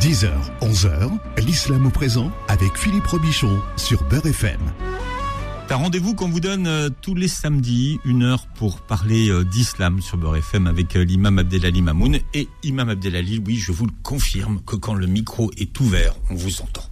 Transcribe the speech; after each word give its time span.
10h, 0.00 0.30
11h, 0.62 1.10
l'islam 1.44 1.84
au 1.84 1.90
présent 1.90 2.32
avec 2.48 2.74
Philippe 2.74 3.06
Robichon 3.06 3.60
sur 3.76 4.02
Beurre 4.04 4.24
FM. 4.24 4.58
Un 5.68 5.76
rendez-vous 5.76 6.14
qu'on 6.14 6.30
vous 6.30 6.40
donne 6.40 6.66
euh, 6.66 6.88
tous 7.02 7.14
les 7.14 7.28
samedis, 7.28 8.00
une 8.06 8.22
heure 8.22 8.46
pour 8.46 8.80
parler 8.80 9.28
euh, 9.28 9.44
d'islam 9.44 10.00
sur 10.00 10.16
Beurre 10.16 10.38
FM 10.38 10.66
avec 10.66 10.96
euh, 10.96 11.04
l'imam 11.04 11.38
Abdelali 11.38 11.82
Mamoun. 11.82 12.18
Et 12.32 12.48
imam 12.62 12.88
Abdelali, 12.88 13.42
oui, 13.46 13.56
je 13.56 13.72
vous 13.72 13.84
le 13.84 13.92
confirme 14.02 14.62
que 14.64 14.74
quand 14.74 14.94
le 14.94 15.06
micro 15.06 15.50
est 15.58 15.78
ouvert, 15.80 16.14
on 16.30 16.34
vous 16.34 16.62
entend. 16.62 16.88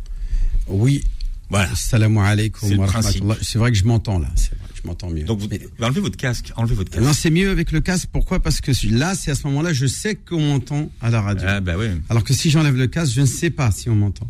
Oui. 0.66 1.02
Voilà. 1.50 1.74
Salam 1.74 2.16
alaikum 2.18 2.68
C'est 2.68 2.74
le 2.74 2.80
wa 2.80 2.86
principe. 2.86 3.22
rahmatullah. 3.22 3.38
C'est 3.42 3.58
vrai 3.58 3.70
que 3.72 3.76
je 3.78 3.84
m'entends 3.84 4.18
là. 4.18 4.28
C'est 4.36 4.50
vrai, 4.50 4.68
je 4.82 4.86
m'entends 4.86 5.10
mieux. 5.10 5.24
Donc, 5.24 5.38
vous, 5.40 5.48
Mais- 5.50 5.60
enlevez 5.80 6.00
votre 6.00 6.16
casque, 6.16 6.52
enlevez 6.56 6.74
votre 6.74 6.90
casque. 6.90 7.04
non, 7.04 7.12
c'est 7.12 7.30
mieux 7.30 7.50
avec 7.50 7.72
le 7.72 7.80
casque. 7.80 8.08
Pourquoi? 8.12 8.40
Parce 8.40 8.60
que 8.60 8.72
là, 8.90 9.14
c'est 9.14 9.30
à 9.30 9.34
ce 9.34 9.46
moment-là, 9.46 9.72
je 9.72 9.86
sais 9.86 10.14
qu'on 10.14 10.40
m'entend 10.40 10.90
à 11.00 11.10
la 11.10 11.20
radio. 11.22 11.46
Ah, 11.48 11.60
bah 11.60 11.74
oui. 11.78 11.86
Alors 12.10 12.22
que 12.24 12.34
si 12.34 12.50
j'enlève 12.50 12.76
le 12.76 12.86
casque, 12.86 13.14
je 13.14 13.22
ne 13.22 13.26
sais 13.26 13.50
pas 13.50 13.70
si 13.70 13.88
on 13.88 13.94
m'entend. 13.94 14.28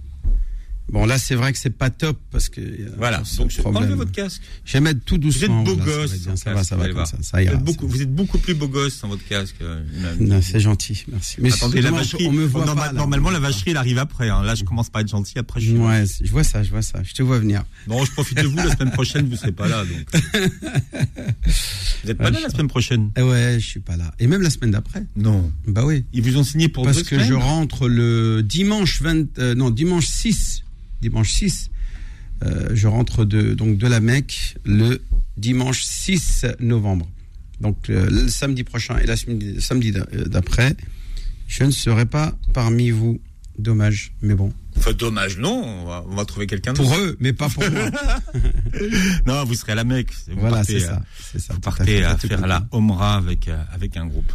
Bon, 0.91 1.05
là, 1.05 1.19
c'est 1.19 1.35
vrai 1.35 1.53
que 1.53 1.59
c'est 1.59 1.69
pas 1.77 1.91
top 1.91 2.19
parce 2.31 2.49
que. 2.49 2.61
a 2.61 2.97
Voilà. 2.97 3.23
Donc, 3.37 3.51
enlevez 3.65 3.95
votre 3.95 4.11
casque. 4.13 4.41
Je 4.65 4.73
vais 4.75 4.81
mettre 4.81 5.01
tout 5.05 5.17
Vous 5.21 5.29
êtes 5.29 5.51
doucement. 5.51 5.63
beau 5.63 5.77
voilà, 5.77 5.93
gosse. 6.03 6.11
Ça 6.11 6.17
va, 6.17 6.25
bien, 6.25 6.37
ça 6.37 6.55
va, 6.55 6.65
ça 6.65 6.77
va 6.77 6.89
comme 6.89 7.05
ça. 7.07 7.17
Vous, 7.19 7.39
êtes 7.39 7.63
beaucoup, 7.65 7.87
ça 7.89 7.93
vous 7.95 8.03
êtes 8.03 8.15
beaucoup 8.15 8.39
plus 8.39 8.55
beau 8.55 8.69
gosse 8.69 8.95
sans 8.95 9.09
votre 9.09 9.27
casque. 9.27 9.57
euh, 9.61 10.41
c'est 10.43 10.61
gentil, 10.61 11.05
merci. 11.13 11.37
Mais 11.41 11.53
Attendez, 11.53 11.83
la 11.83 11.91
vacherie. 11.91 12.27
on 12.29 12.33
me 12.33 12.45
voit 12.47 12.65
norma- 12.65 12.81
pas. 12.83 12.87
là. 12.89 12.93
normalement, 12.95 13.31
la 13.31 13.39
vacherie, 13.41 13.71
elle 13.73 13.77
arrive 13.77 13.99
après. 13.99 14.31
hein. 14.31 14.43
Là, 14.43 14.55
je 14.55 14.65
commence 14.65 14.89
par 14.91 15.03
être 15.03 15.09
gentil. 15.09 15.39
Après, 15.39 15.61
je. 15.61 15.77
Ouais, 15.77 16.05
je 16.23 16.31
vois 16.31 16.45
ça, 16.45 16.63
je 16.63 16.71
vois 16.71 16.83
ça. 16.83 17.03
Je 17.05 17.13
te 17.13 17.23
vois 17.23 17.39
venir. 17.39 17.65
Non, 17.87 18.05
je 18.05 18.11
profite 18.13 18.39
de 18.39 18.47
vous. 18.47 18.57
La 18.57 18.71
semaine 18.75 18.91
prochaine, 18.93 19.29
vous 19.29 19.37
serez 19.37 19.53
pas 19.53 19.69
là. 19.69 19.85
Donc. 19.85 20.23
Vous 22.05 22.11
êtes 22.11 22.19
pas 22.19 22.31
là 22.31 22.41
la 22.41 22.49
semaine 22.49 22.69
prochaine 22.69 23.11
ouais, 23.19 23.57
je 23.59 23.67
suis 23.67 23.81
pas 23.81 23.97
là. 23.97 24.15
Et 24.19 24.27
même 24.27 24.41
la 24.43 24.51
semaine 24.51 24.71
d'après. 24.71 25.05
Non. 25.17 25.51
Bah 25.67 25.83
oui. 25.85 26.05
Ils 26.13 26.23
vous 26.23 26.37
ont 26.39 26.45
signé 26.45 26.69
pour 26.69 26.85
Parce 26.85 27.03
que 27.03 27.19
je 27.19 27.35
rentre 27.35 27.89
le 27.89 28.43
dimanche 28.43 29.03
20, 29.03 29.39
euh, 29.39 29.55
non, 29.55 29.71
dimanche 29.71 30.07
6, 30.07 30.63
dimanche 31.01 31.33
6, 31.33 31.71
euh, 32.45 32.69
je 32.73 32.87
rentre 32.87 33.25
de, 33.25 33.55
donc 33.55 33.79
de 33.79 33.87
la 33.87 34.01
Mecque 34.01 34.57
le 34.65 35.01
dimanche 35.37 35.83
6 35.83 36.47
novembre. 36.61 37.09
Donc 37.61 37.91
euh, 37.91 38.09
le 38.09 38.29
samedi 38.29 38.65
prochain 38.65 38.99
et 38.99 39.07
la 39.07 39.17
samedi 39.17 39.93
euh, 39.97 40.25
d'après, 40.27 40.77
je 41.47 41.65
ne 41.65 41.71
serai 41.71 42.07
pas 42.07 42.37
parmi 42.53 42.91
vous. 42.91 43.21
Dommage, 43.59 44.13
mais 44.23 44.35
bon. 44.35 44.53
Enfin, 44.77 44.93
dommage, 44.93 45.37
non. 45.39 45.65
On 45.65 45.85
va, 45.85 46.05
on 46.09 46.15
va 46.15 46.25
trouver 46.25 46.47
quelqu'un 46.47 46.75
Pour 46.75 46.85
d'autre. 46.89 47.01
eux, 47.01 47.17
mais 47.19 47.33
pas 47.33 47.49
pour 47.49 47.69
moi. 47.69 47.91
Non, 49.27 49.45
vous 49.45 49.55
serez 49.55 49.73
à 49.73 49.75
la 49.75 49.85
Mecque. 49.85 50.13
Vous 50.29 50.39
voilà, 50.39 50.57
partez, 50.59 50.79
c'est 50.81 50.87
euh, 50.87 50.95
ça. 51.39 51.53
Vous 51.55 51.55
à 51.57 51.61
partez 51.61 51.85
fait, 51.99 52.05
à 52.05 52.17
faire 52.17 52.47
la. 52.47 52.67
Omra 52.71 53.17
avec, 53.17 53.49
euh, 53.49 53.61
avec 53.73 53.97
un 53.97 54.07
groupe. 54.07 54.33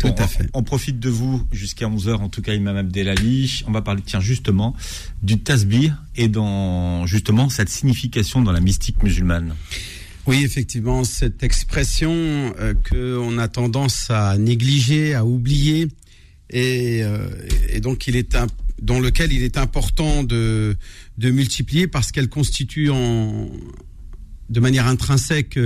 Tout 0.00 0.08
Bon, 0.08 0.14
à 0.14 0.24
on- 0.24 0.26
fait. 0.26 0.48
On, 0.54 0.62
profite 0.64 0.98
de 0.98 1.08
vous 1.08 1.46
jusqu'à 1.52 1.86
11h, 1.86 2.14
en 2.16 2.28
tout 2.28 2.42
cas, 2.42 2.54
Imam 2.54 2.76
Abdelali. 2.76 3.62
On 3.68 3.70
va 3.72 3.82
parler, 3.82 4.02
tiens, 4.04 4.20
justement, 4.20 4.74
du 5.22 5.38
tasbih 5.40 5.92
et 6.16 6.26
dans, 6.28 7.06
justement, 7.06 7.48
cette 7.48 7.68
signification 7.68 8.42
dans 8.42 8.52
la 8.52 8.60
mystique 8.60 9.00
musulmane. 9.02 9.54
Oui, 10.26 10.42
effectivement, 10.44 11.04
cette 11.04 11.42
expression 11.44 12.10
euh, 12.58 12.74
que 12.82 13.16
on 13.18 13.38
a 13.38 13.46
tendance 13.46 14.10
à 14.10 14.36
négliger, 14.38 15.14
à 15.14 15.24
oublier, 15.24 15.86
et, 16.50 17.02
euh, 17.04 17.28
et 17.68 17.80
donc 17.80 18.06
il 18.06 18.16
est 18.16 18.34
un, 18.34 18.46
dans 18.80 19.00
lequel 19.00 19.32
il 19.32 19.42
est 19.42 19.56
important 19.56 20.22
de, 20.22 20.76
de 21.18 21.30
multiplier 21.30 21.86
parce 21.86 22.12
qu'elle 22.12 22.28
constitue 22.28 22.90
en, 22.90 23.48
de 24.50 24.60
manière 24.60 24.86
intrinsèque 24.86 25.58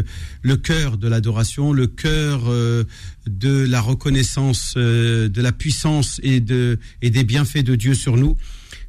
le 0.43 0.57
cœur 0.57 0.99
de 0.99 1.09
l'adoration, 1.09 1.73
le 1.73 1.87
cœur 1.87 2.43
euh, 2.47 2.85
de 3.27 3.65
la 3.65 3.81
reconnaissance 3.81 4.75
euh, 4.77 5.29
de 5.29 5.43
la 5.43 5.53
puissance 5.53 6.21
et, 6.23 6.41
de, 6.41 6.79
et 7.03 7.11
des 7.11 7.25
bienfaits 7.25 7.65
de 7.65 7.75
Dieu 7.75 7.95
sur 7.95 8.17
nous. 8.17 8.37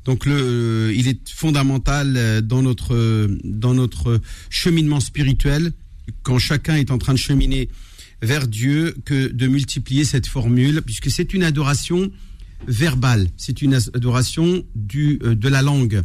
Donc 0.05 0.25
le, 0.25 0.91
il 0.95 1.07
est 1.07 1.29
fondamental 1.29 2.15
euh, 2.17 2.41
dans 2.41 2.61
notre 2.61 3.29
dans 3.43 3.73
notre 3.73 4.21
cheminement 4.49 4.99
spirituel, 4.99 5.71
quand 6.23 6.39
chacun 6.39 6.75
est 6.75 6.91
en 6.91 6.97
train 6.97 7.13
de 7.13 7.19
cheminer 7.19 7.69
vers 8.21 8.47
Dieu, 8.47 8.95
que 9.05 9.27
de 9.27 9.47
multiplier 9.47 10.03
cette 10.03 10.27
formule, 10.27 10.81
puisque 10.81 11.09
c'est 11.09 11.33
une 11.33 11.43
adoration 11.43 12.11
verbale, 12.67 13.27
c'est 13.37 13.61
une 13.61 13.75
adoration 13.75 14.63
du 14.75 15.19
euh, 15.23 15.35
de 15.35 15.47
la 15.47 15.61
langue 15.61 16.03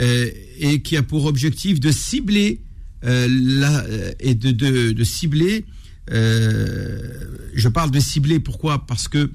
euh, 0.00 0.30
et 0.58 0.82
qui 0.82 0.96
a 0.96 1.02
pour 1.02 1.26
objectif 1.26 1.80
de 1.80 1.90
cibler 1.90 2.62
euh, 3.04 4.12
et 4.20 4.34
de, 4.34 4.50
de, 4.92 5.04
cibler. 5.04 5.64
je 6.10 7.68
parle 7.68 7.90
de 7.90 8.00
cibler 8.00 8.40
pourquoi? 8.40 8.86
Parce 8.86 9.08
que 9.08 9.30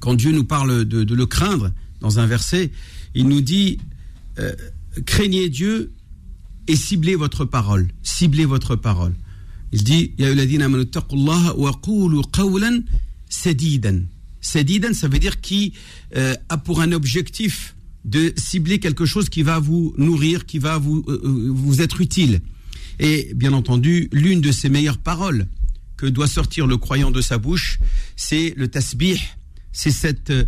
quand 0.00 0.14
Dieu 0.14 0.32
nous 0.32 0.44
parle 0.44 0.84
de, 0.84 1.14
le 1.14 1.26
craindre 1.26 1.70
dans 2.00 2.18
un 2.18 2.26
verset, 2.26 2.70
il 3.14 3.28
nous 3.28 3.40
dit 3.40 3.78
craignez 5.06 5.48
Dieu 5.48 5.92
et 6.66 6.76
ciblez 6.76 7.14
votre 7.14 7.44
parole. 7.44 7.88
Ciblez 8.02 8.44
votre 8.44 8.74
parole. 8.76 9.14
Il 9.72 9.84
dit 9.84 10.14
Sadidan, 14.44 14.92
ça 14.92 15.08
veut 15.08 15.18
dire 15.18 15.40
qui 15.40 15.72
euh, 16.16 16.34
a 16.48 16.58
pour 16.58 16.80
un 16.82 16.92
objectif 16.92 17.74
de 18.04 18.32
cibler 18.36 18.78
quelque 18.78 19.06
chose 19.06 19.28
qui 19.30 19.42
va 19.42 19.58
vous 19.58 19.94
nourrir, 19.96 20.44
qui 20.44 20.58
va 20.58 20.76
vous, 20.78 21.02
euh, 21.08 21.20
euh, 21.24 21.50
vous 21.50 21.80
être 21.80 22.00
utile. 22.02 22.40
Et 23.00 23.32
bien 23.34 23.54
entendu, 23.54 24.08
l'une 24.12 24.40
de 24.42 24.52
ses 24.52 24.68
meilleures 24.68 24.98
paroles 24.98 25.46
que 25.96 26.06
doit 26.06 26.26
sortir 26.26 26.66
le 26.66 26.76
croyant 26.76 27.10
de 27.10 27.22
sa 27.22 27.38
bouche, 27.38 27.78
c'est 28.16 28.52
le 28.56 28.68
tasbih, 28.68 29.18
c'est 29.72 29.90
cette, 29.90 30.30
euh, 30.30 30.44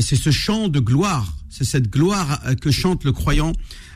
c'est 0.00 0.16
ce 0.16 0.30
chant 0.30 0.68
de 0.68 0.78
gloire, 0.78 1.34
c'est 1.48 1.64
cette 1.64 1.88
gloire 1.90 2.40
euh, 2.46 2.54
que 2.54 2.70
chante 2.70 3.04
le 3.04 3.12
croyant 3.12 3.52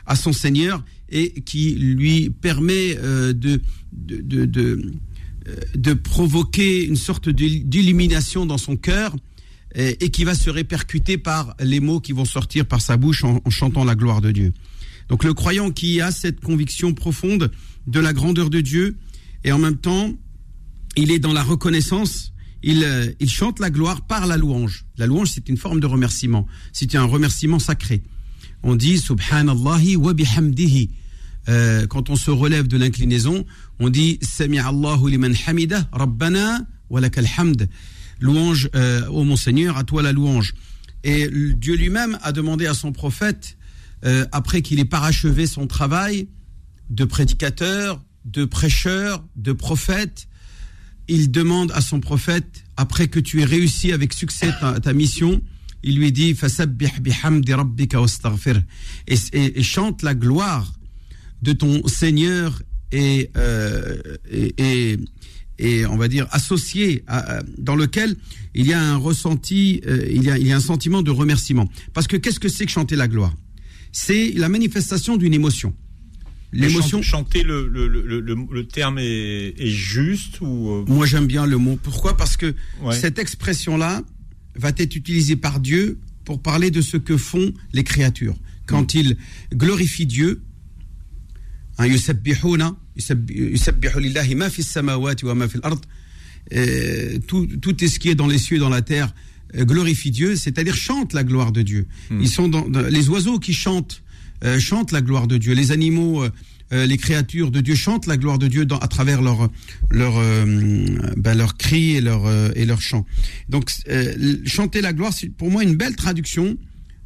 à 0.07 0.15
son 0.15 0.33
Seigneur 0.33 0.83
et 1.09 1.41
qui 1.41 1.75
lui 1.75 2.31
permet 2.31 2.97
euh, 2.97 3.31
de, 3.33 3.61
de, 3.93 4.17
de, 4.21 4.45
de, 4.45 4.91
euh, 5.47 5.55
de 5.75 5.93
provoquer 5.93 6.85
une 6.85 6.95
sorte 6.95 7.29
d'il- 7.29 7.69
d'illumination 7.69 8.47
dans 8.47 8.57
son 8.57 8.75
cœur 8.77 9.15
et 9.75 10.09
qui 10.09 10.23
va 10.23 10.35
se 10.35 10.49
répercuter 10.49 11.17
par 11.17 11.53
les 11.59 11.79
mots 11.79 11.99
qui 11.99 12.13
vont 12.13 12.25
sortir 12.25 12.65
par 12.65 12.81
sa 12.81 12.95
bouche 12.95 13.23
en, 13.23 13.41
chantant 13.49 13.83
la 13.83 13.95
gloire 13.95 14.21
de 14.21 14.31
Dieu. 14.31 14.53
Donc 15.09 15.23
le 15.23 15.33
croyant 15.33 15.69
qui 15.71 15.99
a 15.99 16.11
cette 16.11 16.39
conviction 16.39 16.93
profonde 16.93 17.51
de 17.85 17.99
la 17.99 18.13
grandeur 18.13 18.49
de 18.49 18.61
Dieu 18.61 18.97
et 19.43 19.51
en 19.51 19.57
même 19.57 19.77
temps 19.77 20.13
il 20.95 21.11
est 21.11 21.19
dans 21.19 21.33
la 21.33 21.43
reconnaissance, 21.43 22.31
il, 22.63 22.83
euh, 22.83 23.11
il 23.19 23.29
chante 23.29 23.59
la 23.59 23.69
gloire 23.69 24.07
par 24.07 24.27
la 24.27 24.37
louange. 24.37 24.85
La 24.97 25.07
louange, 25.07 25.29
c'est 25.33 25.49
une 25.49 25.57
forme 25.57 25.79
de 25.79 25.85
remerciement. 25.87 26.47
C'est 26.73 26.95
un 26.95 27.03
remerciement 27.03 27.59
sacré. 27.59 28.01
On 28.63 28.75
dit 28.75 28.97
Subhanallahi 28.97 29.95
wa 29.95 30.13
bihamdihi. 30.13 30.89
Euh, 31.47 31.85
quand 31.85 32.09
on 32.09 32.15
se 32.15 32.31
relève 32.31 32.67
de 32.67 32.77
l'inclinaison, 32.77 33.45
on 33.79 33.89
dit 33.89 34.17
Sami 34.21 34.57
Allahu 34.57 35.09
liman 35.11 35.33
hamida, 35.45 35.87
Rabbana 35.91 36.65
wa 36.89 37.01
lakal 37.01 37.27
hamd. 37.37 37.69
Louange, 38.19 38.69
euh, 38.75 39.05
ô 39.07 39.23
mon 39.23 39.35
Seigneur, 39.35 39.77
à 39.77 39.83
toi 39.83 40.01
la 40.01 40.11
louange. 40.11 40.53
Et 41.03 41.29
Dieu 41.57 41.75
lui-même 41.75 42.17
a 42.23 42.31
demandé 42.31 42.65
à 42.65 42.73
son 42.73 42.91
prophète, 42.91 43.57
euh, 44.05 44.25
après 44.31 44.61
qu'il 44.61 44.79
ait 44.79 44.85
parachevé 44.85 45.47
son 45.47 45.67
travail 45.67 46.27
de 46.89 47.05
prédicateur, 47.05 48.03
de 48.25 48.45
prêcheur, 48.45 49.23
de 49.35 49.51
prophète, 49.53 50.27
il 51.07 51.29
demande 51.29 51.71
à 51.73 51.81
son 51.81 51.99
prophète, 51.99 52.63
après 52.77 53.07
que 53.07 53.19
tu 53.19 53.41
aies 53.41 53.45
réussi 53.45 53.91
avec 53.91 54.13
succès 54.13 54.51
ta, 54.59 54.79
ta 54.79 54.93
mission, 54.93 55.41
il 55.83 55.97
lui 55.99 56.11
dit 56.11 56.33
et, 59.07 59.15
et- 59.33 59.59
et 59.59 59.63
chante 59.63 60.01
la 60.01 60.15
gloire 60.15 60.73
de 61.43 61.53
ton 61.53 61.85
Seigneur 61.87 62.59
et, 62.91 63.29
euh, 63.37 63.97
et, 64.31 64.97
et, 65.59 65.85
on 65.85 65.97
va 65.97 66.07
dire 66.07 66.27
associé 66.31 67.03
à- 67.07 67.41
dans 67.57 67.75
lequel 67.75 68.15
il 68.53 68.67
y 68.67 68.73
a 68.73 68.81
un 68.81 68.97
ressenti, 68.97 69.81
euh, 69.87 70.05
il, 70.09 70.23
y 70.23 70.29
a, 70.29 70.37
il 70.37 70.47
y 70.47 70.51
a 70.51 70.55
un 70.55 70.59
sentiment 70.61 71.01
de 71.01 71.11
remerciement. 71.11 71.69
Parce 71.93 72.07
que 72.07 72.17
qu'est-ce 72.17 72.39
que 72.39 72.49
c'est 72.49 72.65
que 72.65 72.71
chanter 72.71 72.95
la 72.95 73.07
gloire? 73.07 73.33
C'est 73.91 74.31
la 74.35 74.49
manifestation 74.49 75.15
d'une 75.17 75.33
émotion. 75.33 75.73
L'émotion. 76.53 77.01
Chant- 77.01 77.17
Chanter 77.19 77.43
le, 77.43 77.67
le, 77.67 77.87
le, 77.87 78.21
le, 78.21 78.67
terme 78.67 78.97
est, 78.99 79.55
est 79.57 79.67
juste 79.69 80.39
ou. 80.41 80.69
euh, 80.69 80.85
Moi, 80.87 81.05
j'aime 81.05 81.27
bien 81.27 81.45
le 81.45 81.57
mot. 81.57 81.77
Pourquoi? 81.81 82.15
Parce 82.15 82.37
que 82.37 82.53
Ouais. 82.81 82.95
cette 82.97 83.19
expression-là 83.19 84.03
va 84.55 84.69
être 84.77 84.95
utilisée 84.95 85.35
par 85.35 85.59
Dieu 85.59 85.99
pour 86.23 86.41
parler 86.41 86.71
de 86.71 86.81
ce 86.81 86.95
que 86.97 87.17
font 87.17 87.53
les 87.73 87.83
créatures. 87.83 88.35
Quand 88.67 88.93
ils 88.93 89.17
glorifient 89.53 90.05
Dieu, 90.05 90.41
hein, 91.77 91.85
yusabbihuna, 91.87 92.75
yusabbi- 92.97 93.51
yusabbihu 93.51 93.99
lillahi 93.99 94.35
ma 94.35 94.49
fi 94.49 94.63
samawati 94.63 95.25
wa 95.25 95.35
ma 95.35 95.47
fi 95.47 95.57
al-ard. 95.63 95.79
Euh, 96.53 97.17
tout, 97.27 97.47
tout 97.61 97.83
est 97.83 97.87
ce 97.87 97.99
qui 97.99 98.09
est 98.09 98.15
dans 98.15 98.27
les 98.27 98.37
cieux 98.37 98.57
et 98.57 98.59
dans 98.59 98.69
la 98.69 98.81
terre 98.83 99.13
euh, 99.55 99.65
glorifie 99.65 100.11
Dieu, 100.11 100.35
c'est-à-dire 100.35 100.75
chante 100.75 101.13
la 101.13 101.23
gloire 101.23 101.51
de 101.51 101.61
Dieu. 101.63 101.87
Ils 102.11 102.29
sont 102.29 102.47
dans, 102.47 102.67
dans- 102.69 102.81
les 102.87 103.09
oiseaux 103.09 103.39
qui 103.39 103.53
chantent 103.53 104.01
euh, 104.43 104.59
chantent 104.59 104.91
la 104.91 105.01
gloire 105.01 105.27
de 105.27 105.37
Dieu. 105.37 105.53
Les 105.53 105.71
animaux, 105.71 106.23
euh, 106.23 106.85
les 106.85 106.97
créatures 106.97 107.49
de 107.51 107.61
Dieu 107.61 107.73
chantent 107.73 108.05
la 108.05 108.17
gloire 108.17 108.37
de 108.37 108.47
Dieu 108.47 108.65
dans- 108.65 108.77
à 108.77 108.87
travers 108.87 109.21
leur 109.23 109.49
leur 109.89 110.17
euh, 110.17 110.45
ben, 111.17 111.33
leurs 111.35 111.57
cris 111.57 111.95
et 111.95 112.01
leur 112.01 112.25
euh, 112.27 112.49
et 112.55 112.65
leurs 112.65 112.81
chants. 112.81 113.05
Donc 113.49 113.71
euh, 113.89 114.37
chanter 114.45 114.81
la 114.81 114.93
gloire, 114.93 115.13
c'est 115.13 115.29
pour 115.29 115.49
moi 115.49 115.63
une 115.63 115.75
belle 115.75 115.95
traduction 115.95 116.57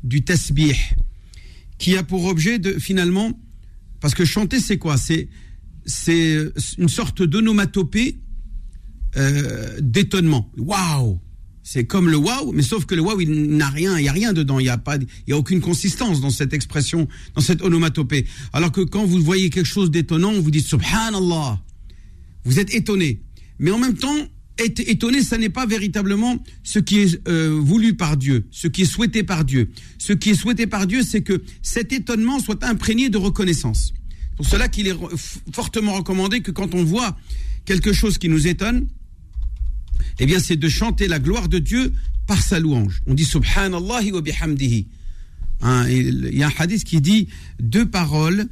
du 0.03 0.21
tasbih, 0.23 0.75
qui 1.77 1.95
a 1.97 2.03
pour 2.03 2.25
objet 2.25 2.59
de 2.59 2.73
finalement, 2.79 3.39
parce 3.99 4.13
que 4.13 4.25
chanter 4.25 4.59
c'est 4.59 4.77
quoi? 4.77 4.97
C'est 4.97 5.29
c'est 5.85 6.51
une 6.77 6.89
sorte 6.89 7.23
d'onomatopée 7.23 8.19
euh, 9.17 9.79
d'étonnement. 9.81 10.51
Waouh 10.57 11.19
C'est 11.63 11.85
comme 11.85 12.09
le 12.09 12.17
waouh, 12.17 12.51
mais 12.51 12.61
sauf 12.61 12.85
que 12.85 12.93
le 12.93 13.01
waouh, 13.01 13.21
il 13.21 13.57
n'a 13.57 13.69
rien, 13.69 13.97
il 13.97 14.03
n'y 14.03 14.09
a 14.09 14.11
rien 14.11 14.33
dedans, 14.33 14.59
il 14.59 14.63
n'y 14.63 14.69
a, 14.69 14.77
pas, 14.77 14.97
il 14.97 15.07
y 15.27 15.33
a 15.33 15.37
aucune 15.37 15.61
consistance 15.61 16.21
dans 16.21 16.29
cette 16.29 16.53
expression, 16.53 17.07
dans 17.33 17.41
cette 17.41 17.63
onomatopée. 17.63 18.27
Alors 18.53 18.71
que 18.71 18.81
quand 18.81 19.05
vous 19.05 19.19
voyez 19.19 19.49
quelque 19.49 19.65
chose 19.65 19.89
d'étonnant, 19.89 20.33
vous 20.33 20.51
dites 20.51 20.67
Subhanallah. 20.67 21.59
Vous 22.45 22.59
êtes 22.59 22.73
étonné. 22.73 23.21
Mais 23.57 23.71
en 23.71 23.79
même 23.79 23.95
temps, 23.95 24.15
être 24.59 24.79
étonné, 24.79 25.23
ça 25.23 25.37
n'est 25.37 25.49
pas 25.49 25.65
véritablement 25.65 26.37
ce 26.63 26.79
qui 26.79 26.99
est 26.99 27.27
euh, 27.27 27.57
voulu 27.59 27.95
par 27.95 28.17
Dieu, 28.17 28.45
ce 28.51 28.67
qui 28.67 28.83
est 28.83 28.85
souhaité 28.85 29.23
par 29.23 29.45
Dieu. 29.45 29.71
Ce 29.97 30.13
qui 30.13 30.31
est 30.31 30.35
souhaité 30.35 30.67
par 30.67 30.87
Dieu, 30.87 31.03
c'est 31.03 31.21
que 31.21 31.41
cet 31.61 31.93
étonnement 31.93 32.39
soit 32.39 32.63
imprégné 32.63 33.09
de 33.09 33.17
reconnaissance. 33.17 33.93
Pour 34.37 34.45
cela 34.45 34.69
qu'il 34.69 34.87
est 34.87 34.95
fortement 35.51 35.93
recommandé 35.93 36.41
que 36.41 36.51
quand 36.51 36.73
on 36.73 36.83
voit 36.83 37.17
quelque 37.65 37.93
chose 37.93 38.17
qui 38.17 38.29
nous 38.29 38.47
étonne, 38.47 38.87
eh 40.19 40.25
bien, 40.25 40.39
c'est 40.39 40.55
de 40.55 40.69
chanter 40.69 41.07
la 41.07 41.19
gloire 41.19 41.49
de 41.49 41.59
Dieu 41.59 41.93
par 42.27 42.41
sa 42.41 42.59
louange. 42.59 43.01
On 43.07 43.13
dit 43.13 43.25
Subhanallah 43.25 44.01
wa 44.13 44.21
bihamdihi. 44.21 44.87
Hein, 45.61 45.89
il 45.89 46.29
y 46.33 46.43
a 46.43 46.47
un 46.47 46.53
hadith 46.57 46.83
qui 46.83 47.01
dit 47.01 47.27
deux 47.59 47.85
paroles 47.85 48.47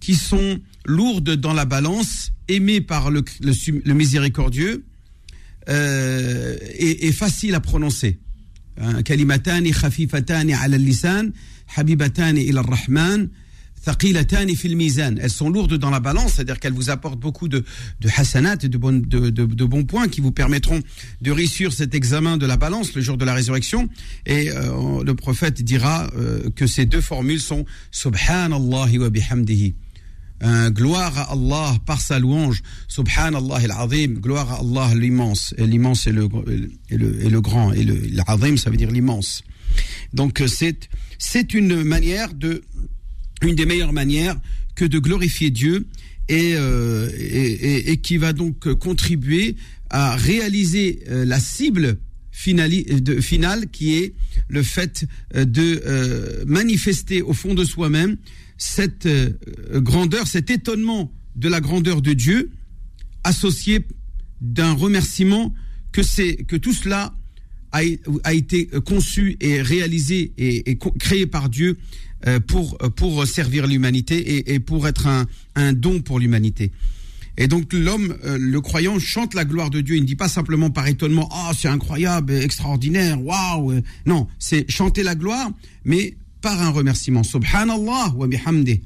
qui 0.00 0.14
sont 0.14 0.60
lourdes 0.84 1.36
dans 1.36 1.52
la 1.52 1.64
balance, 1.64 2.32
aimées 2.48 2.80
par 2.80 3.10
le, 3.10 3.24
le, 3.40 3.94
miséricordieux 3.94 4.84
euh, 5.68 6.56
et, 6.74 7.06
et 7.08 7.12
faciles 7.12 7.54
à 7.54 7.60
prononcer. 7.60 8.18
Hein, 8.80 9.02
kalimatani 9.02 9.70
khafifatani 9.70 10.54
ala 10.54 10.78
lisan, 10.78 11.30
habibatani 11.76 12.42
ila 12.42 12.62
rahman 12.62 13.28
elles 13.84 15.30
sont 15.30 15.50
lourdes 15.50 15.76
dans 15.76 15.90
la 15.90 16.00
balance, 16.00 16.34
c'est-à-dire 16.34 16.60
qu'elles 16.60 16.72
vous 16.72 16.90
apportent 16.90 17.18
beaucoup 17.18 17.48
de, 17.48 17.64
de 18.00 18.08
hasanat, 18.16 18.56
de, 18.56 18.68
de, 18.68 19.30
de, 19.30 19.64
bons 19.64 19.84
points 19.84 20.08
qui 20.08 20.20
vous 20.20 20.30
permettront 20.30 20.80
de 21.20 21.30
réussir 21.30 21.72
cet 21.72 21.94
examen 21.94 22.36
de 22.36 22.46
la 22.46 22.56
balance 22.56 22.94
le 22.94 23.00
jour 23.02 23.16
de 23.16 23.24
la 23.24 23.34
résurrection. 23.34 23.88
Et 24.26 24.50
euh, 24.50 25.02
le 25.04 25.14
prophète 25.14 25.62
dira 25.62 26.08
euh, 26.16 26.48
que 26.54 26.66
ces 26.66 26.86
deux 26.86 27.00
formules 27.00 27.40
sont 27.40 27.64
Subhanallah 27.90 28.86
wa 28.98 29.10
bihamdihi. 29.10 29.74
Gloire 30.70 31.16
à 31.18 31.32
Allah 31.32 31.76
par 31.86 32.00
sa 32.00 32.18
louange, 32.18 32.62
Subhanallah 32.88 33.56
al-Azim, 33.56 34.14
gloire 34.14 34.50
à 34.50 34.58
Allah 34.60 34.94
l'immense. 34.94 35.54
Et 35.56 35.66
l'immense 35.66 36.06
est 36.06 36.12
le, 36.12 36.28
est 36.90 36.96
le, 36.96 37.24
est 37.24 37.30
le 37.30 37.40
grand, 37.40 37.72
et 37.72 37.84
l'Azim 37.84 38.56
ça 38.56 38.70
veut 38.70 38.76
dire 38.76 38.90
l'immense. 38.90 39.42
Donc 40.12 40.40
euh, 40.40 40.46
c'est, 40.46 40.88
c'est 41.18 41.54
une 41.54 41.82
manière 41.82 42.34
de 42.34 42.62
une 43.42 43.56
des 43.56 43.66
meilleures 43.66 43.92
manières 43.92 44.36
que 44.76 44.84
de 44.84 44.98
glorifier 44.98 45.50
Dieu 45.50 45.86
et, 46.28 46.52
euh, 46.54 47.10
et, 47.18 47.96
qui 47.96 48.16
va 48.16 48.32
donc 48.32 48.72
contribuer 48.74 49.56
à 49.90 50.14
réaliser 50.14 51.00
euh, 51.08 51.24
la 51.24 51.40
cible 51.40 51.98
finale, 52.30 53.66
qui 53.72 53.94
est 53.94 54.14
le 54.48 54.62
fait 54.62 55.04
de 55.34 56.44
manifester 56.46 57.20
au 57.20 57.34
fond 57.34 57.52
de 57.52 57.62
soi-même 57.64 58.16
cette 58.64 59.08
grandeur, 59.72 60.26
cet 60.26 60.50
étonnement 60.50 61.12
de 61.36 61.48
la 61.48 61.60
grandeur 61.60 62.02
de 62.02 62.12
Dieu 62.12 62.50
associé 63.24 63.86
d'un 64.40 64.72
remerciement 64.72 65.52
que 65.90 66.02
c'est 66.02 66.36
que 66.36 66.56
tout 66.56 66.72
cela 66.72 67.14
a, 67.72 67.82
été 68.32 68.66
conçu 68.84 69.36
et 69.40 69.62
réalisé 69.62 70.32
et 70.36 70.78
créé 70.98 71.26
par 71.26 71.48
Dieu 71.48 71.78
euh, 72.28 72.38
pour, 72.38 72.78
euh, 72.82 72.88
pour 72.88 73.26
servir 73.26 73.66
l'humanité 73.66 74.16
et, 74.16 74.54
et, 74.54 74.60
pour 74.60 74.86
être 74.86 75.08
un, 75.08 75.26
un 75.56 75.72
don 75.72 76.00
pour 76.00 76.20
l'humanité. 76.20 76.70
Et 77.36 77.48
donc 77.48 77.72
l'homme, 77.72 78.16
euh, 78.24 78.38
le 78.38 78.60
croyant, 78.60 79.00
chante 79.00 79.34
la 79.34 79.44
gloire 79.44 79.70
de 79.70 79.80
Dieu. 79.80 79.96
Il 79.96 80.02
ne 80.02 80.06
dit 80.06 80.14
pas 80.14 80.28
simplement 80.28 80.70
par 80.70 80.86
étonnement, 80.86 81.28
ah 81.32 81.48
oh, 81.50 81.54
c'est 81.58 81.66
incroyable, 81.66 82.34
extraordinaire, 82.34 83.20
waouh. 83.20 83.80
Non, 84.06 84.28
c'est 84.38 84.70
chanter 84.70 85.02
la 85.02 85.16
gloire, 85.16 85.50
mais 85.84 86.16
par 86.42 86.60
un 86.60 86.70
remerciement. 86.70 87.22
Subhanallah 87.22 88.12
wa 88.14 88.26
bihamdi. 88.26 88.82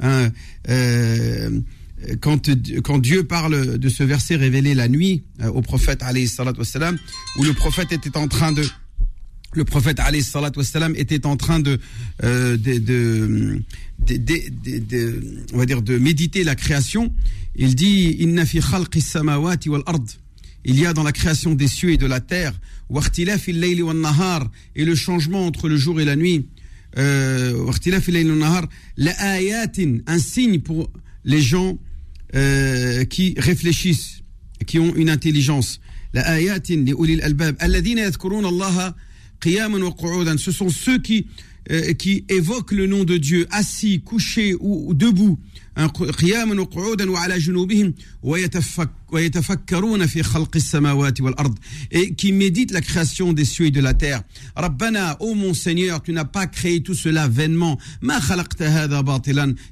Hein, 0.00 0.30
euh, 0.68 1.60
quand, 2.20 2.50
quand 2.82 2.98
Dieu 2.98 3.24
parle 3.24 3.78
de 3.78 3.88
ce 3.88 4.02
verset 4.02 4.36
révélé 4.36 4.74
la 4.74 4.88
nuit 4.88 5.22
au 5.54 5.62
prophète 5.62 6.02
wassalam, 6.02 6.98
où 7.38 7.44
le 7.44 7.54
prophète 7.54 7.92
était 7.92 8.16
en 8.18 8.28
train 8.28 8.52
de 8.52 8.62
le 9.54 9.64
prophète 9.64 9.98
wassalam, 10.56 10.94
était 10.96 11.24
en 11.24 11.36
train 11.36 11.60
de, 11.60 11.80
euh, 12.22 12.58
de, 12.58 12.78
de, 12.78 13.62
de, 14.06 15.22
on 15.54 15.58
va 15.58 15.64
dire 15.64 15.80
de 15.80 15.96
méditer 15.96 16.44
la 16.44 16.54
création. 16.54 17.10
Il 17.54 17.74
dit 17.74 18.16
Inna 18.20 18.44
fi 18.44 18.60
samawati 19.00 19.70
wal 19.70 19.82
ard. 19.86 20.04
Il 20.66 20.78
y 20.78 20.84
a 20.84 20.92
dans 20.92 21.04
la 21.04 21.12
création 21.12 21.54
des 21.54 21.68
cieux 21.68 21.92
et 21.92 21.96
de 21.96 22.06
la 22.06 22.20
terre, 22.20 22.52
et 24.76 24.84
le 24.84 24.94
changement 24.94 25.46
entre 25.46 25.68
le 25.68 25.76
jour 25.76 26.00
et 26.00 26.04
la 26.04 26.16
nuit, 26.16 26.46
euh, 26.98 27.52
un 30.06 30.18
signe 30.18 30.60
pour 30.60 30.90
les 31.24 31.40
gens 31.40 31.78
euh, 32.34 33.04
qui 33.04 33.34
réfléchissent, 33.36 34.22
qui 34.66 34.78
ont 34.78 34.94
une 34.94 35.10
intelligence. 35.10 35.80
Ce 40.38 40.52
sont 40.52 40.70
ceux 40.70 40.98
qui, 40.98 41.26
euh, 41.70 41.92
qui 41.94 42.24
évoquent 42.28 42.72
le 42.72 42.86
nom 42.86 43.04
de 43.04 43.16
Dieu 43.16 43.46
assis, 43.50 44.00
couchés 44.00 44.54
ou, 44.60 44.94
debout. 44.94 45.38
et 51.90 52.14
qui 52.14 52.32
méditent 52.32 52.70
la 52.70 52.80
création 52.80 53.32
des 53.32 53.44
cieux 53.44 53.66
et 53.66 53.70
de 53.70 53.80
la 53.80 53.94
terre. 53.94 54.22
Rabbana, 54.54 55.16
ô 55.20 55.34
mon 55.34 55.54
Seigneur, 55.54 56.02
tu 56.02 56.12
n'as 56.12 56.24
pas 56.24 56.46
créé 56.46 56.82
tout 56.82 56.94
cela 56.94 57.28
vainement. 57.28 57.78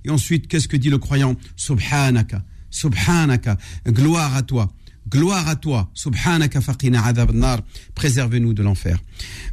Et 0.05 0.11
ensuite, 0.11 0.49
qu'est-ce 0.49 0.69
que 0.69 0.77
dit 0.77 0.91
le 0.91 0.99
croyant? 0.99 1.37
Subhanaka, 1.57 2.43
Subhanaka, 2.71 3.57
gloire 3.87 4.37
à 4.37 4.43
toi. 4.43 4.73
Gloire 5.09 5.49
à 5.49 5.57
toi, 5.57 5.91
subhanaka 5.95 6.61
faqina 6.61 7.13
nar, 7.33 7.61
préserve-nous 7.95 8.55
de 8.55 8.63
l'enfer. 8.63 8.99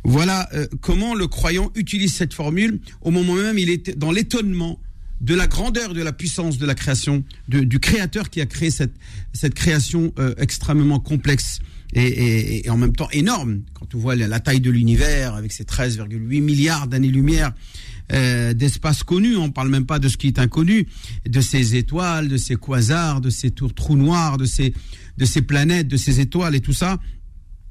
Voilà 0.03 0.48
euh, 0.53 0.65
comment 0.80 1.13
le 1.13 1.27
croyant 1.27 1.71
utilise 1.75 2.13
cette 2.13 2.33
formule 2.33 2.80
au 3.01 3.12
moment 3.12 3.35
même 3.35 3.57
il 3.57 3.69
est 3.69 3.97
dans 3.97 4.11
l'étonnement 4.11 4.80
de 5.19 5.35
la 5.35 5.47
grandeur, 5.47 5.94
de 5.94 6.02
la 6.02 6.14
puissance 6.14 6.57
de 6.57 6.66
la 6.66 6.73
création, 6.73 7.23
du 7.47 7.80
créateur 7.80 8.30
qui 8.30 8.42
a 8.42 8.45
créé 8.45 8.71
cette, 8.71 8.95
cette 9.33 9.54
création 9.54 10.14
euh, 10.18 10.33
extrêmement 10.37 10.99
complexe 10.99 11.59
et, 11.94 12.68
en 12.69 12.78
même 12.78 12.95
temps 12.95 13.09
énorme. 13.11 13.61
Quand 13.73 13.94
on 13.94 13.99
voit 13.99 14.16
la, 14.16 14.40
taille 14.40 14.61
de 14.61 14.71
l'univers 14.71 15.35
avec 15.35 15.52
ses 15.52 15.64
13,8 15.64 16.42
milliards 16.42 16.87
d'années-lumière 16.87 17.52
euh, 18.14 18.54
d'espace 18.54 19.04
connu, 19.04 19.35
on 19.37 19.52
parle 19.52 19.69
même 19.69 19.85
pas 19.85 19.99
de 19.99 20.07
ce 20.07 20.18
qui 20.18 20.28
est 20.28 20.40
inconnu, 20.40 20.87
de 21.28 21.42
ces 21.42 21.76
étoiles, 21.76 22.28
de 22.28 22.37
ces 22.37 22.56
quasars, 22.56 23.21
de 23.21 23.30
ces 23.30 23.52
trous 23.52 23.95
noirs, 23.95 24.37
de 24.37 24.45
ces 24.45 24.73
de 25.21 25.25
ces 25.28 25.44
planètes, 25.44 25.87
de 25.87 25.97
ces 25.97 26.19
étoiles 26.19 26.56
et 26.56 26.61
tout 26.61 26.73
ça, 26.73 26.99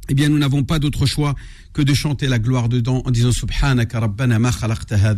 eh 0.08 0.14
bien, 0.14 0.28
nous 0.28 0.38
n'avons 0.38 0.62
pas 0.62 0.78
d'autre 0.78 1.04
choix 1.04 1.34
que 1.72 1.82
de 1.82 1.94
chanter 1.94 2.28
la 2.28 2.38
gloire 2.38 2.68
dedans 2.68 3.02
en 3.04 3.10
disant 3.10 3.32
Subhanaka 3.32 3.98
Rabbana 3.98 4.38
ma 4.38 4.52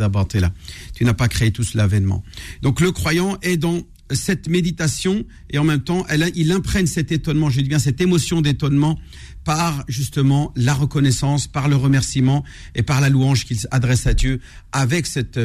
batila. 0.08 0.50
Tu 0.94 1.04
n'as 1.04 1.12
pas 1.12 1.28
créé 1.28 1.50
tout 1.50 1.62
cela 1.62 1.86
vainement. 1.86 2.24
Donc, 2.62 2.80
le 2.80 2.90
croyant 2.90 3.36
est 3.42 3.58
dans 3.58 3.82
cette 4.10 4.48
méditation 4.48 5.26
et 5.50 5.58
en 5.58 5.64
même 5.64 5.82
temps, 5.82 6.06
il 6.34 6.52
imprègne 6.52 6.86
cet 6.86 7.12
étonnement, 7.12 7.50
je 7.50 7.60
dis 7.60 7.68
bien 7.68 7.78
cette 7.78 8.00
émotion 8.00 8.40
d'étonnement 8.40 8.98
par 9.44 9.84
justement 9.88 10.52
la 10.56 10.72
reconnaissance, 10.72 11.46
par 11.46 11.68
le 11.68 11.76
remerciement 11.76 12.44
et 12.74 12.82
par 12.82 13.02
la 13.02 13.10
louange 13.10 13.44
qu'il 13.44 13.58
adresse 13.70 14.06
à 14.06 14.14
Dieu 14.14 14.40
avec 14.72 15.06
cette, 15.06 15.38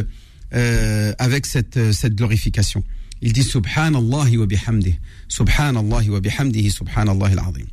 euh, 0.53 1.13
avec 1.19 1.45
cette, 1.45 1.91
cette 1.91 2.15
glorification. 2.15 2.83
Il 3.21 3.33
dit 3.33 3.43
Subhanallah 3.43 4.29
wa 4.37 4.45
bihamdih. 4.45 4.95
Subhanallah 5.27 6.09
wa 6.09 6.19
bihamdihi. 6.19 6.69
Subhanallah 6.69 7.27
al-azim. 7.27 7.65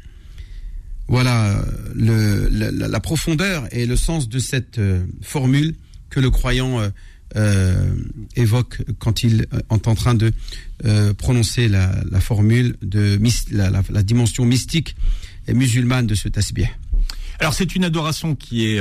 Voilà 1.06 1.62
le, 1.94 2.48
la, 2.48 3.00
profondeur 3.00 3.68
et 3.72 3.84
le 3.84 3.94
sens 3.94 4.26
de 4.26 4.38
cette 4.38 4.78
euh, 4.78 5.04
formule 5.20 5.74
que 6.08 6.18
le 6.18 6.30
croyant 6.30 6.80
euh, 6.80 6.88
euh, 7.36 7.94
évoque 8.36 8.82
quand 8.98 9.22
il 9.22 9.42
est 9.42 9.48
en 9.68 9.78
train 9.78 10.14
de 10.14 10.32
prononcer 11.18 11.68
la, 11.68 11.92
la, 12.10 12.20
formule 12.20 12.76
de 12.80 13.18
la, 13.50 13.70
la, 13.70 14.02
dimension 14.02 14.44
mystique 14.44 14.96
et 15.46 15.52
musulmane 15.52 16.06
de 16.06 16.14
ce 16.14 16.28
tasbih. 16.28 16.68
Alors 17.38 17.52
c'est 17.52 17.74
une 17.74 17.84
adoration 17.84 18.34
qui 18.34 18.66
est 18.66 18.80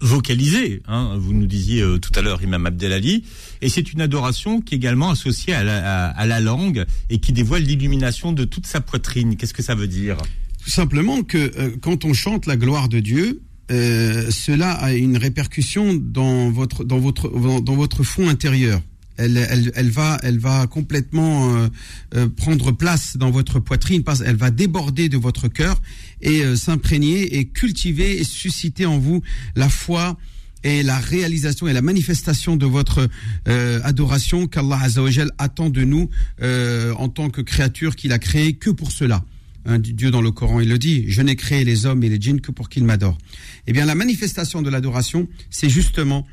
vocalisé. 0.00 0.82
Hein, 0.86 1.16
vous 1.18 1.32
nous 1.32 1.46
disiez 1.46 1.82
euh, 1.82 1.98
tout 1.98 2.12
à 2.14 2.22
l'heure 2.22 2.42
Imam 2.42 2.66
Abdelali, 2.66 3.24
et 3.62 3.68
c'est 3.68 3.92
une 3.92 4.00
adoration 4.00 4.60
qui 4.60 4.74
est 4.74 4.78
également 4.78 5.10
associée 5.10 5.54
à 5.54 5.64
la, 5.64 6.06
à, 6.08 6.26
la 6.26 6.40
langue 6.40 6.84
et 7.10 7.18
qui 7.18 7.32
dévoile 7.32 7.62
l'illumination 7.62 8.32
de 8.32 8.44
toute 8.44 8.66
sa 8.66 8.80
poitrine. 8.80 9.36
Qu'est-ce 9.36 9.54
que 9.54 9.62
ça 9.62 9.74
veut 9.74 9.88
dire? 9.88 10.16
Tout 10.62 10.70
simplement 10.70 11.22
que 11.22 11.38
euh, 11.38 11.76
quand 11.80 12.04
on 12.04 12.12
chante 12.12 12.46
la 12.46 12.56
gloire 12.56 12.88
de 12.88 13.00
Dieu, 13.00 13.40
euh, 13.70 14.30
cela 14.30 14.72
a 14.72 14.92
une 14.92 15.16
répercussion 15.16 15.94
dans 15.94 16.50
votre 16.50 16.84
dans 16.84 16.98
votre 16.98 17.28
dans 17.60 17.74
votre 17.74 18.02
fond 18.02 18.28
intérieur. 18.28 18.80
Elle, 19.18 19.36
elle, 19.36 19.72
elle 19.74 19.90
va 19.90 20.18
elle 20.22 20.38
va 20.38 20.66
complètement 20.66 21.54
euh, 21.54 21.68
euh, 22.14 22.28
prendre 22.28 22.72
place 22.72 23.16
dans 23.16 23.30
votre 23.30 23.58
poitrine 23.58 24.02
elle 24.24 24.36
va 24.36 24.50
déborder 24.50 25.08
de 25.08 25.16
votre 25.16 25.48
cœur 25.48 25.80
et 26.20 26.42
euh, 26.44 26.56
s'imprégner 26.56 27.38
et 27.38 27.46
cultiver 27.46 28.18
et 28.20 28.24
susciter 28.24 28.86
en 28.86 28.98
vous 28.98 29.22
la 29.56 29.68
foi 29.68 30.16
et 30.64 30.82
la 30.82 30.98
réalisation 30.98 31.68
et 31.68 31.72
la 31.72 31.82
manifestation 31.82 32.56
de 32.56 32.66
votre 32.66 33.08
euh, 33.48 33.80
adoration 33.84 34.46
qu'Allah 34.46 34.78
Azzawajal 34.82 35.30
attend 35.38 35.70
de 35.70 35.84
nous 35.84 36.10
euh, 36.42 36.92
en 36.94 37.08
tant 37.08 37.30
que 37.30 37.40
créature 37.40 37.96
qu'il 37.96 38.12
a 38.12 38.18
créée 38.18 38.54
que 38.54 38.70
pour 38.70 38.90
cela. 38.90 39.24
Hein, 39.66 39.78
Dieu 39.78 40.10
dans 40.10 40.22
le 40.22 40.30
Coran, 40.30 40.60
il 40.60 40.68
le 40.68 40.78
dit, 40.78 41.04
je 41.08 41.20
n'ai 41.20 41.36
créé 41.36 41.64
les 41.64 41.84
hommes 41.84 42.02
et 42.02 42.08
les 42.08 42.20
djinns 42.20 42.40
que 42.40 42.50
pour 42.50 42.68
qu'ils 42.68 42.84
m'adorent. 42.84 43.18
Eh 43.66 43.72
bien, 43.72 43.84
la 43.84 43.94
manifestation 43.94 44.62
de 44.62 44.70
l'adoration, 44.70 45.28
c'est 45.50 45.68
justement 45.68 46.26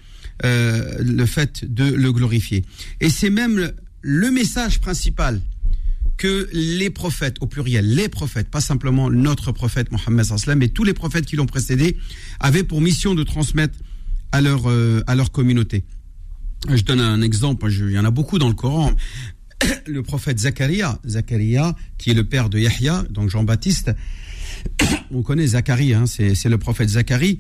euh, 0.44 0.98
le 1.00 1.26
fait 1.26 1.64
de 1.64 1.86
le 1.86 2.12
glorifier. 2.12 2.66
Et 3.00 3.10
c'est 3.10 3.30
même 3.30 3.72
le, 4.02 4.32
message 4.32 4.82
principal 4.82 5.42
que 6.18 6.50
les 6.52 6.90
prophètes, 6.90 7.38
au 7.40 7.48
pluriel, 7.48 7.88
les 7.96 8.10
prophètes, 8.10 8.50
pas 8.50 8.60
simplement 8.60 9.10
notre 9.10 9.54
prophète 9.54 9.92
Mohammed 9.92 10.26
sallam, 10.26 10.60
mais 10.60 10.68
tous 10.68 10.84
les 10.84 10.94
prophètes 10.94 11.26
qui 11.26 11.38
l'ont 11.38 11.46
précédé, 11.46 11.96
avaient 12.42 12.64
pour 12.64 12.82
mission 12.82 13.16
de 13.16 13.24
transmettre 13.24 13.78
à 14.34 14.42
leur, 14.42 14.70
euh, 14.70 15.02
à 15.08 15.16
leur 15.16 15.32
communauté. 15.32 15.86
Je 16.68 16.84
donne 16.84 17.00
un 17.00 17.22
exemple, 17.22 17.70
je, 17.70 17.86
il 17.86 17.94
y 17.94 18.00
en 18.00 18.06
a 18.06 18.12
beaucoup 18.12 18.38
dans 18.38 18.50
le 18.50 18.56
Coran. 18.56 18.92
Le 19.88 20.04
prophète 20.04 20.40
Zacharia, 20.40 21.00
Zacharia, 21.08 21.76
qui 21.98 22.10
est 22.10 22.14
le 22.14 22.26
père 22.26 22.50
de 22.50 22.60
Yahya, 22.60 23.06
donc 23.10 23.30
Jean-Baptiste, 23.30 23.92
on 25.12 25.22
connaît 25.22 25.48
Zacharie, 25.48 25.94
hein, 25.94 26.06
c'est 26.08 26.50
le 26.50 26.58
prophète 26.58 26.90
Zacharie, 26.90 27.40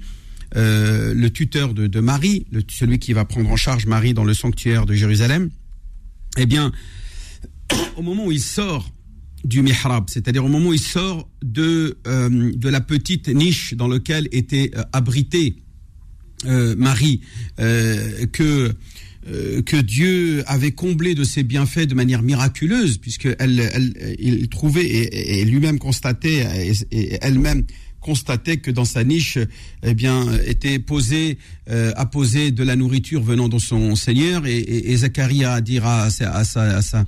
euh, 0.55 1.13
le 1.13 1.29
tuteur 1.29 1.73
de, 1.73 1.99
Marie, 1.99 2.45
celui 2.69 2.99
qui 2.99 3.13
va 3.13 3.25
prendre 3.25 3.49
en 3.49 3.55
charge 3.55 3.85
Marie 3.85 4.13
dans 4.13 4.23
le 4.23 4.33
sanctuaire 4.33 4.85
de 4.85 4.93
Jérusalem. 4.93 5.49
Eh 6.37 6.45
bien, 6.45 6.71
au 7.97 8.01
moment 8.01 8.27
où 8.27 8.31
il 8.31 8.41
sort 8.41 8.89
du 9.43 9.61
mihrab, 9.61 10.05
c'est-à-dire 10.09 10.43
au 10.43 10.47
moment 10.47 10.69
où 10.69 10.73
il 10.73 10.79
sort 10.79 11.29
de, 11.43 11.97
euh, 12.07 12.51
de 12.55 12.69
la 12.69 12.81
petite 12.81 13.27
niche 13.27 13.73
dans 13.75 13.87
laquelle 13.87 14.27
était 14.31 14.71
euh, 14.75 14.83
abritée 14.93 15.57
Marie, 16.77 17.21
que 17.57 18.71
que 19.65 19.81
Dieu 19.81 20.43
avait 20.45 20.73
comblé 20.73 21.15
de 21.15 21.23
ses 21.23 21.41
bienfaits 21.41 21.87
de 21.87 21.95
manière 21.95 22.21
miraculeuse, 22.21 22.99
puisque 22.99 23.29
il 24.19 24.49
trouvait 24.49 24.85
et, 24.85 25.43
lui-même 25.45 25.79
constatait 25.79 26.75
et 26.91 27.17
elle-même 27.21 27.65
constatait 28.05 28.57
que 28.57 28.69
dans 28.69 28.85
sa 28.85 29.03
niche, 29.03 29.39
eh 29.81 29.95
bien, 29.95 30.31
était 30.45 30.77
euh, 30.77 30.79
posé, 30.79 31.39
euh, 31.71 31.91
apposé 31.95 32.51
de 32.51 32.63
la 32.63 32.75
nourriture 32.75 33.24
venant 33.24 33.50
de 33.50 33.57
son 33.57 33.95
Seigneur. 33.95 34.45
Et, 34.45 34.59
et, 34.59 34.95
Zacharia 34.97 35.59
dira 35.59 36.03
à 36.03 36.09
sa, 36.12 36.31
à 36.31 36.43
sa, 36.43 36.77
à 36.77 36.81
sa, 36.83 37.05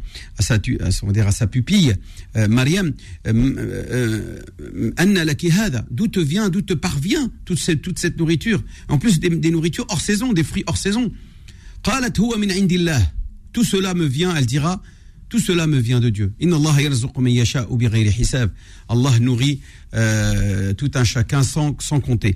à 0.54 0.58
dire 0.58 1.28
à 1.28 1.32
sa 1.32 1.46
pupille, 1.46 1.94
euh, 2.36 2.48
Mariam, 2.48 2.94
euh, 3.28 4.42
euh, 4.60 4.92
Anna 4.98 5.22
euh, 5.22 5.82
d'où 5.92 6.08
te 6.08 6.20
vient, 6.20 6.50
d'où 6.50 6.64
te 6.64 6.74
parvient 6.74 7.30
toute 7.46 7.60
cette, 7.60 7.84
toute 7.84 8.00
cette 8.00 8.18
nourriture? 8.18 8.64
En 8.90 8.98
plus 8.98 9.20
des, 9.20 9.30
des 9.30 9.52
nourritures 9.52 9.86
hors 9.90 10.02
saison, 10.02 10.34
des 10.34 10.44
fruits 10.44 10.64
hors 10.66 10.78
saison. 10.78 11.12
Tout 13.54 13.64
cela 13.64 13.94
me 13.94 14.06
vient, 14.06 14.36
elle 14.36 14.48
dira, 14.48 14.82
tout 15.30 15.40
cela 15.40 15.68
me 15.68 15.78
vient 15.78 16.00
de 16.00 16.10
Dieu. 16.10 16.34
Allah 18.90 19.20
nourrit 19.20 19.62
euh, 19.94 20.74
tout 20.74 20.92
un 20.96 21.04
chacun 21.04 21.44
sans, 21.44 21.76
sans 21.80 22.00
compter. 22.00 22.36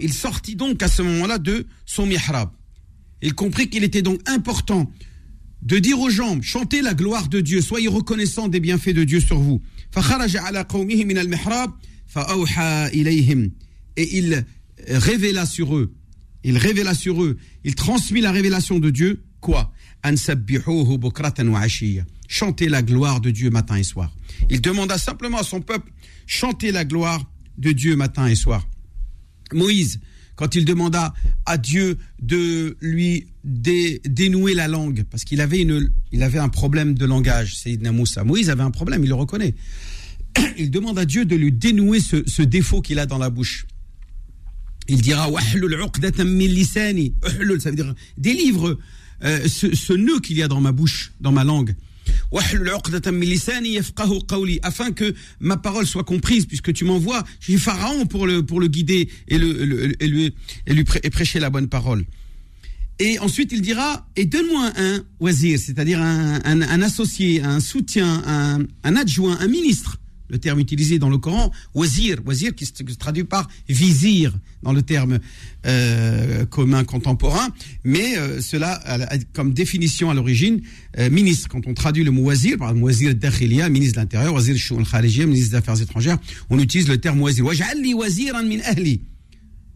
Il 0.00 0.12
sortit 0.12 0.54
donc 0.54 0.82
à 0.82 0.88
ce 0.88 1.02
moment-là 1.02 1.38
de 1.38 1.66
son 1.84 2.06
mihrab. 2.06 2.50
Il 3.22 3.34
comprit 3.34 3.68
qu'il 3.68 3.82
était 3.82 4.02
donc 4.02 4.20
important 4.28 4.90
de 5.62 5.78
dire 5.80 5.98
aux 5.98 6.10
gens, 6.10 6.40
chantez 6.40 6.80
la 6.82 6.94
gloire 6.94 7.28
de 7.28 7.40
Dieu, 7.40 7.60
soyez 7.60 7.88
reconnaissants 7.88 8.46
des 8.46 8.60
bienfaits 8.60 8.94
de 8.94 9.02
Dieu 9.02 9.18
sur 9.18 9.38
vous. 9.38 9.60
Et 13.96 14.16
il 14.16 14.44
révéla 14.88 15.44
sur 15.44 15.76
eux, 15.76 15.92
il 16.44 16.56
révéla 16.56 16.94
sur 16.94 17.22
eux, 17.24 17.36
il 17.64 17.74
transmit 17.74 18.20
la 18.20 18.30
révélation 18.30 18.78
de 18.78 18.90
Dieu, 18.90 19.24
quoi? 19.40 19.72
Chanter 22.28 22.68
la 22.68 22.82
gloire 22.82 23.20
de 23.20 23.30
Dieu 23.30 23.50
matin 23.50 23.76
et 23.76 23.82
soir. 23.82 24.12
Il 24.50 24.60
demanda 24.60 24.96
simplement 24.98 25.38
à 25.38 25.42
son 25.42 25.60
peuple, 25.60 25.90
chanter 26.26 26.70
la 26.70 26.84
gloire 26.84 27.28
de 27.56 27.72
Dieu 27.72 27.96
matin 27.96 28.28
et 28.28 28.36
soir. 28.36 28.68
Moïse, 29.52 29.98
quand 30.36 30.54
il 30.54 30.64
demanda 30.64 31.12
à 31.46 31.58
Dieu 31.58 31.98
de 32.22 32.76
lui 32.80 33.26
dé, 33.42 34.00
dénouer 34.04 34.54
la 34.54 34.68
langue, 34.68 35.04
parce 35.10 35.24
qu'il 35.24 35.40
avait, 35.40 35.62
une, 35.62 35.90
il 36.12 36.22
avait 36.22 36.38
un 36.38 36.48
problème 36.48 36.94
de 36.94 37.06
langage, 37.06 37.56
Sayyidina 37.56 37.90
Moussa. 37.90 38.22
Moïse 38.22 38.50
avait 38.50 38.62
un 38.62 38.70
problème, 38.70 39.02
il 39.02 39.08
le 39.08 39.14
reconnaît. 39.14 39.54
Il 40.58 40.70
demande 40.70 40.98
à 40.98 41.06
Dieu 41.06 41.24
de 41.24 41.34
lui 41.34 41.50
dénouer 41.50 42.00
ce, 42.00 42.22
ce 42.28 42.42
défaut 42.42 42.82
qu'il 42.82 42.98
a 42.98 43.06
dans 43.06 43.18
la 43.18 43.30
bouche 43.30 43.66
il 44.88 45.00
dira 45.02 45.28
ça 47.60 47.70
veut 47.70 47.76
dire 47.76 47.94
délivre 48.16 48.78
euh, 49.22 49.46
ce, 49.46 49.74
ce 49.74 49.92
nœud 49.92 50.20
qu'il 50.20 50.36
y 50.38 50.42
a 50.42 50.48
dans 50.48 50.60
ma 50.60 50.72
bouche, 50.72 51.12
dans 51.20 51.32
ma 51.32 51.44
langue. 51.44 51.74
Afin 54.62 54.92
que 54.92 55.14
ma 55.40 55.56
parole 55.56 55.86
soit 55.86 56.04
comprise, 56.04 56.46
puisque 56.46 56.72
tu 56.72 56.84
m'envoies 56.84 57.24
chez 57.40 57.56
Pharaon 57.56 58.06
pour 58.06 58.26
le, 58.26 58.44
pour 58.44 58.60
le 58.60 58.68
guider 58.68 59.08
et, 59.28 59.38
le, 59.38 60.02
et 60.02 60.08
lui, 60.08 60.34
et 60.66 60.74
lui 60.74 60.84
prêcher 60.84 61.40
la 61.40 61.50
bonne 61.50 61.68
parole. 61.68 62.04
Et 63.00 63.18
ensuite, 63.20 63.52
il 63.52 63.60
dira, 63.60 64.08
et 64.16 64.24
donne-moi 64.24 64.72
un 64.76 65.04
wazir, 65.20 65.58
c'est-à-dire 65.58 66.02
un, 66.02 66.40
un, 66.44 66.62
un, 66.62 66.82
associé, 66.82 67.42
un 67.42 67.60
soutien, 67.60 68.22
un, 68.26 68.58
un 68.82 68.96
adjoint, 68.96 69.38
un 69.40 69.46
ministre 69.46 69.98
le 70.28 70.38
terme 70.38 70.58
utilisé 70.60 70.98
dans 70.98 71.10
le 71.10 71.18
Coran, 71.18 71.50
wazir, 71.74 72.18
wazir 72.24 72.54
qui 72.54 72.66
se, 72.66 72.72
traduit 72.98 73.24
par 73.24 73.48
vizir 73.68 74.32
dans 74.62 74.72
le 74.72 74.82
terme 74.82 75.18
euh, 75.66 76.46
commun 76.46 76.84
contemporain, 76.84 77.48
mais 77.84 78.16
euh, 78.16 78.40
cela 78.40 78.72
a, 78.84 79.18
comme 79.32 79.52
définition 79.52 80.10
à 80.10 80.14
l'origine 80.14 80.60
euh, 80.98 81.10
ministre. 81.10 81.48
Quand 81.48 81.66
on 81.66 81.74
traduit 81.74 82.04
le 82.04 82.10
mot 82.10 82.22
wazir, 82.22 82.58
par 82.58 82.68
exemple 82.68 82.84
wazir 82.84 83.14
dakhilia, 83.14 83.68
ministre 83.68 83.96
de 83.96 84.00
l'Intérieur, 84.00 84.34
wazir 84.34 84.56
shun 84.56 84.84
kharijia, 84.84 85.26
ministre 85.26 85.50
des 85.50 85.56
Affaires 85.56 85.80
étrangères, 85.80 86.18
on 86.50 86.58
utilise 86.58 86.88
le 86.88 86.98
terme 86.98 87.20
wazir. 87.20 87.44
Waj'alli 87.44 87.94
waziran 87.94 88.44
min. 88.44 88.58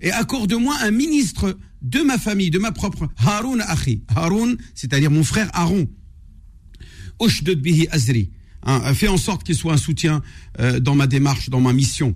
Et 0.03 0.11
accorde-moi 0.11 0.75
un 0.83 0.91
ministre 0.91 1.57
de 1.81 2.01
ma 2.01 2.19
famille, 2.19 2.51
de 2.51 2.59
ma 2.59 2.73
propre 2.73 3.09
Haroun 3.17 3.61
akhi. 3.61 4.03
Haroun, 4.15 4.57
c'est-à-dire 4.75 5.11
mon 5.11 5.25
frère 5.25 5.49
Aaron. 5.53 5.89
Ushdud 7.21 7.61
bihi 7.61 7.87
azri 7.91 8.31
hein, 8.65 8.95
fait 8.95 9.09
en 9.09 9.17
sorte 9.17 9.45
qu'il 9.45 9.55
soit 9.55 9.73
un 9.75 9.79
soutien 9.79 10.23
euh, 10.61 10.81
dans 10.81 10.95
ma 10.95 11.07
démarche, 11.07 11.51
dans 11.51 11.61
ma 11.61 11.73
mission. 11.73 12.15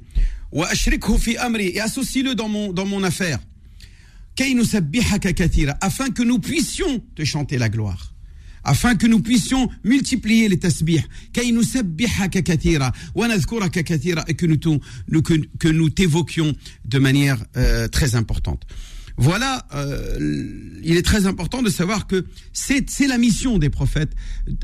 Et 0.52 1.80
associe-le 1.80 2.34
dans 2.34 2.48
mon, 2.48 2.72
dans 2.72 2.86
mon 2.86 3.02
affaire. 3.02 3.38
Afin 5.80 6.10
que 6.10 6.22
nous 6.22 6.38
puissions 6.38 7.02
te 7.14 7.24
chanter 7.24 7.58
la 7.58 7.68
gloire. 7.68 8.12
Afin 8.64 8.96
que 8.96 9.06
nous 9.06 9.20
puissions 9.20 9.68
multiplier 9.84 10.48
les 10.48 10.58
tasbih. 10.58 11.04
Et 11.36 11.52
que 14.34 14.46
nous, 14.46 15.22
que 15.58 15.68
nous 15.68 15.90
t'évoquions 15.90 16.52
de 16.84 16.98
manière 16.98 17.38
euh, 17.56 17.88
très 17.88 18.14
importante. 18.14 18.66
Voilà, 19.18 19.66
euh, 19.74 20.18
il 20.82 20.96
est 20.96 21.04
très 21.04 21.26
important 21.26 21.62
de 21.62 21.70
savoir 21.70 22.06
que 22.06 22.26
c'est 22.52 22.84
la 23.08 23.16
mission 23.16 23.58
des 23.58 23.70
prophètes, 23.70 24.12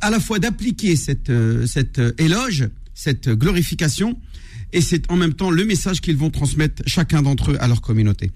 à 0.02 0.11
la 0.11 0.21
fois 0.21 0.38
d'appliquer 0.38 0.94
cette, 0.97 1.30
euh, 1.30 1.66
cette 1.66 2.00
éloge, 2.18 2.68
cette 2.94 3.30
glorification, 3.30 4.18
et 4.73 4.80
c'est 4.80 5.11
en 5.11 5.16
même 5.16 5.35
temps 5.35 5.50
le 5.50 5.64
message 5.64 6.00
qu'ils 6.00 6.16
vont 6.16 6.30
transmettre 6.30 6.82
chacun 6.87 7.23
d'entre 7.23 7.52
eux 7.52 7.56
à 7.61 7.68
leur 7.68 7.80
communauté. 7.80 8.30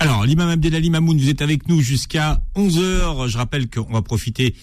Alors, 0.00 0.24
l'imam 0.24 0.48
Abdelali 0.48 0.90
Mamoun, 0.90 1.18
vous 1.18 1.28
êtes 1.28 1.42
avec 1.42 1.68
nous 1.68 1.80
jusqu'à 1.80 2.40
11h. 2.54 3.26
Je 3.26 3.36
rappelle 3.36 3.68
qu'on 3.68 3.92
va 3.92 4.00
profiter 4.00 4.54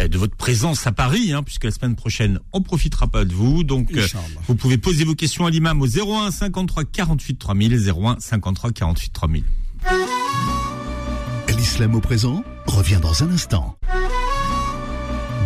euh, 0.00 0.08
de 0.08 0.18
votre 0.18 0.34
présence 0.36 0.84
à 0.86 0.92
Paris, 0.92 1.32
hein, 1.32 1.44
puisque 1.44 1.64
la 1.64 1.70
semaine 1.70 1.94
prochaine, 1.94 2.40
on 2.52 2.60
profitera 2.60 3.06
pas 3.06 3.24
de 3.24 3.32
vous. 3.32 3.62
Donc, 3.62 3.92
euh, 3.94 4.06
vous 4.48 4.56
pouvez 4.56 4.78
poser 4.78 5.04
vos 5.04 5.14
questions 5.14 5.46
à 5.46 5.50
l'imam 5.50 5.80
au 5.80 5.86
01 5.86 6.32
53 6.32 6.84
48 6.84 7.38
3000, 7.38 7.88
01 7.88 8.16
53 8.18 8.72
48 8.72 9.12
3000. 9.12 9.44
L'islam 11.56 11.94
au 11.94 12.00
présent 12.00 12.42
revient 12.66 12.98
dans 13.00 13.22
un 13.22 13.30
instant. 13.30 13.76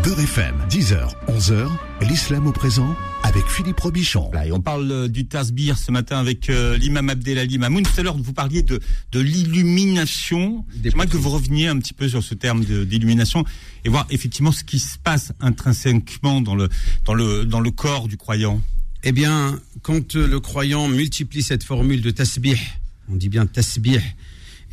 Beurre 0.04 0.20
FM, 0.20 0.54
10h, 0.68 1.14
11h, 1.28 1.66
l'islam 2.02 2.46
au 2.46 2.52
présent 2.52 2.94
avec 3.23 3.46
Philippe 3.46 3.80
Robichon. 3.80 4.30
Là, 4.34 4.46
et 4.46 4.52
on 4.52 4.61
parle 4.61 4.92
euh, 4.92 5.08
du 5.08 5.26
tasbir 5.26 5.78
ce 5.78 5.90
matin 5.90 6.18
avec 6.18 6.50
euh, 6.50 6.76
l'imam 6.76 7.08
Abdelali 7.08 7.56
Mamoun. 7.56 7.84
Tout 7.84 8.00
à 8.00 8.02
l'heure, 8.02 8.18
vous 8.18 8.34
parliez 8.34 8.62
de, 8.62 8.80
de 9.12 9.20
l'illumination. 9.20 10.66
J'aimerais 10.82 11.06
que 11.06 11.16
vous 11.16 11.30
reveniez 11.30 11.68
un 11.68 11.78
petit 11.78 11.94
peu 11.94 12.06
sur 12.06 12.23
ce 12.23 12.34
terme 12.34 12.62
d'illumination 12.66 13.46
et 13.87 13.88
voir 13.88 14.06
effectivement 14.11 14.52
ce 14.52 14.62
qui 14.62 14.78
se 14.78 14.99
passe 14.99 15.32
intrinsèquement 15.40 16.42
dans 16.42 16.54
le, 16.54 16.68
dans 17.06 17.14
le, 17.14 17.46
dans 17.46 17.61
le 17.61 17.70
corps 17.70 18.06
du 18.06 18.18
croyant. 18.18 18.61
Eh 19.04 19.12
bien, 19.12 19.58
quand 19.80 20.16
le 20.16 20.38
croyant 20.38 20.87
multiplie 20.87 21.42
cette 21.42 21.64
formule 21.64 22.02
de 22.02 22.11
tasbih, 22.11 22.61
on 23.08 23.16
dit 23.16 23.30
bien 23.30 23.46
tasbih, 23.46 24.00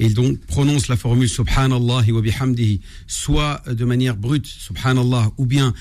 et 0.02 0.06
il 0.06 0.16
donc 0.16 0.40
prononce 0.48 0.88
la 0.88 0.98
formule 0.98 1.30
subhanallah 1.30 2.04
wa 2.12 2.22
bihamdihi, 2.22 2.82
soit 3.06 3.62
de 3.72 3.86
manière 3.86 4.18
brute, 4.18 4.48
subhanallah, 4.48 5.32
ou 5.38 5.46
bien 5.46 5.74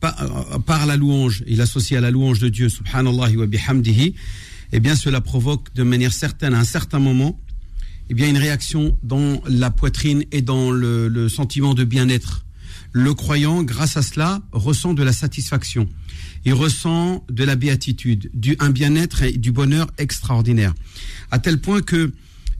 par, 0.00 0.86
la 0.86 0.96
louange, 0.96 1.44
il 1.46 1.60
associe 1.60 1.98
à 1.98 2.00
la 2.00 2.10
louange 2.10 2.38
de 2.38 2.48
Dieu, 2.48 2.70
subhanallah 2.70 3.30
wa 3.36 3.46
bihamdihi, 3.46 4.14
eh 4.72 4.80
bien 4.80 4.96
cela 4.96 5.20
provoque 5.20 5.74
de 5.74 5.82
manière 5.82 6.14
certaine 6.14 6.54
à 6.54 6.58
un 6.58 6.64
certain 6.64 6.98
moment, 6.98 7.38
eh 8.08 8.14
bien 8.14 8.28
une 8.30 8.38
réaction 8.38 8.96
dans 9.02 9.42
la 9.46 9.70
poitrine 9.70 10.24
et 10.32 10.40
dans 10.40 10.70
le, 10.70 11.08
le 11.08 11.28
sentiment 11.28 11.74
de 11.74 11.84
bien-être. 11.84 12.46
Le 12.92 13.12
croyant, 13.12 13.62
grâce 13.62 13.98
à 13.98 14.02
cela, 14.02 14.40
ressent 14.52 14.94
de 14.94 15.02
la 15.02 15.12
satisfaction 15.12 15.86
il 16.46 16.54
ressent 16.54 17.24
de 17.28 17.42
la 17.42 17.56
béatitude, 17.56 18.30
du, 18.32 18.56
un 18.60 18.70
bien-être 18.70 19.24
et 19.24 19.32
du 19.32 19.50
bonheur 19.50 19.88
extraordinaire. 19.98 20.74
À 21.32 21.40
tel 21.40 21.60
point 21.60 21.82
que 21.82 22.12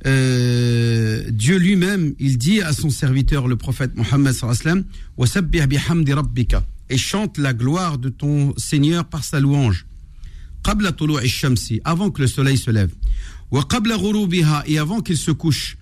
euh, 0.06 1.24
Dieu 1.30 1.56
lui-même, 1.58 2.14
il 2.20 2.38
dit 2.38 2.60
à 2.60 2.72
son 2.72 2.90
serviteur, 2.90 3.48
le 3.48 3.56
prophète 3.56 3.96
Mohammed 3.96 4.34
et 6.88 6.96
chante 6.96 7.38
la 7.38 7.52
gloire 7.52 7.98
de 7.98 8.08
ton 8.08 8.54
Seigneur 8.56 9.04
par 9.06 9.24
sa 9.24 9.40
louange. 9.40 9.86
avant 11.84 12.10
que 12.10 12.22
le 12.22 12.28
soleil 12.28 12.56
se 12.56 12.70
lève. 12.70 12.92
et 14.66 14.78
avant 14.78 15.00
qu'il 15.00 15.16
se 15.16 15.30
couche. 15.32 15.76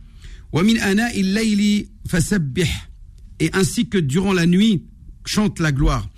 et 3.41 3.51
ainsi 3.53 3.89
que 3.89 3.99
durant 3.99 4.33
la 4.33 4.47
nuit, 4.47 4.85
chante 5.27 5.59
la 5.59 5.73
gloire. 5.73 6.09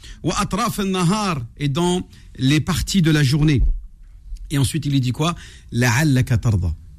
Et 1.57 1.69
dans 1.69 2.09
les 2.39 2.61
parties 2.61 3.03
de 3.03 3.11
la 3.11 3.23
journée. 3.23 3.63
Et 4.51 4.59
ensuite, 4.59 4.87
il 4.87 4.93
lui 4.93 5.01
dit 5.01 5.13
quoi? 5.13 5.35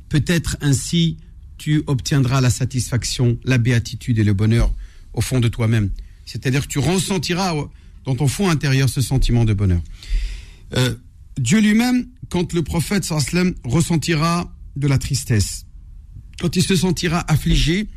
Peut-être 0.09 0.57
ainsi 0.61 1.17
tu 1.57 1.83
obtiendras 1.87 2.41
la 2.41 2.49
satisfaction, 2.49 3.37
la 3.43 3.57
béatitude 3.57 4.19
et 4.19 4.23
le 4.23 4.33
bonheur 4.33 4.73
au 5.13 5.21
fond 5.21 5.39
de 5.39 5.47
toi-même. 5.47 5.89
C'est-à-dire 6.25 6.61
que 6.61 6.71
tu 6.71 6.79
ressentiras 6.79 7.55
dans 8.05 8.15
ton 8.15 8.27
fond 8.27 8.49
intérieur 8.49 8.89
ce 8.89 9.01
sentiment 9.01 9.43
de 9.43 9.53
bonheur. 9.53 9.81
Euh, 10.75 10.93
Dieu 11.39 11.59
lui-même, 11.59 12.07
quand 12.29 12.53
le 12.53 12.61
prophète 12.61 13.05
sallam 13.05 13.53
ressentira 13.63 14.53
de 14.75 14.87
la 14.87 14.97
tristesse, 14.97 15.65
quand 16.39 16.55
il 16.55 16.63
se 16.63 16.75
sentira 16.75 17.19
affligé 17.31 17.87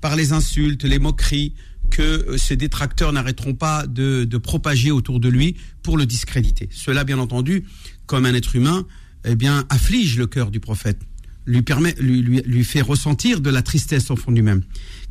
par 0.00 0.16
les 0.16 0.32
insultes, 0.32 0.84
les 0.84 0.98
moqueries, 0.98 1.54
que 1.90 2.36
ses 2.36 2.56
détracteurs 2.56 3.12
n'arrêteront 3.12 3.54
pas 3.54 3.86
de, 3.86 4.26
propager 4.38 4.90
autour 4.90 5.20
de 5.20 5.28
lui 5.28 5.56
pour 5.82 5.96
le 5.96 6.06
discréditer. 6.06 6.68
Cela, 6.72 7.04
bien 7.04 7.18
entendu, 7.18 7.64
comme 8.06 8.26
un 8.26 8.34
être 8.34 8.56
humain, 8.56 8.86
eh 9.24 9.34
bien, 9.34 9.66
afflige 9.70 10.18
le 10.18 10.26
cœur 10.26 10.50
du 10.50 10.60
prophète, 10.60 11.00
lui 11.46 11.62
permet, 11.62 11.94
lui, 11.98 12.64
fait 12.64 12.80
ressentir 12.80 13.40
de 13.40 13.50
la 13.50 13.62
tristesse 13.62 14.10
au 14.10 14.16
fond 14.16 14.32
du 14.32 14.42
même. 14.42 14.62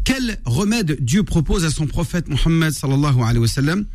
Quel 0.04 0.38
remède 0.46 0.98
Dieu 1.02 1.24
propose 1.24 1.66
à 1.66 1.72
son 1.72 1.88
prophète 1.88 2.28
Mohammed 2.28 2.72
sallallahu 2.72 3.22
alayhi 3.22 3.40
wa 3.40 3.48
sallam? 3.48 3.86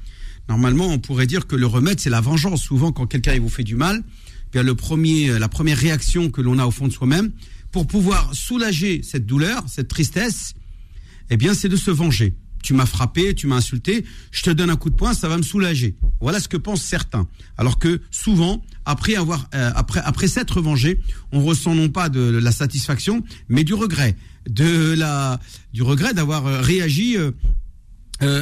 Normalement, 0.48 0.88
on 0.88 0.98
pourrait 0.98 1.26
dire 1.26 1.46
que 1.46 1.54
le 1.54 1.66
remède, 1.66 2.00
c'est 2.00 2.10
la 2.10 2.20
vengeance. 2.20 2.62
Souvent, 2.62 2.92
quand 2.92 3.06
quelqu'un 3.06 3.38
vous 3.38 3.48
fait 3.48 3.62
du 3.62 3.76
mal, 3.76 4.02
eh 4.02 4.50
bien 4.52 4.62
le 4.62 4.74
premier, 4.74 5.38
la 5.38 5.48
première 5.48 5.78
réaction 5.78 6.30
que 6.30 6.40
l'on 6.40 6.58
a 6.58 6.66
au 6.66 6.70
fond 6.70 6.88
de 6.88 6.92
soi-même, 6.92 7.30
pour 7.70 7.86
pouvoir 7.86 8.34
soulager 8.34 9.02
cette 9.04 9.26
douleur, 9.26 9.64
cette 9.68 9.88
tristesse, 9.88 10.54
eh 11.28 11.36
bien, 11.36 11.54
c'est 11.54 11.68
de 11.68 11.76
se 11.76 11.92
venger 11.92 12.34
tu 12.62 12.74
m'as 12.74 12.86
frappé, 12.86 13.34
tu 13.34 13.46
m'as 13.46 13.56
insulté, 13.56 14.04
je 14.30 14.42
te 14.42 14.50
donne 14.50 14.70
un 14.70 14.76
coup 14.76 14.90
de 14.90 14.94
poing, 14.94 15.14
ça 15.14 15.28
va 15.28 15.36
me 15.36 15.42
soulager. 15.42 15.96
Voilà 16.20 16.40
ce 16.40 16.48
que 16.48 16.56
pensent 16.56 16.82
certains. 16.82 17.26
Alors 17.56 17.78
que 17.78 18.00
souvent, 18.10 18.62
après 18.90 19.14
avoir, 19.14 19.48
euh, 19.54 19.70
après, 19.74 20.00
après 20.04 20.28
s'être 20.28 20.60
vengé, 20.60 21.00
on 21.32 21.42
ressent 21.44 21.74
non 21.74 21.88
pas 21.88 22.08
de, 22.08 22.20
la 22.20 22.52
satisfaction, 22.52 23.22
mais 23.48 23.64
du 23.64 23.74
regret, 23.74 24.16
de 24.48 24.94
la, 24.94 25.40
du 25.72 25.82
regret 25.82 26.12
d'avoir 26.12 26.46
euh, 26.46 26.60
réagi. 26.60 27.16
Euh, 27.16 27.30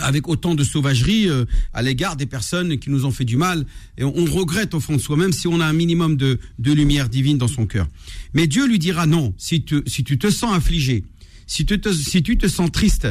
avec 0.03 0.27
autant 0.27 0.57
de 0.57 0.65
sauvagerie 0.65 1.29
à 1.73 1.83
l'égard 1.83 2.17
des 2.17 2.27
personnes 2.27 2.81
qui 2.81 2.91
nous 2.91 3.05
ont 3.05 3.13
fait 3.13 3.25
du 3.25 3.37
mal. 3.37 3.65
Et 3.97 4.03
on, 4.03 4.25
regrette 4.25 4.75
au 4.75 4.81
fond 4.81 4.97
de 4.97 5.01
soi, 5.01 5.17
même 5.17 5.31
si 5.31 5.47
on 5.47 5.61
a 5.61 5.65
un 5.65 5.73
minimum 5.73 6.17
de, 6.17 6.41
de 6.59 6.73
lumière 6.73 7.09
divine 7.09 7.39
dans 7.39 7.47
son 7.47 7.65
cœur. 7.65 7.87
Mais 8.35 8.49
Dieu 8.49 8.67
lui 8.67 8.81
dira 8.81 9.07
non, 9.07 9.35
si 9.39 9.63
tu, 9.63 9.85
si 9.87 10.03
tu 10.03 10.19
te 10.19 10.31
sens 10.31 10.53
affligé, 10.53 11.05
si 11.47 11.65
tu 11.65 11.81
te, 11.81 11.93
si 11.93 12.25
tu 12.25 12.37
te 12.37 12.49
sens 12.49 12.73
triste, 12.73 13.07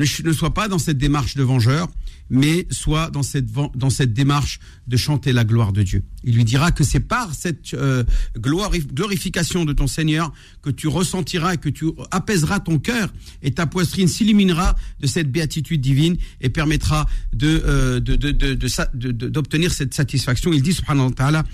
ne, 0.00 0.32
sois 0.32 0.54
pas 0.54 0.68
dans 0.68 0.78
cette 0.78 0.98
démarche 0.98 1.34
de 1.34 1.42
vengeur, 1.42 1.88
mais 2.28 2.66
sois 2.70 3.10
dans 3.10 3.22
cette, 3.22 3.46
dans 3.74 3.90
cette 3.90 4.12
démarche 4.12 4.60
de 4.86 4.96
chanter 4.96 5.32
la 5.32 5.44
gloire 5.44 5.72
de 5.72 5.82
Dieu. 5.82 6.04
Il 6.22 6.36
lui 6.36 6.44
dira 6.44 6.70
que 6.70 6.84
c'est 6.84 7.00
par 7.00 7.34
cette 7.34 7.74
euh, 7.74 8.04
glorification 8.38 9.64
de 9.64 9.72
ton 9.72 9.86
Seigneur 9.86 10.32
que 10.62 10.70
tu 10.70 10.86
ressentiras 10.86 11.54
et 11.54 11.58
que 11.58 11.68
tu 11.68 11.86
apaiseras 12.10 12.60
ton 12.60 12.78
cœur 12.78 13.12
et 13.42 13.50
ta 13.50 13.66
poitrine 13.66 14.08
s'illuminera 14.08 14.76
de 15.00 15.06
cette 15.06 15.30
béatitude 15.30 15.80
divine 15.80 16.16
et 16.40 16.50
permettra 16.50 17.06
de, 17.32 17.62
euh, 17.64 18.00
d'obtenir 18.00 19.72
cette 19.72 19.94
satisfaction. 19.94 20.52
Il 20.52 20.62
dit, 20.62 20.76
ta'ala, 21.16 21.44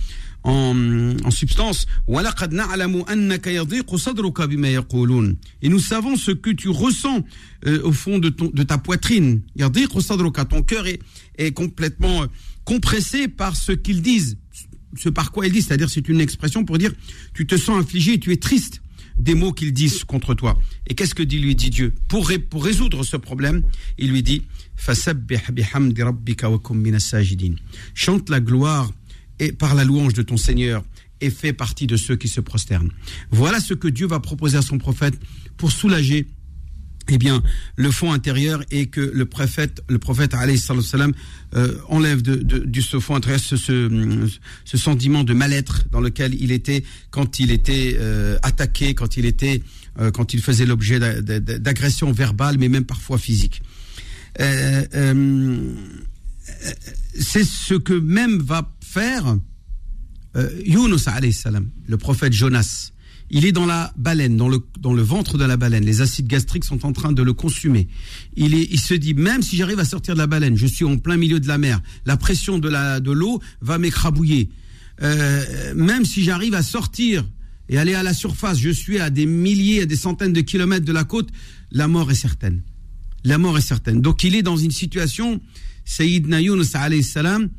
en, 0.47 1.31
substance 1.31 1.87
et 5.63 5.69
nous 5.69 5.79
savons 5.79 6.17
ce 6.17 6.31
que 6.31 6.51
tu 6.51 6.69
ressens 6.69 7.25
euh, 7.67 7.83
au 7.83 7.93
fond 7.93 8.19
de, 8.19 8.29
ton, 8.29 8.51
de 8.53 8.63
ta 8.63 8.79
poitrine. 8.79 9.43
ton 10.45 10.63
cœur 10.63 10.87
est, 10.87 11.01
est 11.37 11.53
complètement 11.53 12.23
euh, 12.23 12.27
compressé 12.65 13.29
par 13.29 13.57
ce 13.57 13.73
qu'ils 13.73 14.03
disent. 14.03 14.39
Ce 14.97 15.09
par 15.09 15.33
quoi 15.33 15.47
ils 15.47 15.53
disent 15.53 15.67
c'est-à-dire 15.67 15.91
c'est 15.91 16.09
une 16.09 16.21
expression 16.21 16.65
pour 16.65 16.79
dire 16.79 16.93
tu 17.35 17.47
te 17.47 17.57
sens 17.57 17.83
affligé 17.83 18.19
tu 18.19 18.33
es 18.33 18.37
triste 18.37 18.81
des 19.19 19.35
mots 19.35 19.53
qu'ils 19.53 19.73
disent 19.73 20.05
contre 20.05 20.35
toi. 20.35 20.59
Et 20.87 20.95
qu'est-ce 20.95 21.15
que 21.15 21.23
dit 21.23 21.39
lui 21.39 21.55
dit 21.55 21.71
Dieu? 21.71 21.95
Pour, 22.09 22.31
pour 22.51 22.65
résoudre 22.65 23.03
ce 23.03 23.17
problème, 23.17 23.63
il 23.99 24.11
lui 24.11 24.23
dit 24.23 24.43
Chante 27.95 28.29
la 28.29 28.41
gloire 28.41 28.93
et 29.39 29.53
par 29.53 29.75
la 29.75 29.85
louange 29.85 30.15
de 30.15 30.23
ton 30.23 30.37
Seigneur 30.37 30.85
et 31.21 31.31
fais 31.31 31.53
partie 31.53 31.87
de 31.87 31.97
ceux 31.97 32.17
qui 32.17 32.29
se 32.29 32.41
prosternent. 32.41 32.91
Voilà 33.31 33.61
ce 33.61 33.75
que 33.75 33.89
Dieu 33.89 34.07
va 34.07 34.21
proposer 34.21 34.59
à 34.59 34.63
son 34.63 34.79
prophète 34.79 35.15
pour 35.57 35.73
soulager 35.73 36.27
eh 37.09 37.19
bien, 37.19 37.43
le 37.77 37.91
fond 37.91 38.13
intérieur 38.13 38.65
et 38.71 38.87
que 38.87 39.01
le 39.01 39.27
prophète, 39.27 39.83
le 39.89 39.99
prophète 39.99 40.35
salam, 40.83 41.13
euh, 41.55 41.79
enlève 41.89 42.23
de, 42.23 42.35
de, 42.35 42.59
du 42.59 42.83
ce 42.83 42.99
fond 42.99 43.15
intérieur 43.15 43.41
ce, 43.41 43.57
ce, 43.57 44.77
sentiment 44.77 45.23
de 45.23 45.33
mal-être 45.33 45.85
dans 45.91 46.01
lequel 46.01 46.35
il 46.35 46.51
était 46.51 46.83
quand 47.11 47.39
il 47.39 47.53
était 47.53 47.97
euh, 47.99 48.39
attaqué, 48.43 48.95
quand 48.95 49.17
il 49.17 49.25
était, 49.25 49.63
euh, 50.01 50.11
quand 50.11 50.35
il 50.35 50.43
faisait 50.43 50.67
l'objet 50.67 50.99
d'agressions 50.99 52.11
verbales, 52.13 52.59
mais 52.59 52.69
même 52.69 52.85
parfois 52.85 53.19
physiques. 53.19 53.63
Euh, 54.41 54.85
c'est 57.19 57.45
ce 57.45 57.75
que 57.75 57.95
même 57.95 58.41
va 58.41 58.76
euh, 60.37 60.99
salam, 61.33 61.71
le 61.87 61.97
prophète 61.97 62.33
Jonas. 62.33 62.93
Il 63.29 63.45
est 63.45 63.53
dans 63.53 63.67
la 63.67 63.93
baleine, 63.97 64.37
dans 64.37 64.49
le, 64.49 65.03
ventre 65.03 65.37
de 65.37 65.45
la 65.45 65.57
baleine. 65.57 65.85
Les 65.85 66.01
acides 66.01 66.29
gastriques 66.29 66.65
sont 66.65 66.87
en 66.87 66.93
train 66.93 67.13
de 67.13 67.23
le 67.23 67.33
consumer. 67.33 67.89
Il, 68.37 68.79
se 68.79 68.95
dit, 68.95 69.15
même 69.15 69.43
si 69.43 69.57
j'arrive 69.57 69.81
à 69.81 69.85
sortir 69.85 70.15
de 70.15 70.21
la 70.21 70.29
baleine, 70.29 70.57
je 70.57 70.67
suis 70.67 70.85
en 70.85 70.97
plein 70.97 71.17
milieu 71.17 71.41
de 71.41 71.49
la 71.49 71.59
mer, 71.59 71.81
la 72.05 72.17
pression 72.17 72.59
de 72.59 73.11
l'eau 73.11 73.41
va 73.61 73.79
m'écrabouiller. 73.79 74.51
Euh, 75.03 75.75
même 75.75 76.05
si 76.05 76.23
j'arrive 76.23 76.55
à 76.55 76.63
sortir 76.63 77.25
et 77.69 77.79
aller 77.79 77.95
à 77.95 78.05
la 78.05 78.15
surface, 78.15 78.59
je 78.59 78.71
suis 78.71 79.01
à 79.01 79.11
des 79.11 79.27
milliers, 79.27 79.83
à 79.83 79.87
des 79.87 79.97
centaines 79.97 80.33
de 80.33 80.41
kilomètres 80.41 80.87
de 80.87 80.93
la 80.93 81.05
côte, 81.05 81.29
la 81.73 81.89
mort 81.89 82.11
est 82.13 82.15
certaine. 82.15 82.63
La 83.25 83.39
mort 83.39 83.59
est 83.59 83.63
certaine. 83.63 84.01
Donc 84.01 84.23
il 84.23 84.37
est 84.37 84.43
dans 84.43 84.57
une 84.57 84.71
situation, 84.71 85.41
Sayyidina 85.85 86.41
Yunus 86.41 86.71
salam, 87.03 87.51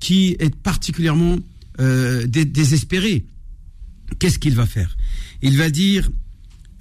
qui 0.00 0.36
est 0.38 0.54
particulièrement 0.54 1.38
euh, 1.80 2.26
désespéré. 2.26 3.26
Qu'est-ce 4.18 4.38
qu'il 4.38 4.54
va 4.54 4.66
faire? 4.66 4.96
Il 5.42 5.56
va 5.56 5.70
dire, 5.70 6.10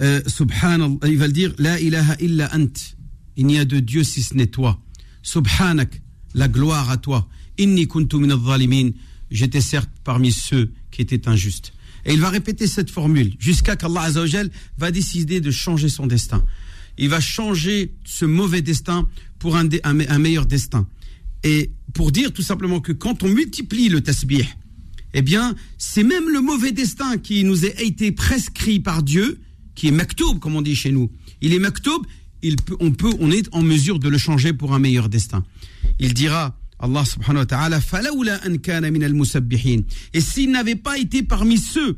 euh, 0.01 0.21
subhanallah, 0.28 0.97
il 1.08 1.17
va 1.17 1.28
dire, 1.28 1.54
la 1.58 1.80
ilaha 1.80 2.15
illa 2.19 2.49
ant. 2.56 2.73
Il 3.38 3.47
n'y 3.47 3.60
a 3.60 3.65
de 3.65 3.80
Dieu 3.80 4.04
si 4.04 4.23
ce 4.23 4.34
n'est 4.36 4.47
toi. 4.47 4.80
Subhanak, 5.21 6.01
la 6.34 6.47
gloire 6.47 6.89
à 6.89 6.97
toi. 6.97 7.28
Inni 7.58 7.88
kuntu 7.88 8.17
min 8.17 8.91
J'étais 9.32 9.62
certes 9.62 9.89
parmi 10.04 10.32
ceux 10.32 10.71
qui 10.91 11.01
étaient 11.01 11.28
injustes. 11.28 11.73
Et 12.06 12.13
il 12.13 12.21
va 12.21 12.30
répéter 12.30 12.67
cette 12.67 12.91
formule 12.91 13.34
jusqu'à 13.39 13.75
qu'Allah 13.75 14.01
Azzawajal 14.01 14.51
va 14.78 14.91
décider 14.91 15.41
de 15.41 15.49
changer 15.51 15.89
son 15.89 16.06
destin. 16.06 16.45
Il 16.97 17.10
va 17.10 17.19
changer 17.19 17.93
ce 18.06 18.25
mauvais 18.25 18.62
destin 18.62 19.08
pour 19.39 19.58
un 19.58 20.19
meilleur 20.19 20.45
destin. 20.45 20.88
Et 21.43 21.71
pour 21.93 22.12
dire 22.12 22.32
tout 22.34 22.41
simplement 22.41 22.80
que 22.80 22.91
quand 22.91 23.24
on 23.24 23.30
multiplie 23.30 23.89
le 23.89 24.02
tasbih, 24.02 24.45
eh 25.13 25.21
bien, 25.21 25.56
c'est 25.78 26.04
même 26.04 26.30
le 26.30 26.41
mauvais 26.41 26.71
destin 26.71 27.17
qui 27.17 27.43
nous 27.43 27.65
a 27.65 27.69
été 27.82 28.12
prescrit 28.12 28.80
par 28.80 29.02
Dieu, 29.02 29.39
qui 29.74 29.88
est 29.88 29.91
maktoub, 29.91 30.39
comme 30.39 30.56
on 30.56 30.62
dit 30.62 30.76
chez 30.76 30.91
nous. 30.91 31.10
Il 31.41 31.54
est 31.54 31.60
maktoub, 31.60 32.06
on 32.80 32.91
peut, 32.91 33.13
on 33.19 33.32
est 33.32 33.48
en 33.54 33.62
mesure 33.62 34.00
de 34.00 34.10
le 34.10 34.17
changer 34.17 34.54
pour 34.54 34.74
un 34.74 34.80
meilleur 34.80 35.10
destin. 35.10 35.43
Il 36.00 36.13
dira 36.13 36.58
Allah 36.80 37.06
subhanahu 37.06 37.39
wa 37.39 37.45
ta'ala, 37.45 37.80
Et 40.13 40.21
s'il 40.21 40.52
n'avait 40.52 40.76
pas 40.76 40.98
été 40.98 41.24
parmi 41.24 41.58
ceux 41.58 41.98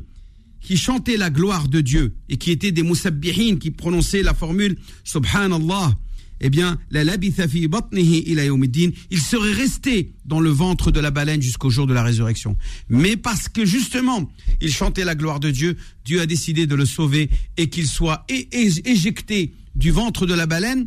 qui 0.60 0.76
chantaient 0.76 1.16
la 1.16 1.30
gloire 1.30 1.68
de 1.68 1.80
Dieu 1.80 2.14
et 2.28 2.36
qui 2.36 2.50
étaient 2.50 2.72
des 2.72 2.82
musabbihin, 2.82 3.56
qui 3.56 3.70
prononçaient 3.70 4.22
la 4.22 4.34
formule 4.34 4.76
Subhanallah, 5.04 5.96
eh 6.40 6.50
bien, 6.50 6.78
il 6.92 9.20
serait 9.20 9.52
resté 9.52 10.12
dans 10.24 10.40
le 10.40 10.50
ventre 10.50 10.90
de 10.90 11.00
la 11.00 11.10
baleine 11.10 11.42
jusqu'au 11.42 11.70
jour 11.70 11.86
de 11.86 11.94
la 11.94 12.02
résurrection. 12.02 12.56
Mais 12.88 13.16
parce 13.16 13.48
que 13.48 13.64
justement, 13.64 14.30
il 14.60 14.72
chantait 14.72 15.04
la 15.04 15.14
gloire 15.14 15.40
de 15.40 15.50
Dieu, 15.50 15.76
Dieu 16.04 16.20
a 16.20 16.26
décidé 16.26 16.66
de 16.66 16.74
le 16.74 16.86
sauver 16.86 17.30
et 17.56 17.68
qu'il 17.68 17.86
soit 17.86 18.24
éjecté 18.28 19.54
du 19.74 19.90
ventre 19.90 20.26
de 20.26 20.34
la 20.34 20.46
baleine 20.46 20.86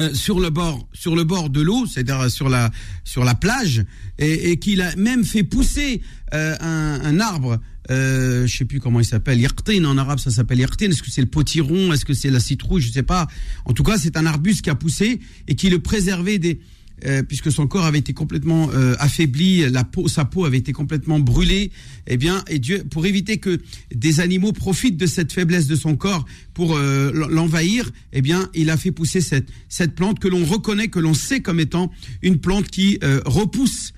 euh, 0.00 0.14
sur 0.14 0.40
le 0.40 0.50
bord 0.50 0.88
sur 0.92 1.14
le 1.14 1.24
bord 1.24 1.50
de 1.50 1.60
l'eau, 1.60 1.86
c'est-à-dire 1.86 2.30
sur 2.30 2.48
la 2.48 2.70
sur 3.04 3.24
la 3.24 3.34
plage, 3.34 3.84
et, 4.18 4.58
qu'il 4.58 4.80
a 4.82 4.94
même 4.96 5.24
fait 5.24 5.42
pousser 5.42 6.00
euh, 6.34 6.56
un, 6.60 7.20
arbre. 7.20 7.60
Euh, 7.90 8.46
je 8.46 8.56
sais 8.56 8.64
plus 8.64 8.80
comment 8.80 9.00
il 9.00 9.04
s'appelle, 9.04 9.40
yaqtin 9.40 9.84
en 9.84 9.98
arabe 9.98 10.18
ça 10.18 10.30
s'appelle 10.30 10.60
yaqtin. 10.60 10.90
Est-ce 10.90 11.02
que 11.02 11.10
c'est 11.10 11.20
le 11.20 11.26
potiron, 11.26 11.92
est-ce 11.92 12.04
que 12.04 12.14
c'est 12.14 12.30
la 12.30 12.40
citrouille, 12.40 12.82
je 12.82 12.92
sais 12.92 13.02
pas. 13.02 13.26
En 13.64 13.72
tout 13.72 13.82
cas, 13.82 13.98
c'est 13.98 14.16
un 14.16 14.26
arbuste 14.26 14.62
qui 14.62 14.70
a 14.70 14.74
poussé 14.74 15.20
et 15.48 15.54
qui 15.54 15.70
le 15.70 15.80
préservait 15.80 16.38
des 16.38 16.60
euh, 17.04 17.22
puisque 17.22 17.50
son 17.50 17.66
corps 17.66 17.84
avait 17.84 17.98
été 17.98 18.12
complètement 18.12 18.70
euh, 18.74 18.94
affaibli, 18.98 19.68
la 19.70 19.84
peau, 19.84 20.08
sa 20.08 20.24
peau 20.24 20.44
avait 20.44 20.58
été 20.58 20.72
complètement 20.72 21.18
brûlée, 21.18 21.70
eh 22.06 22.16
bien, 22.16 22.44
et 22.48 22.58
Dieu, 22.58 22.84
pour 22.90 23.06
éviter 23.06 23.38
que 23.38 23.58
des 23.94 24.20
animaux 24.20 24.52
profitent 24.52 24.96
de 24.96 25.06
cette 25.06 25.32
faiblesse 25.32 25.66
de 25.66 25.76
son 25.76 25.96
corps 25.96 26.24
pour 26.54 26.76
euh, 26.76 27.12
l'envahir, 27.30 27.90
eh 28.12 28.22
bien, 28.22 28.50
il 28.54 28.70
a 28.70 28.76
fait 28.76 28.92
pousser 28.92 29.20
cette, 29.20 29.94
plante 29.94 30.18
que 30.18 30.28
l'on 30.28 30.44
reconnaît, 30.44 30.88
que 30.88 31.00
l'on 31.00 31.14
sait 31.14 31.40
comme 31.40 31.60
étant 31.60 31.90
une 32.22 32.38
plante 32.38 32.68
qui 32.68 32.98
repousse 33.24 33.92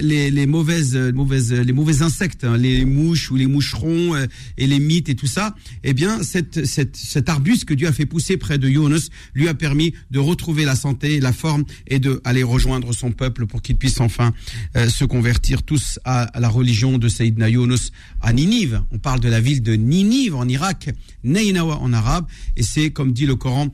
les, 0.00 0.30
les, 0.30 0.46
mauvaises, 0.46 0.96
euh, 0.96 1.12
mauvaises, 1.12 1.52
les 1.52 1.72
mauvais 1.72 2.02
insectes, 2.02 2.44
hein, 2.44 2.56
les 2.56 2.84
mouches 2.84 3.30
ou 3.30 3.36
les 3.36 3.46
moucherons 3.46 4.14
euh, 4.14 4.26
et 4.56 4.66
les 4.66 4.78
mythes 4.78 5.08
et 5.08 5.14
tout 5.14 5.26
ça, 5.26 5.54
eh 5.84 5.92
bien, 5.92 6.22
cette, 6.22 6.64
cette, 6.64 6.96
cet 6.96 7.28
arbuste 7.28 7.64
que 7.64 7.74
Dieu 7.74 7.86
a 7.86 7.92
fait 7.92 8.06
pousser 8.06 8.36
près 8.36 8.58
de 8.58 8.68
Yunus 8.68 9.10
lui 9.34 9.48
a 9.48 9.54
permis 9.54 9.92
de 10.10 10.18
retrouver 10.18 10.64
la 10.64 10.76
santé, 10.76 11.20
la 11.20 11.32
forme 11.32 11.64
et 11.86 11.98
de 11.98 12.20
aller 12.24 12.42
rejoindre 12.42 12.92
son 12.92 13.12
peuple 13.12 13.46
pour 13.46 13.62
qu'il 13.62 13.76
puisse 13.76 14.00
enfin 14.00 14.32
se 14.74 15.04
convertir 15.04 15.62
tous 15.62 15.98
à, 16.04 16.30
la 16.38 16.48
religion 16.48 16.98
de 16.98 17.08
Sayyidina 17.08 17.48
Yunus 17.48 17.92
à 18.20 18.32
Ninive. 18.32 18.82
On 18.92 18.98
parle 18.98 19.20
de 19.20 19.28
la 19.28 19.40
ville 19.40 19.62
de 19.62 19.74
Ninive 19.74 20.34
en 20.34 20.48
Irak, 20.48 20.90
Nainawa 21.26 21.78
en 21.78 21.92
arabe, 21.92 22.26
et 22.56 22.62
c'est 22.62 22.90
comme 22.90 23.12
dit 23.12 23.26
le 23.26 23.36
Coran, 23.36 23.68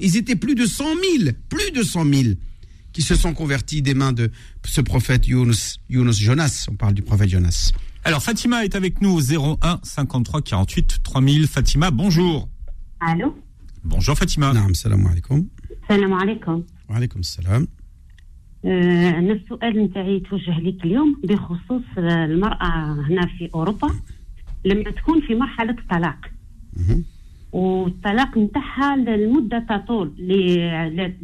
ils 0.00 0.16
étaient 0.16 0.36
plus 0.36 0.54
de 0.54 0.66
100 0.66 0.84
000, 0.84 1.30
plus 1.48 1.70
de 1.70 1.82
100 1.82 2.04
000 2.12 2.22
qui 2.92 3.02
se 3.02 3.14
sont 3.14 3.32
convertis 3.34 3.82
des 3.82 3.94
mains 3.94 4.12
de 4.12 4.30
ce 4.66 4.80
prophète 4.80 5.28
Yunus, 5.28 5.78
Yunus 5.88 6.18
Jonas. 6.18 6.66
On 6.70 6.74
parle 6.74 6.94
du 6.94 7.02
prophète 7.02 7.28
Jonas. 7.28 7.72
Alors 8.04 8.22
Fatima 8.22 8.64
est 8.64 8.74
avec 8.74 9.00
nous 9.00 9.10
au 9.10 9.20
01 9.20 9.80
53 9.82 10.42
48 10.42 10.98
3000. 11.04 11.46
Fatima, 11.46 11.90
bonjour. 11.90 12.48
Allô? 13.00 13.36
Bonjour 13.84 14.16
Fatima. 14.16 14.52
Naam, 14.52 14.74
salam 14.74 15.06
alaikum. 15.06 15.46
Salam 15.86 16.12
alaikum. 16.12 16.64
Wa 16.88 16.96
alaikum 16.96 17.22
salam. 17.22 17.66
أنا 18.64 19.32
السؤال 19.32 19.84
نتاعي 19.84 20.20
توجه 20.20 20.60
لك 20.60 20.84
اليوم 20.84 21.20
بخصوص 21.24 21.82
المرأة 21.98 22.92
هنا 23.08 23.26
في 23.26 23.50
أوروبا 23.54 23.90
لما 24.64 24.90
تكون 24.90 25.20
في 25.20 25.34
مرحلة 25.34 25.76
الطلاق. 25.78 26.18
والطلاق 27.52 28.38
نتاعها 28.38 28.96
لمده 28.96 29.66
تطول 29.70 30.12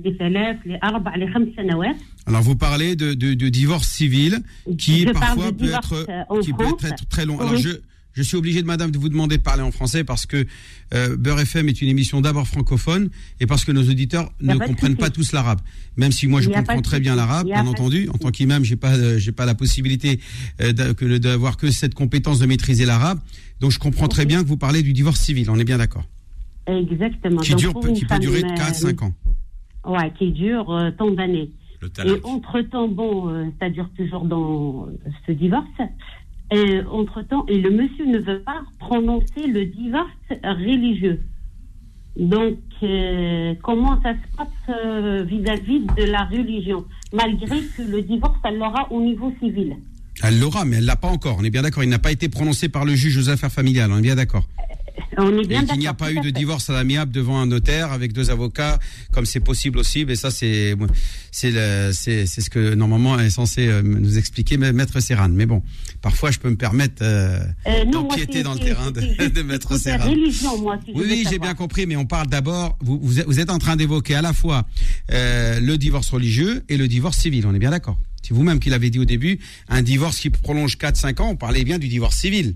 لثلاث 0.05 0.57
لأربع 0.67 1.17
لخمس 1.17 1.49
سنوات. 1.57 1.97
Alors 2.27 2.43
vous 2.43 2.57
parlez 2.57 2.97
de, 2.97 3.13
de, 3.13 3.35
de 3.35 3.49
divorce 3.51 3.89
civil 3.89 4.43
qui 4.79 5.03
je 5.03 5.13
parfois 5.13 5.53
peut 5.53 5.65
être, 5.67 6.41
qui 6.41 6.53
peut 6.55 6.87
être 6.91 7.07
très 7.09 7.27
long. 7.27 7.39
Alors 7.39 7.57
je, 7.57 7.69
je 8.15 8.23
suis 8.23 8.37
obligé 8.37 8.63
de 8.63 8.67
madame 8.67 8.91
de 8.91 8.99
vous 8.99 9.09
demander 9.09 9.37
de 9.37 9.43
parler 9.43 9.63
en 9.63 9.71
français 9.71 10.05
parce 10.05 10.27
que 10.27 10.47
euh, 10.95 11.17
Beurre 11.17 11.41
FM 11.41 11.69
est 11.69 11.83
une 11.83 11.89
émission 11.89 12.21
d'abord 12.21 12.47
francophone 12.47 13.11
et 13.41 13.47
parce 13.47 13.65
que 13.65 13.73
nos 13.73 13.83
auditeurs 13.83 14.33
ne 14.41 14.57
comprennent 14.57 14.97
pas 14.97 15.11
tous 15.11 15.33
l'arabe. 15.33 15.61
Même 15.97 16.13
si 16.13 16.27
moi 16.27 16.41
je 16.41 16.49
comprends 16.49 16.83
très 16.83 17.01
bien 17.01 17.15
l'arabe, 17.15 17.47
bien 17.47 17.67
entendu, 17.67 18.09
en 18.09 18.19
tant 18.19 18.31
qu'imam, 18.31 18.65
j'ai 18.65 18.77
pas 18.77 18.97
euh, 18.97 19.19
j'ai 19.19 19.33
pas 19.33 19.45
la 19.45 19.55
possibilité 19.55 20.21
euh, 20.61 20.73
d'avoir 20.73 21.57
que 21.57 21.71
cette 21.71 21.95
compétence 21.95 22.39
de 22.39 22.47
maîtriser 22.47 22.87
l'arabe. 22.87 23.19
Donc 23.61 23.71
je 23.71 23.79
comprends 23.79 24.09
très 24.09 24.27
bien 24.27 24.43
que 24.43 24.49
vous 24.49 24.57
parlez 24.57 24.83
du 24.83 24.93
divorce 24.93 25.21
civil, 25.21 25.51
on 25.51 25.59
est 25.59 25.65
bien 25.65 25.79
d'accord. 25.79 26.05
Exactement. 26.67 27.41
Qui, 27.41 27.55
dure, 27.55 27.75
qui 27.95 28.05
peut 28.05 28.19
durer 28.19 28.43
4-5 28.43 29.05
ans. 29.05 29.15
Ouais, 29.87 30.13
qui 30.19 30.33
dure 30.33 30.71
euh, 30.71 30.91
tant 30.93 31.11
d'années. 31.11 31.51
Et 32.05 32.21
entre-temps, 32.25 32.89
bon, 32.89 33.29
euh, 33.29 33.47
ça 33.61 33.69
dure 33.69 33.89
toujours 33.97 34.25
dans 34.25 34.89
ce 35.27 35.33
divorce. 35.33 35.67
Et 36.53 36.81
entre-temps, 36.91 37.47
et 37.49 37.59
le 37.59 37.71
monsieur 37.71 38.07
ne 38.07 38.19
veut 38.19 38.41
pas 38.41 38.63
prononcer 38.79 39.47
le 39.47 39.67
divorce 39.67 40.11
religieux. 40.43 41.21
Donc, 42.17 42.59
euh, 42.83 43.55
comment 43.63 44.01
ça 44.03 44.13
se 44.13 44.37
passe 44.37 45.27
vis-à-vis 45.27 45.81
de 45.97 46.05
la 46.05 46.25
religion 46.25 46.85
Malgré 47.13 47.61
que 47.77 47.83
le 47.83 48.03
divorce, 48.03 48.39
elle 48.45 48.59
l'aura 48.59 48.91
au 48.93 49.01
niveau 49.01 49.33
civil? 49.41 49.77
Elle 50.23 50.39
l'aura, 50.39 50.65
mais 50.65 50.77
elle 50.77 50.85
l'a 50.85 50.97
pas 50.97 51.09
encore. 51.09 51.37
On 51.41 51.45
est 51.45 51.51
bien 51.51 51.63
d'accord. 51.63 51.83
Il 51.83 51.91
n'a 51.91 51.99
pas 51.99 52.13
été 52.13 52.29
prononcé 52.29 52.69
par 52.69 52.85
le 52.85 52.95
juge 52.95 53.19
aux 53.19 53.31
affaires 53.31 53.51
familiales. 53.51 53.91
On 53.93 53.99
est 53.99 54.03
bien 54.03 54.15
d'accord. 54.15 54.45
On 55.17 55.39
est 55.39 55.47
bien 55.47 55.63
et 55.63 55.67
qu'il 55.67 55.79
n'y 55.79 55.87
a 55.87 55.95
pas 55.95 56.13
eu 56.13 56.21
de 56.21 56.31
divorce 56.31 56.71
à 56.71 56.73
l'amiable 56.73 57.13
devant 57.13 57.41
un 57.41 57.47
notaire 57.47 57.93
avec 57.93 58.13
deux 58.13 58.31
avocats, 58.31 58.79
comme 59.13 59.27
c'est 59.27 59.41
possible 59.41 59.79
aussi. 59.79 60.05
Mais 60.05 60.17
ça, 60.17 60.31
c'est 60.31 60.75
c'est 61.31 61.93
c'est 61.93 62.27
ce 62.27 62.51
que 62.51 62.75
normalement 62.75 63.19
est 63.19 63.31
censé 63.31 63.67
euh, 63.67 63.83
nous 63.83 64.19
expliquer 64.19 64.57
Maître 64.57 65.01
Serran. 65.01 65.29
Mais 65.31 65.47
bon, 65.47 65.63
parfois, 66.01 66.31
je 66.31 66.39
peux 66.39 66.51
me 66.51 66.57
permettre 66.57 67.03
euh, 67.03 67.41
euh 67.67 67.85
d'empiéter 67.87 68.43
dans 68.43 68.55
le 68.55 68.61
terrain 68.61 68.91
de, 68.91 69.01
de 69.35 69.43
Maître 69.43 69.77
Serran. 69.79 70.11
Moi, 70.61 70.79
oui, 70.89 71.05
oui, 71.09 71.25
j'ai 71.29 71.39
bien 71.39 71.55
compris. 71.55 71.87
Mais 71.87 71.97
on 71.97 72.07
parle 72.07 72.29
d'abord. 72.29 72.79
Vous, 72.81 73.01
vous 73.03 73.41
êtes 73.41 73.51
en 73.51 73.59
train 73.59 73.77
d'évoquer 73.77 74.15
à 74.15 74.23
la 74.23 74.33
fois 74.33 74.67
euh, 75.13 75.61
le 75.61 75.77
divorce 75.77 76.11
religieux 76.11 76.65
et 76.69 76.77
le 76.77 76.89
divorce 76.89 77.19
civil. 77.19 77.47
On 77.47 77.55
est 77.55 77.59
bien 77.59 77.71
d'accord. 77.71 77.99
C'est 78.23 78.33
vous-même 78.33 78.59
qui 78.59 78.71
l'avez 78.71 78.91
dit 78.91 78.99
au 78.99 79.05
début. 79.05 79.39
Un 79.69 79.83
divorce 79.83 80.19
qui 80.19 80.31
prolonge 80.31 80.77
4-5 80.77 81.21
ans. 81.21 81.29
On 81.31 81.37
parlait 81.37 81.65
bien 81.65 81.79
du 81.79 81.89
divorce 81.89 82.17
civil. 82.17 82.55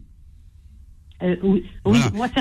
Euh, 1.22 1.36
oui, 1.42 1.64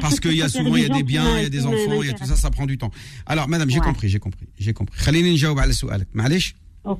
Parce 0.02 0.20
qu'il 0.20 0.36
y 0.36 0.42
a 0.42 0.50
souvent 0.50 0.76
il 0.76 0.84
y 0.84 0.86
a 0.86 0.94
des 0.94 1.04
biens, 1.04 1.38
il 1.38 1.44
y 1.44 1.46
a 1.46 1.50
des 1.50 1.66
enfants, 1.66 2.02
il 2.02 2.08
y 2.08 2.10
a 2.10 2.13
tout 2.13 2.26
ça, 2.26 2.36
ça 2.36 2.52
prend 2.52 2.66
du 2.66 2.78
temps. 2.78 2.92
Alors, 3.26 3.48
madame, 3.48 3.70
j'ai 3.70 3.80
compris, 3.80 4.10
j'ai 4.10 4.20
compris, 4.20 4.48
j'ai 4.60 4.74
compris. 4.74 4.98
Oh, 6.84 7.00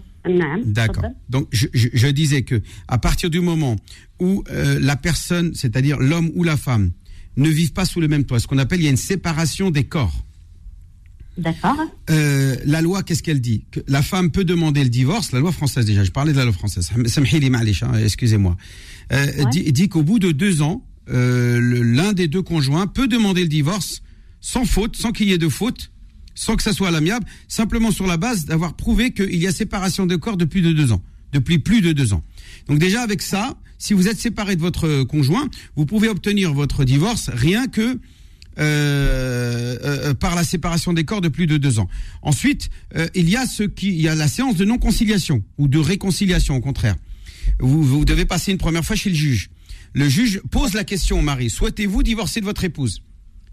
D'accord. 0.66 1.06
Donc, 1.30 1.48
je, 1.52 1.68
je, 1.74 1.88
je, 1.94 2.08
disais 2.08 2.42
que 2.42 2.62
à 2.88 2.98
partir 2.98 3.30
du 3.30 3.40
moment 3.40 3.78
où 4.20 4.44
euh, 4.50 4.80
la 4.82 4.96
personne, 4.96 5.54
c'est-à-dire 5.54 5.98
l'homme 6.00 6.32
ou 6.36 6.44
la 6.44 6.58
femme, 6.58 6.92
ne 7.38 7.50
vivent 7.50 7.74
pas 7.74 7.86
sous 7.86 8.02
le 8.02 8.08
même 8.08 8.26
toit, 8.26 8.40
ce 8.40 8.48
qu'on 8.48 8.58
appelle 8.58 8.82
il 8.82 8.86
y 8.86 8.88
a 8.88 8.92
une 8.92 8.98
séparation 8.98 9.70
des 9.70 9.86
corps. 9.86 10.26
D'accord. 11.38 11.78
Euh, 12.10 12.56
la 12.66 12.82
loi, 12.82 13.04
qu'est-ce 13.04 13.22
qu'elle 13.22 13.42
dit? 13.42 13.66
Que 13.72 13.80
La 13.88 14.02
femme 14.02 14.32
peut 14.32 14.44
demander 14.44 14.84
le 14.84 14.90
divorce, 14.90 15.32
la 15.32 15.40
loi 15.40 15.52
française 15.52 15.86
déjà, 15.86 16.04
je 16.04 16.12
parlais 16.12 16.34
de 16.34 16.38
la 16.38 16.46
loi 16.46 16.54
française, 16.54 16.90
hein, 16.96 17.94
excusez-moi, 18.04 18.58
euh, 19.14 19.46
dit, 19.52 19.72
dit 19.72 19.88
qu'au 19.88 20.02
bout 20.02 20.18
de 20.18 20.32
deux 20.32 20.64
ans, 20.64 20.84
euh, 21.10 21.60
l'un 21.84 22.14
des 22.14 22.28
deux 22.28 22.42
conjoints 22.42 22.88
peut 22.88 23.08
demander 23.08 23.42
le 23.42 23.48
divorce 23.48 24.02
sans 24.42 24.66
faute, 24.66 24.96
sans 24.96 25.12
qu'il 25.12 25.30
y 25.30 25.34
ait 25.34 25.38
de 25.38 25.50
faute, 25.50 25.92
sans 26.36 26.56
que 26.56 26.64
ça 26.64 26.74
soit 26.74 26.90
à 26.90 26.92
l'amiable, 26.92 27.26
simplement 27.48 27.92
sur 27.92 28.08
la 28.08 28.18
base 28.18 28.46
d'avoir 28.46 28.76
prouvé 28.76 29.12
qu'il 29.12 29.36
y 29.36 29.48
a 29.48 29.52
séparation 29.52 30.06
de 30.06 30.16
corps 30.16 30.38
depuis 30.38 30.62
de 30.62 30.72
deux 30.72 30.92
ans, 30.92 31.02
depuis 31.34 31.60
plus 31.60 31.82
de 31.82 31.92
deux 31.92 32.14
ans. 32.14 32.24
Donc 32.68 32.80
déjà 32.80 33.02
avec 33.02 33.22
ça, 33.22 33.58
si 33.78 33.94
vous 33.94 34.08
êtes 34.08 34.20
séparé 34.20 34.56
de 34.56 34.62
votre 34.62 35.04
conjoint, 35.04 35.50
vous 35.76 35.86
pouvez 35.86 36.10
obtenir 36.10 36.54
votre 36.54 36.84
divorce 36.84 37.30
rien 37.34 37.68
que 37.68 38.00
euh, 38.60 39.78
euh, 39.84 40.14
par 40.16 40.36
la 40.36 40.44
séparation 40.44 40.94
des 40.94 41.04
corps 41.04 41.22
de 41.22 41.30
plus 41.30 41.48
de 41.48 41.58
deux 41.58 41.80
ans. 41.80 41.88
Ensuite, 42.22 42.70
il 43.16 43.30
y 43.30 43.36
a 43.36 43.46
ce 43.46 43.64
qui, 43.64 43.90
il 43.90 44.02
y 44.02 44.08
a 44.08 44.16
la 44.16 44.28
séance 44.28 44.56
de 44.56 44.66
non 44.66 44.78
conciliation 44.78 45.44
ou 45.58 45.68
de 45.68 45.78
réconciliation 45.78 46.56
au 46.56 46.62
contraire. 46.62 46.96
Vous, 47.60 47.84
vous 47.84 48.04
devez 48.04 48.26
passer 48.26 48.52
une 48.52 48.58
première 48.58 48.84
fois 48.84 48.96
chez 48.96 49.10
le 49.10 49.16
juge 49.16 49.50
le 49.94 50.10
juge 50.10 50.42
pose 50.52 50.74
la 50.74 50.84
question 50.84 51.20
au 51.20 51.22
mari, 51.22 51.50
souhaitez-vous 51.50 52.04
divorcer 52.04 52.40
de 52.40 52.46
votre 52.46 52.64
épouse? 52.64 53.02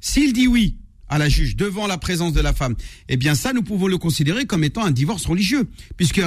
S'il 0.00 0.32
dit 0.32 0.46
oui 0.46 0.76
à 1.08 1.18
la 1.18 1.28
juge 1.28 1.56
devant 1.56 1.86
la 1.86 1.98
présence 1.98 2.32
de 2.32 2.40
la 2.40 2.52
femme, 2.52 2.74
eh 3.08 3.16
bien 3.16 3.34
ça, 3.34 3.52
nous 3.52 3.62
pouvons 3.62 3.86
le 3.86 3.98
considérer 3.98 4.46
comme 4.46 4.64
étant 4.64 4.84
un 4.84 4.90
divorce 4.90 5.26
religieux. 5.26 5.68
Puisque 5.96 6.20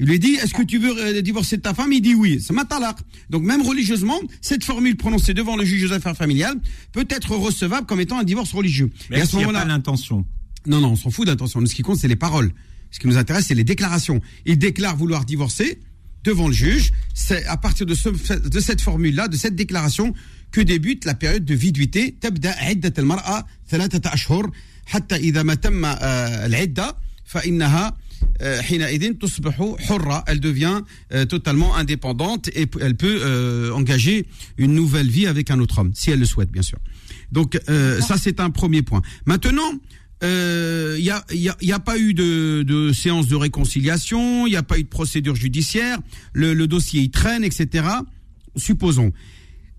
il 0.00 0.06
lui 0.06 0.18
dit, 0.18 0.32
est-ce 0.32 0.54
que 0.54 0.62
tu 0.62 0.78
veux 0.78 0.98
euh, 0.98 1.20
divorcer 1.20 1.58
de 1.58 1.62
ta 1.62 1.74
femme? 1.74 1.92
Il 1.92 2.00
dit 2.00 2.14
oui. 2.14 2.40
C'est 2.40 2.54
Donc 3.28 3.42
même 3.42 3.60
religieusement, 3.60 4.18
cette 4.40 4.64
formule 4.64 4.96
prononcée 4.96 5.34
devant 5.34 5.56
le 5.56 5.64
juge 5.66 5.90
aux 5.90 5.92
affaires 5.92 6.16
familiales 6.16 6.58
peut 6.92 7.06
être 7.10 7.36
recevable 7.36 7.86
comme 7.86 8.00
étant 8.00 8.18
un 8.18 8.24
divorce 8.24 8.52
religieux. 8.52 8.90
Mais 9.10 9.20
à 9.20 9.26
ce 9.26 9.36
moment-là, 9.36 9.66
l'intention. 9.66 10.24
Non, 10.66 10.80
non, 10.80 10.92
on 10.92 10.96
s'en 10.96 11.10
fout 11.10 11.26
d'intention. 11.26 11.64
Ce 11.66 11.74
qui 11.74 11.82
compte, 11.82 11.98
c'est 11.98 12.08
les 12.08 12.16
paroles. 12.16 12.52
Ce 12.91 12.99
qui 12.99 13.07
nous 13.07 13.17
intéresse, 13.17 13.45
c'est 13.47 13.55
les 13.55 13.63
déclarations. 13.63 14.21
Il 14.45 14.57
déclare 14.57 14.95
vouloir 14.95 15.25
divorcer 15.25 15.79
devant 16.23 16.47
le 16.47 16.53
juge. 16.53 16.91
C'est 17.13 17.45
à 17.45 17.57
partir 17.57 17.85
de, 17.85 17.93
ce, 17.93 18.09
de 18.09 18.59
cette 18.59 18.81
formule-là, 18.81 19.27
de 19.27 19.37
cette 19.37 19.55
déclaration, 19.55 20.13
que 20.51 20.61
débute 20.61 21.03
la 21.05 21.13
période 21.13 21.43
de 21.43 21.53
viduité. 21.55 22.15
تبدأ 22.21 22.55
عدة 22.57 22.93
المرأة 22.97 23.45
ثلاثة 23.69 24.13
أشهر 24.13 24.51
حتى 24.85 25.15
إذا 25.15 25.43
ما 25.43 25.55
تم 25.55 25.85
العدة 25.85 26.95
فإنها 27.25 27.97
حينئذ 28.41 29.13
تصبح 29.13 29.75
حرة 29.79 30.23
elle 30.27 30.39
devient 30.39 30.81
totalement 31.29 31.75
indépendante 31.75 32.47
et 32.49 32.67
elle 32.81 32.95
peut 32.95 33.71
engager 33.73 34.25
une 34.57 34.73
nouvelle 34.73 35.09
vie 35.09 35.27
avec 35.27 35.51
un 35.51 35.59
autre 35.59 35.79
homme 35.79 35.91
si 35.93 36.11
elle 36.11 36.19
le 36.19 36.25
souhaite 36.25 36.51
bien 36.51 36.61
sûr 36.61 36.79
donc 37.31 37.59
ça 37.67 38.17
c'est 38.17 38.39
un 38.39 38.49
premier 38.49 38.81
point 38.81 39.01
maintenant 39.25 39.71
il 40.22 40.26
euh, 40.26 40.98
n'y 40.98 41.08
a, 41.08 41.24
y 41.32 41.48
a, 41.48 41.56
y 41.60 41.72
pas 41.82 41.98
eu 41.98 42.12
de, 42.12 42.92
séance 42.92 43.26
de 43.26 43.36
réconciliation, 43.36 44.46
il 44.46 44.50
n'y 44.50 44.56
a 44.56 44.62
pas 44.62 44.78
eu 44.78 44.82
de 44.82 44.88
procédure 44.88 45.34
judiciaire, 45.34 45.98
le, 46.34 46.66
dossier 46.66 47.00
il 47.00 47.10
traîne, 47.10 47.42
etc. 47.42 47.86
Supposons. 48.56 49.12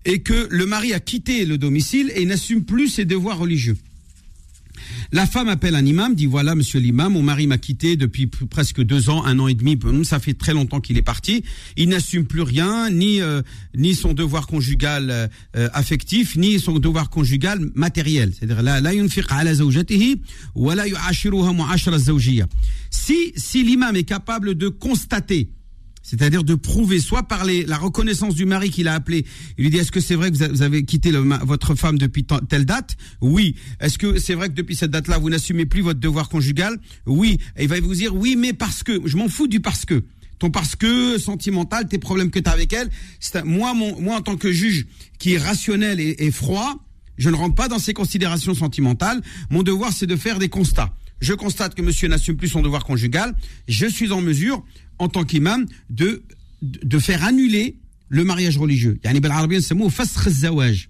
Et 0.04 0.22
que 0.22 0.48
le 0.50 0.66
mari 0.66 0.92
a 0.94 1.00
quitté 1.00 1.44
le 1.44 1.58
domicile 1.58 2.10
et 2.16 2.24
n'assume 2.26 2.64
plus 2.64 2.88
ses 2.88 3.04
devoirs 3.04 3.38
religieux. 3.38 3.76
La 5.12 5.26
femme 5.26 5.48
appelle 5.48 5.74
un 5.74 5.84
imam, 5.84 6.14
dit 6.14 6.26
voilà, 6.26 6.54
monsieur 6.54 6.80
l'imam, 6.80 7.12
mon 7.12 7.22
mari 7.22 7.46
m'a 7.46 7.58
quitté 7.58 7.96
depuis 7.96 8.26
presque 8.26 8.82
deux 8.82 9.10
ans, 9.10 9.24
un 9.24 9.38
an 9.38 9.48
et 9.48 9.54
demi, 9.54 9.78
ça 10.04 10.18
fait 10.18 10.34
très 10.34 10.52
longtemps 10.52 10.80
qu'il 10.80 10.96
est 10.98 11.02
parti. 11.02 11.44
Il 11.76 11.90
n'assume 11.90 12.24
plus 12.24 12.42
rien, 12.42 12.90
ni 12.90 13.20
euh, 13.20 13.42
ni 13.74 13.94
son 13.94 14.12
devoir 14.12 14.46
conjugal 14.46 15.30
euh, 15.56 15.68
affectif, 15.72 16.36
ni 16.36 16.60
son 16.60 16.78
devoir 16.78 17.10
conjugal 17.10 17.60
matériel. 17.74 18.32
C'est-à-dire 18.38 18.62
la 18.62 18.80
Si 22.90 23.32
si 23.36 23.64
l'imam 23.64 23.96
est 23.96 24.04
capable 24.04 24.54
de 24.54 24.68
constater 24.68 25.48
c'est-à-dire 26.02 26.44
de 26.44 26.54
prouver 26.54 27.00
soit 27.00 27.22
par 27.22 27.44
la 27.44 27.76
reconnaissance 27.76 28.34
du 28.34 28.44
mari 28.44 28.70
qu'il 28.70 28.88
a 28.88 28.94
appelé. 28.94 29.24
Il 29.56 29.64
lui 29.64 29.70
dit 29.70 29.78
est-ce 29.78 29.92
que 29.92 30.00
c'est 30.00 30.14
vrai 30.14 30.30
que 30.30 30.36
vous 30.36 30.62
avez 30.62 30.84
quitté 30.84 31.12
votre 31.12 31.74
femme 31.74 31.98
depuis 31.98 32.26
telle 32.48 32.64
date? 32.64 32.96
Oui. 33.20 33.54
Est-ce 33.80 33.98
que 33.98 34.18
c'est 34.18 34.34
vrai 34.34 34.48
que 34.48 34.54
depuis 34.54 34.76
cette 34.76 34.90
date-là 34.90 35.18
vous 35.18 35.30
n'assumez 35.30 35.66
plus 35.66 35.80
votre 35.80 36.00
devoir 36.00 36.28
conjugal? 36.28 36.76
Oui. 37.06 37.38
Et 37.56 37.64
il 37.64 37.68
va 37.68 37.80
vous 37.80 37.94
dire 37.94 38.14
oui, 38.14 38.36
mais 38.36 38.52
parce 38.52 38.82
que. 38.82 39.00
Je 39.04 39.16
m'en 39.16 39.28
fous 39.28 39.46
du 39.46 39.60
parce 39.60 39.84
que. 39.84 40.04
Ton 40.38 40.50
parce 40.50 40.74
que 40.74 41.18
sentimental, 41.18 41.86
tes 41.86 41.98
problèmes 41.98 42.30
que 42.30 42.40
tu 42.40 42.50
as 42.50 42.52
avec 42.52 42.72
elle. 42.72 42.90
moi, 43.44 43.74
moi 43.74 44.16
en 44.16 44.22
tant 44.22 44.36
que 44.36 44.50
juge 44.50 44.86
qui 45.18 45.34
est 45.34 45.38
rationnel 45.38 46.00
et, 46.00 46.16
et 46.18 46.30
froid, 46.32 46.84
je 47.16 47.30
ne 47.30 47.36
rentre 47.36 47.54
pas 47.54 47.68
dans 47.68 47.78
ces 47.78 47.94
considérations 47.94 48.54
sentimentales. 48.54 49.22
Mon 49.50 49.62
devoir 49.62 49.92
c'est 49.92 50.06
de 50.06 50.16
faire 50.16 50.40
des 50.40 50.48
constats. 50.48 50.92
Je 51.20 51.34
constate 51.34 51.76
que 51.76 51.82
monsieur 51.82 52.08
n'assume 52.08 52.36
plus 52.36 52.48
son 52.48 52.62
devoir 52.62 52.84
conjugal. 52.84 53.32
Je 53.68 53.86
suis 53.86 54.10
en 54.10 54.20
mesure 54.20 54.64
en 55.01 55.07
tant 55.07 55.23
qu'imam 55.23 55.65
de, 55.89 56.23
de 56.61 56.99
faire 56.99 57.23
annuler 57.23 57.77
le 58.09 58.23
mariage 58.23 58.57
religieux 58.57 58.99
يعني 59.03 59.19
بالعربية 59.19 59.57
نسموه 59.57 59.89
فسخ 59.89 60.27
الزواج 60.27 60.87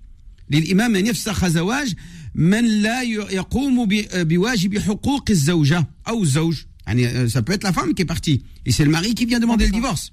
للإمام 0.49 0.95
أن 0.95 1.08
يفسخ 1.08 1.47
زواج 1.47 1.93
من 2.36 2.65
لا 2.82 3.01
يقوم 3.32 3.88
بواجب 4.13 4.80
حقوق 4.80 5.25
الزوجة 5.30 5.88
أو 6.08 6.23
الزوج 6.23 6.58
يعني 6.88 7.30
ça 7.30 7.41
peut 7.41 7.53
être 7.53 7.63
la 7.63 7.73
femme 7.73 7.93
qui 7.93 8.01
est 8.01 8.06
partie 8.06 8.43
et 8.65 8.71
c'est 8.71 8.86
le 8.86 8.91
mari 8.91 9.13
qui 9.13 9.25
vient 9.25 9.39
demander 9.39 9.65
le 9.65 9.71
divorce 9.71 10.12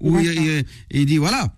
ou 0.00 0.18
il, 0.18 0.64
il 0.90 1.06
dit 1.06 1.16
voilà 1.16 1.54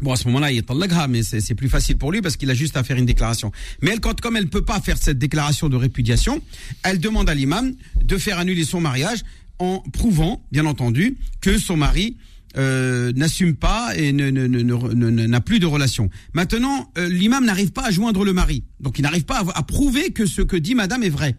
Bon, 0.00 0.12
à 0.12 0.16
ce 0.16 0.28
moment-là, 0.28 0.52
il 0.52 0.58
est 0.58 1.08
mais 1.08 1.22
c'est 1.22 1.54
plus 1.56 1.68
facile 1.68 1.96
pour 1.98 2.12
lui 2.12 2.22
parce 2.22 2.36
qu'il 2.36 2.48
a 2.50 2.54
juste 2.54 2.76
à 2.76 2.84
faire 2.84 2.96
une 2.96 3.06
déclaration. 3.06 3.50
Mais 3.82 3.90
elle, 3.90 4.00
quand, 4.00 4.20
comme 4.20 4.36
elle 4.36 4.44
ne 4.44 4.48
peut 4.48 4.64
pas 4.64 4.80
faire 4.80 4.96
cette 4.96 5.18
déclaration 5.18 5.68
de 5.68 5.76
répudiation, 5.76 6.40
elle 6.84 7.00
demande 7.00 7.28
à 7.28 7.34
l'imam 7.34 7.74
de 8.00 8.16
faire 8.16 8.38
annuler 8.38 8.64
son 8.64 8.80
mariage 8.80 9.24
en 9.59 9.79
prouvant, 9.93 10.45
bien 10.51 10.65
entendu, 10.65 11.17
que 11.41 11.57
son 11.57 11.77
mari 11.77 12.17
euh, 12.57 13.11
n'assume 13.13 13.55
pas 13.55 13.95
et 13.97 14.11
n'a 14.11 15.41
plus 15.41 15.59
de 15.59 15.65
relation. 15.65 16.09
Maintenant, 16.33 16.91
euh, 16.97 17.09
l'imam 17.09 17.45
n'arrive 17.45 17.71
pas 17.71 17.85
à 17.85 17.91
joindre 17.91 18.23
le 18.23 18.33
mari, 18.33 18.63
donc 18.79 18.99
il 18.99 19.01
n'arrive 19.01 19.25
pas 19.25 19.43
à, 19.53 19.63
prouver 19.63 20.11
que 20.11 20.25
ce 20.25 20.41
que 20.41 20.55
dit 20.55 20.75
Madame 20.75 21.03
est 21.03 21.09
vrai. 21.09 21.35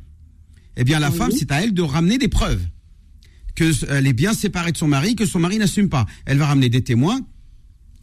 Eh 0.77 0.83
bien, 0.83 0.99
la 0.99 1.13
femme, 1.13 1.31
c'est 1.31 1.53
à 1.53 1.63
elle 1.63 1.73
de 1.73 1.83
ramener 1.83 2.19
des 2.19 2.29
preuves 2.29 2.61
qu'elle 3.55 4.07
est 4.07 4.13
bien 4.13 4.35
séparée 4.35 4.73
de 4.73 4.77
son 4.77 4.89
mari, 4.89 5.15
que 5.15 5.27
son 5.27 5.39
mari 5.39 5.59
n'assume 5.59 5.89
pas. 5.89 6.07
Elle 6.27 6.39
va 6.39 6.47
ramener 6.47 6.69
des 6.69 6.83
témoins 6.83 7.21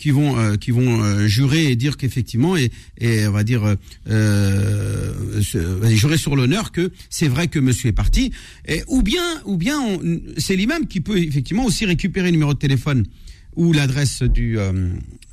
qui 0.01 0.09
vont 0.09 0.37
euh, 0.37 0.55
qui 0.55 0.71
vont 0.71 1.03
euh, 1.03 1.27
jurer 1.27 1.71
et 1.71 1.75
dire 1.75 1.95
qu'effectivement 1.95 2.57
et, 2.57 2.71
et 2.97 3.27
on 3.27 3.31
va 3.31 3.43
dire 3.43 3.63
euh, 3.63 3.75
euh 4.09 5.13
jurer 5.91 6.17
sur 6.17 6.35
l'honneur 6.35 6.71
que 6.71 6.91
c'est 7.11 7.27
vrai 7.27 7.47
que 7.47 7.59
monsieur 7.59 7.89
est 7.89 7.93
parti 7.93 8.31
et, 8.67 8.81
ou 8.87 9.03
bien 9.03 9.23
ou 9.45 9.57
bien 9.57 9.79
c'est 10.37 10.55
l'imam 10.55 10.87
qui 10.87 11.01
peut 11.01 11.19
effectivement 11.19 11.65
aussi 11.65 11.85
récupérer 11.85 12.29
le 12.29 12.31
numéro 12.31 12.53
de 12.55 12.59
téléphone 12.59 13.05
ou 13.55 13.73
l'adresse 13.73 14.23
du 14.23 14.57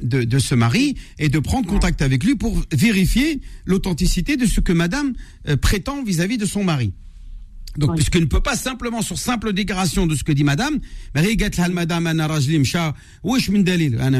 de, 0.01 0.25
de, 0.25 0.39
ce 0.39 0.55
mari 0.55 0.97
et 1.19 1.29
de 1.29 1.39
prendre 1.39 1.67
contact 1.67 2.03
avec 2.03 2.25
lui 2.25 2.35
pour 2.35 2.61
vérifier 2.73 3.41
l'authenticité 3.65 4.37
de 4.37 4.45
ce 4.45 4.61
que 4.61 4.73
madame 4.73 5.15
prétend 5.63 6.03
vis-à-vis 6.05 6.37
-vis 6.37 6.41
de 6.41 6.47
son 6.47 6.65
mari. 6.65 6.93
Donc, 7.77 7.95
puisqu'il 7.95 8.23
ne 8.23 8.27
peut 8.27 8.41
pas 8.41 8.57
simplement, 8.57 9.03
sur 9.03 9.19
simple 9.19 9.53
déclaration 9.53 10.07
de 10.07 10.15
ce 10.15 10.25
que 10.25 10.33
dit 10.33 10.45
madame, 10.45 10.79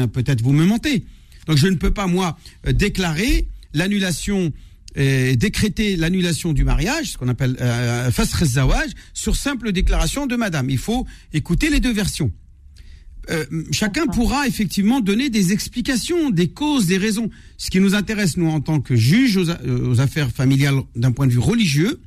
peut-être 0.07 0.41
vous 0.41 0.53
me 0.53 0.65
mentez. 0.65 1.05
Donc, 1.47 1.57
je 1.57 1.67
ne 1.67 1.75
peux 1.75 1.91
pas, 1.91 2.07
moi, 2.07 2.37
euh, 2.67 2.73
déclarer 2.73 3.47
l'annulation, 3.73 4.53
euh, 4.97 5.35
décréter 5.35 5.95
l'annulation 5.95 6.53
du 6.53 6.63
mariage, 6.63 7.11
ce 7.11 7.17
qu'on 7.17 7.27
appelle 7.27 7.57
euh, 7.59 8.11
zawaj, 8.43 8.91
sur 9.13 9.35
simple 9.35 9.71
déclaration 9.71 10.27
de 10.27 10.35
madame. 10.35 10.69
Il 10.69 10.77
faut 10.77 11.05
écouter 11.33 11.69
les 11.69 11.79
deux 11.79 11.93
versions. 11.93 12.31
Euh, 13.29 13.45
chacun 13.71 14.07
pourra 14.07 14.47
effectivement 14.47 15.01
donner 15.01 15.29
des 15.29 15.53
explications, 15.53 16.29
des 16.29 16.49
causes, 16.49 16.87
des 16.87 16.97
raisons. 16.97 17.29
Ce 17.57 17.69
qui 17.69 17.79
nous 17.79 17.93
intéresse, 17.93 18.37
nous, 18.37 18.49
en 18.49 18.61
tant 18.61 18.79
que 18.79 18.95
juges 18.95 19.37
aux 19.37 19.99
affaires 19.99 20.31
familiales 20.31 20.81
d'un 20.95 21.11
point 21.11 21.27
de 21.27 21.31
vue 21.31 21.39
religieux, 21.39 21.99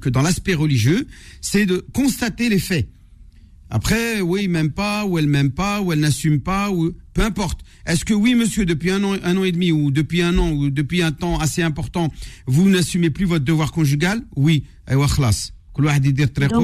que 0.00 0.08
dans 0.08 0.22
l'aspect 0.22 0.54
religieux, 0.54 1.06
c'est 1.40 1.66
de 1.66 1.84
constater 1.92 2.48
les 2.48 2.58
faits. 2.58 2.88
Après, 3.70 4.20
oui, 4.20 4.42
il 4.44 4.50
m'aime 4.50 4.70
pas, 4.70 5.06
ou 5.06 5.18
elle 5.18 5.26
m'aime 5.26 5.50
pas, 5.50 5.80
ou 5.80 5.92
elle 5.94 6.00
n'assume 6.00 6.40
pas, 6.40 6.70
ou 6.70 6.92
peu 7.14 7.22
importe. 7.22 7.62
Est-ce 7.86 8.04
que 8.04 8.12
oui, 8.12 8.34
monsieur, 8.34 8.66
depuis 8.66 8.90
un 8.90 9.02
an, 9.02 9.16
un 9.22 9.36
an 9.38 9.44
et 9.44 9.52
demi, 9.52 9.72
ou 9.72 9.90
depuis 9.90 10.20
un 10.20 10.36
an, 10.36 10.50
ou 10.50 10.68
depuis 10.68 11.02
un 11.02 11.10
temps 11.10 11.38
assez 11.38 11.62
important, 11.62 12.12
vous 12.46 12.68
n'assumez 12.68 13.08
plus 13.08 13.24
votre 13.24 13.46
devoir 13.46 13.72
conjugal? 13.72 14.22
Oui, 14.36 14.64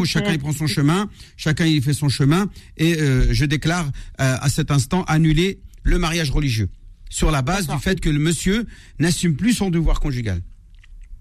chacun 0.05 0.33
il 0.33 0.39
prend 0.39 0.53
son 0.53 0.67
chemin, 0.67 1.09
chacun 1.39 1.65
il 1.65 1.83
fait 1.83 1.95
son 1.95 2.11
chemin, 2.11 2.51
et 2.77 3.01
euh, 3.01 3.33
je 3.33 3.47
déclare 3.47 3.87
euh, 4.21 4.37
à 4.39 4.51
cet 4.51 4.71
instant 4.71 5.05
annuler 5.05 5.61
le 5.83 5.99
mariage 5.99 6.31
religieux 6.31 6.69
sur 7.09 7.31
la 7.31 7.41
base 7.41 7.69
du 7.69 7.79
fait 7.79 8.01
que 8.01 8.11
le 8.11 8.19
monsieur 8.19 8.67
n'assume 8.99 9.35
plus 9.35 9.55
son 9.55 9.71
devoir 9.71 10.01
conjugal. 10.01 10.43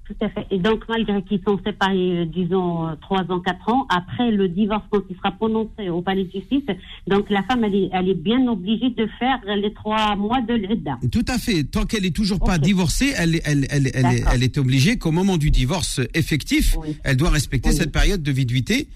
Tout 0.08 0.16
à 0.22 0.30
fait. 0.30 0.48
Et 0.52 0.58
donc, 0.58 0.84
malgré 0.88 1.22
qu'ils 1.24 1.42
sont 1.46 1.60
séparés, 1.66 2.20
euh, 2.20 2.26
disons, 2.26 2.88
euh, 2.88 2.96
trois 3.02 3.24
ans, 3.30 3.42
quatre 3.42 3.68
ans, 3.70 3.86
après 3.90 4.32
le 4.32 4.48
divorce, 4.48 4.84
quand 4.90 5.02
il 5.10 5.18
sera 5.18 5.32
prononcé 5.32 5.90
au 5.90 6.02
palais 6.02 6.24
de 6.24 6.32
justice, 6.32 6.64
donc 7.08 7.30
la 7.30 7.44
femme, 7.44 7.64
elle 7.66 7.76
est, 7.76 7.90
elle 7.92 8.10
est 8.10 8.14
bien 8.14 8.48
obligée 8.48 8.90
de 8.92 9.08
faire 9.20 9.40
les 9.46 9.74
trois 9.74 10.16
mois 10.16 10.42
de 10.42 10.54
l'EDA. 10.54 10.98
Tout 11.12 11.26
à 11.28 11.38
fait. 11.38 11.66
Tant 11.66 11.86
qu'elle 11.86 12.04
n'est 12.04 12.12
toujours 12.12 12.40
pas 12.40 12.58
divorcée, 12.58 13.14
elle, 13.18 13.42
elle, 13.44 13.68
elle, 13.70 13.92
elle, 13.94 14.06
est, 14.06 14.24
elle 14.34 14.44
est 14.44 14.58
obligée 14.58 14.98
qu'au 14.98 15.12
moment 15.12 15.38
du 15.38 15.52
divorce 15.52 16.00
effectif, 16.14 16.78
elle 17.04 17.18
doit 17.18 17.30
respecter 17.30 17.72
cette 17.72 17.92
période 17.92 18.24
de 18.24 18.32
viduité. 18.32 18.88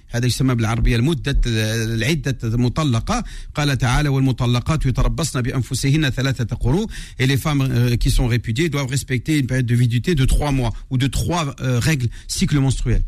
Et 7.19 7.27
les 7.27 7.37
femmes 7.37 7.61
euh, 7.61 7.95
qui 7.95 8.09
sont 8.09 8.27
répudiées 8.27 8.69
doivent 8.69 8.87
respecter 8.87 9.39
une 9.39 9.47
période 9.47 9.65
de 9.65 9.75
viduité 9.75 10.15
de 10.15 10.25
trois 10.25 10.51
mois 10.51 10.71
ou 10.89 10.97
de 11.01 11.07
trois 11.07 11.55
euh, 11.61 11.79
règles 11.79 12.07
cycles 12.27 12.59
menstruels. 12.59 13.03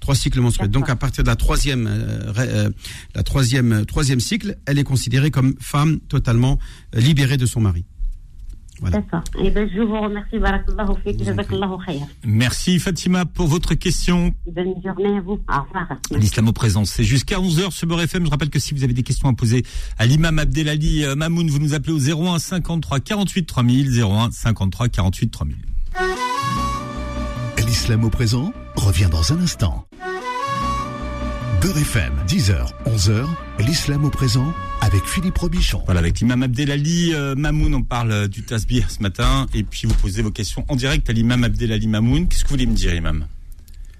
Trois 0.00 0.14
cycles 0.14 0.40
menstruels. 0.40 0.70
Donc 0.70 0.88
à 0.88 0.96
partir 0.96 1.24
de 1.24 1.28
la 1.28 1.36
troisième, 1.36 1.86
euh, 1.86 2.32
euh, 2.38 2.70
la 3.14 3.22
troisième, 3.22 3.84
troisième 3.86 4.20
cycle, 4.20 4.56
elle 4.66 4.78
est 4.78 4.84
considérée 4.84 5.30
comme 5.30 5.54
femme 5.60 6.00
totalement 6.08 6.58
libérée 6.94 7.36
de 7.36 7.46
son 7.46 7.60
mari. 7.60 7.84
D'accord. 8.82 9.22
Eh 9.38 9.50
ben, 9.50 9.68
je 9.72 9.80
vous 9.80 10.00
remercie. 10.00 10.36
Merci 12.24 12.78
Fatima 12.78 13.24
pour 13.24 13.46
votre 13.46 13.74
question. 13.74 14.34
Bonne 14.46 14.74
journée 14.84 15.16
à 15.16 15.20
vous. 15.20 15.40
Au 15.48 15.62
revoir. 15.62 15.88
L'islam 16.10 16.48
au 16.48 16.52
présent, 16.52 16.84
c'est 16.84 17.04
jusqu'à 17.04 17.38
11h 17.38 17.70
sur 17.70 17.86
Beurre 17.86 18.02
FM. 18.02 18.26
Je 18.26 18.30
rappelle 18.30 18.50
que 18.50 18.58
si 18.58 18.74
vous 18.74 18.84
avez 18.84 18.92
des 18.92 19.04
questions 19.04 19.28
à 19.28 19.32
poser 19.32 19.64
à 19.96 20.06
l'imam 20.06 20.38
Abdelali 20.38 21.04
Mamoun, 21.16 21.48
vous 21.48 21.60
nous 21.60 21.72
appelez 21.72 21.92
au 21.92 22.26
01 22.26 22.38
53 22.38 23.00
48 23.00 23.46
3000, 23.46 24.02
01 24.02 24.30
53 24.32 24.88
48 24.88 25.30
3000. 25.30 25.56
L'islam 27.74 28.04
au 28.04 28.08
présent 28.08 28.52
revient 28.76 29.08
dans 29.10 29.32
un 29.32 29.40
instant. 29.40 29.84
Beurre 31.60 31.78
FM, 31.78 32.12
10h, 32.28 32.68
11h, 32.86 33.26
l'islam 33.66 34.04
au 34.04 34.10
présent 34.10 34.54
avec 34.80 35.04
Philippe 35.04 35.36
Robichon. 35.36 35.82
Voilà, 35.84 35.98
avec 35.98 36.20
l'imam 36.20 36.44
Abdelali 36.44 37.12
euh, 37.14 37.34
Mamoun, 37.34 37.74
on 37.74 37.82
parle 37.82 38.12
euh, 38.12 38.28
du 38.28 38.44
tasbih 38.44 38.84
ce 38.88 39.02
matin 39.02 39.48
et 39.54 39.64
puis 39.64 39.88
vous 39.88 39.94
posez 39.94 40.22
vos 40.22 40.30
questions 40.30 40.64
en 40.68 40.76
direct 40.76 41.10
à 41.10 41.12
l'imam 41.12 41.42
Abdelali 41.42 41.88
Mamoun. 41.88 42.28
Qu'est-ce 42.28 42.44
que 42.44 42.50
vous 42.50 42.54
voulez 42.54 42.66
me 42.66 42.76
dire, 42.76 42.94
imam? 42.94 43.26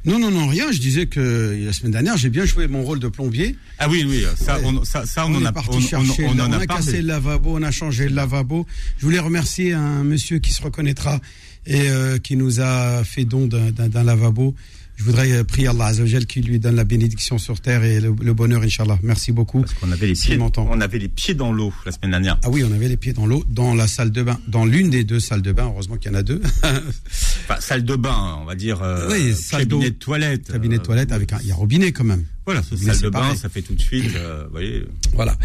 Non, 0.05 0.21
non, 0.21 0.31
non, 0.31 0.47
rien. 0.47 0.71
Je 0.71 0.79
disais 0.79 1.07
que 1.07 1.59
la 1.67 1.73
semaine 1.73 1.93
dernière, 1.93 2.17
j'ai 2.17 2.31
bien 2.31 2.45
joué 2.45 2.69
mon 2.69 2.85
rôle 2.85 3.01
de 3.01 3.09
plombier. 3.09 3.57
Ah 3.81 3.89
oui, 3.89 4.05
oui, 4.07 4.25
ça, 4.37 4.59
on, 4.63 4.85
ça, 4.85 5.05
ça, 5.05 5.27
on, 5.27 5.35
en 5.35 5.45
a 5.45 5.51
parti 5.51 5.81
chercher. 5.81 6.27
On, 6.27 6.39
on, 6.39 6.53
a, 6.53 6.67
cassé 6.67 7.01
le 7.01 7.09
lavabo, 7.09 7.57
on 7.57 7.63
a 7.63 7.73
changé 7.73 8.09
le 8.09 8.15
lavabo. 8.15 8.67
Je 8.99 9.05
voulais 9.05 9.19
remercier 9.19 9.73
un 9.73 10.05
monsieur 10.05 10.39
qui 10.39 10.53
se 10.53 10.63
reconnaîtra 10.63 11.19
et 11.67 11.89
euh, 11.89 12.19
qui 12.19 12.37
nous 12.37 12.61
a 12.61 13.05
fait 13.05 13.25
don 13.25 13.47
d'un 13.47 14.05
lavabo. 14.05 14.55
Je 14.97 15.03
voudrais 15.03 15.33
euh, 15.33 15.45
prier 15.45 15.67
Allah 15.67 15.87
Azzawajal 15.87 16.25
qui 16.27 16.41
lui 16.41 16.61
donne 16.61 16.77
la 16.77 16.85
bénédiction 16.85 17.37
sur 17.39 17.61
terre 17.61 17.83
et 17.83 18.01
le, 18.01 18.13
bonheur, 18.13 18.63
Inch'Allah. 18.63 18.99
Merci 19.03 19.33
beaucoup. 19.33 19.63
Parce 19.63 19.75
qu'on 19.75 19.91
avait 19.91 20.07
les 20.07 20.13
pieds, 20.13 20.39
on 20.39 20.81
avait 20.81 20.99
les 20.99 21.09
pieds 21.09 21.35
dans 21.35 21.53
l'eau 21.53 21.73
la 21.85 21.91
semaine 21.91 22.13
dernière. 22.13 22.39
Ah 22.45 22.51
oui, 22.51 22.63
on 22.65 22.73
avait 22.73 22.89
les 22.89 22.97
pieds 22.97 23.13
dans 23.13 23.27
l'eau, 23.27 23.45
dans 23.49 23.75
la 23.75 23.89
salle 23.89 24.13
de 24.13 24.23
bain, 24.23 24.39
dans 24.47 24.65
l'une 24.65 24.91
des 24.91 25.03
deux 25.03 25.19
salles 25.19 25.43
de 25.43 25.51
bain. 25.51 25.65
Heureusement 25.65 25.97
qu'il 25.97 26.13
y 26.13 26.15
en 26.15 26.19
a 26.19 26.23
deux. 26.23 26.41
enfin, 26.63 27.61
salle 27.61 27.85
de 27.85 27.97
bain, 27.97 28.39
on 28.41 28.45
va 28.45 28.55
dire. 28.55 28.83
Euh, 28.83 29.09
oui, 29.11 29.35
cabinet 29.51 29.91
de 29.91 29.97
toilette. 29.97 30.53
Cabinet 30.53 30.79
de 30.79 30.83
toilette 30.83 31.11
avec 31.11 31.33
un, 31.33 31.39
il 31.43 31.49
y 31.49 31.53
a 31.53 31.57
robinet 31.57 31.91
quand 31.91 32.05
même. 32.05 32.25
Voilà, 32.47 32.63
salle 32.63 33.01
de 33.01 33.09
bain, 33.09 33.35
ça 33.35 33.49
fait 33.49 33.63
tout 33.63 33.75
de 33.75 33.81
suite, 33.81 34.15
euh, 34.17 34.47
voyez. 34.53 34.85
Voilà. 35.15 35.37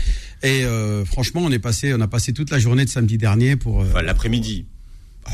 Et 0.43 0.63
euh, 0.63 1.05
franchement, 1.05 1.41
on 1.43 1.51
est 1.51 1.59
passé, 1.59 1.93
on 1.93 2.01
a 2.01 2.07
passé 2.07 2.33
toute 2.33 2.51
la 2.51 2.59
journée 2.59 2.85
de 2.85 2.89
samedi 2.89 3.17
dernier 3.17 3.55
pour. 3.55 3.77
Enfin, 3.77 4.03
l'après-midi. 4.03 4.65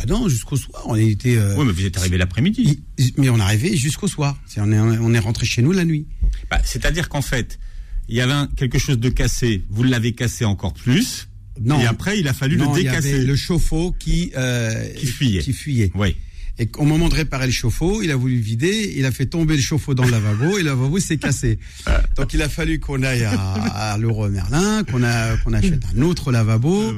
Ah 0.02 0.06
non, 0.08 0.28
jusqu'au 0.28 0.58
soir. 0.58 0.84
On 0.88 0.96
était. 0.96 1.38
Euh, 1.38 1.56
oui, 1.58 1.66
mais 1.66 1.72
vous 1.72 1.86
êtes 1.86 1.98
arrivé 1.98 2.18
l'après-midi. 2.18 2.84
Mais 3.18 3.30
on 3.30 3.38
est 3.38 3.42
arrivé 3.42 3.76
jusqu'au 3.76 4.08
soir. 4.08 4.38
on 4.58 4.72
est, 4.72 4.80
on 4.80 5.14
est 5.14 5.20
rentré 5.20 5.46
chez 5.46 5.62
nous 5.62 5.72
la 5.72 5.86
nuit. 5.86 6.06
Bah, 6.50 6.62
c'est-à-dire 6.64 7.10
qu'en 7.10 7.22
fait, 7.22 7.60
il 8.08 8.16
y 8.16 8.22
avait 8.22 8.48
quelque 8.56 8.80
chose 8.80 9.00
de 9.00 9.10
cassé. 9.10 9.64
Vous 9.70 9.84
l'avez 9.84 10.14
cassé 10.14 10.46
encore 10.46 10.74
plus. 10.74 11.28
Non. 11.62 11.80
Et 11.80 11.86
après, 11.86 12.20
il 12.20 12.28
a 12.28 12.34
fallu 12.34 12.58
le 12.58 12.66
décasser. 12.74 13.10
Il 13.10 13.12
y 13.12 13.16
avait 13.16 13.26
le 13.26 13.36
chauffe-eau 13.36 13.96
qui 13.98 14.32
euh, 14.38 14.88
qui 14.94 15.06
fuyait. 15.06 15.42
Qui 15.42 15.54
fuyait. 15.54 15.92
Oui. 15.96 16.16
Et 16.58 16.70
au 16.78 16.86
moment 16.86 17.10
de 17.10 17.16
réparer 17.16 17.48
le 17.48 17.52
chauffe-eau, 17.52 18.02
il 18.02 18.12
a 18.12 18.16
voulu 18.16 18.38
vider, 18.38 18.94
il 18.96 19.06
a 19.06 19.12
fait 19.12 19.26
tomber 19.26 19.58
le 19.58 19.62
chauffe-eau 19.62 19.94
dans 19.94 20.06
le 20.06 20.12
lavabo 20.12 20.58
et 20.58 20.64
le 20.64 20.70
lavabo 20.70 21.00
s'est 21.00 21.18
cassé. 21.18 21.60
Donc 22.16 22.34
il 22.34 22.42
a 22.42 22.48
fallu 22.48 22.80
qu'on 22.80 23.04
aille 23.04 23.24
à, 23.24 23.34
à 23.34 23.98
l'Euro 23.98 24.30
Merlin, 24.30 24.84
qu'on 24.86 25.04
a 25.04 25.36
qu'on 25.38 25.52
achète 25.52 25.84
un 25.96 26.02
autre 26.02 26.32
lavabo 26.32 26.94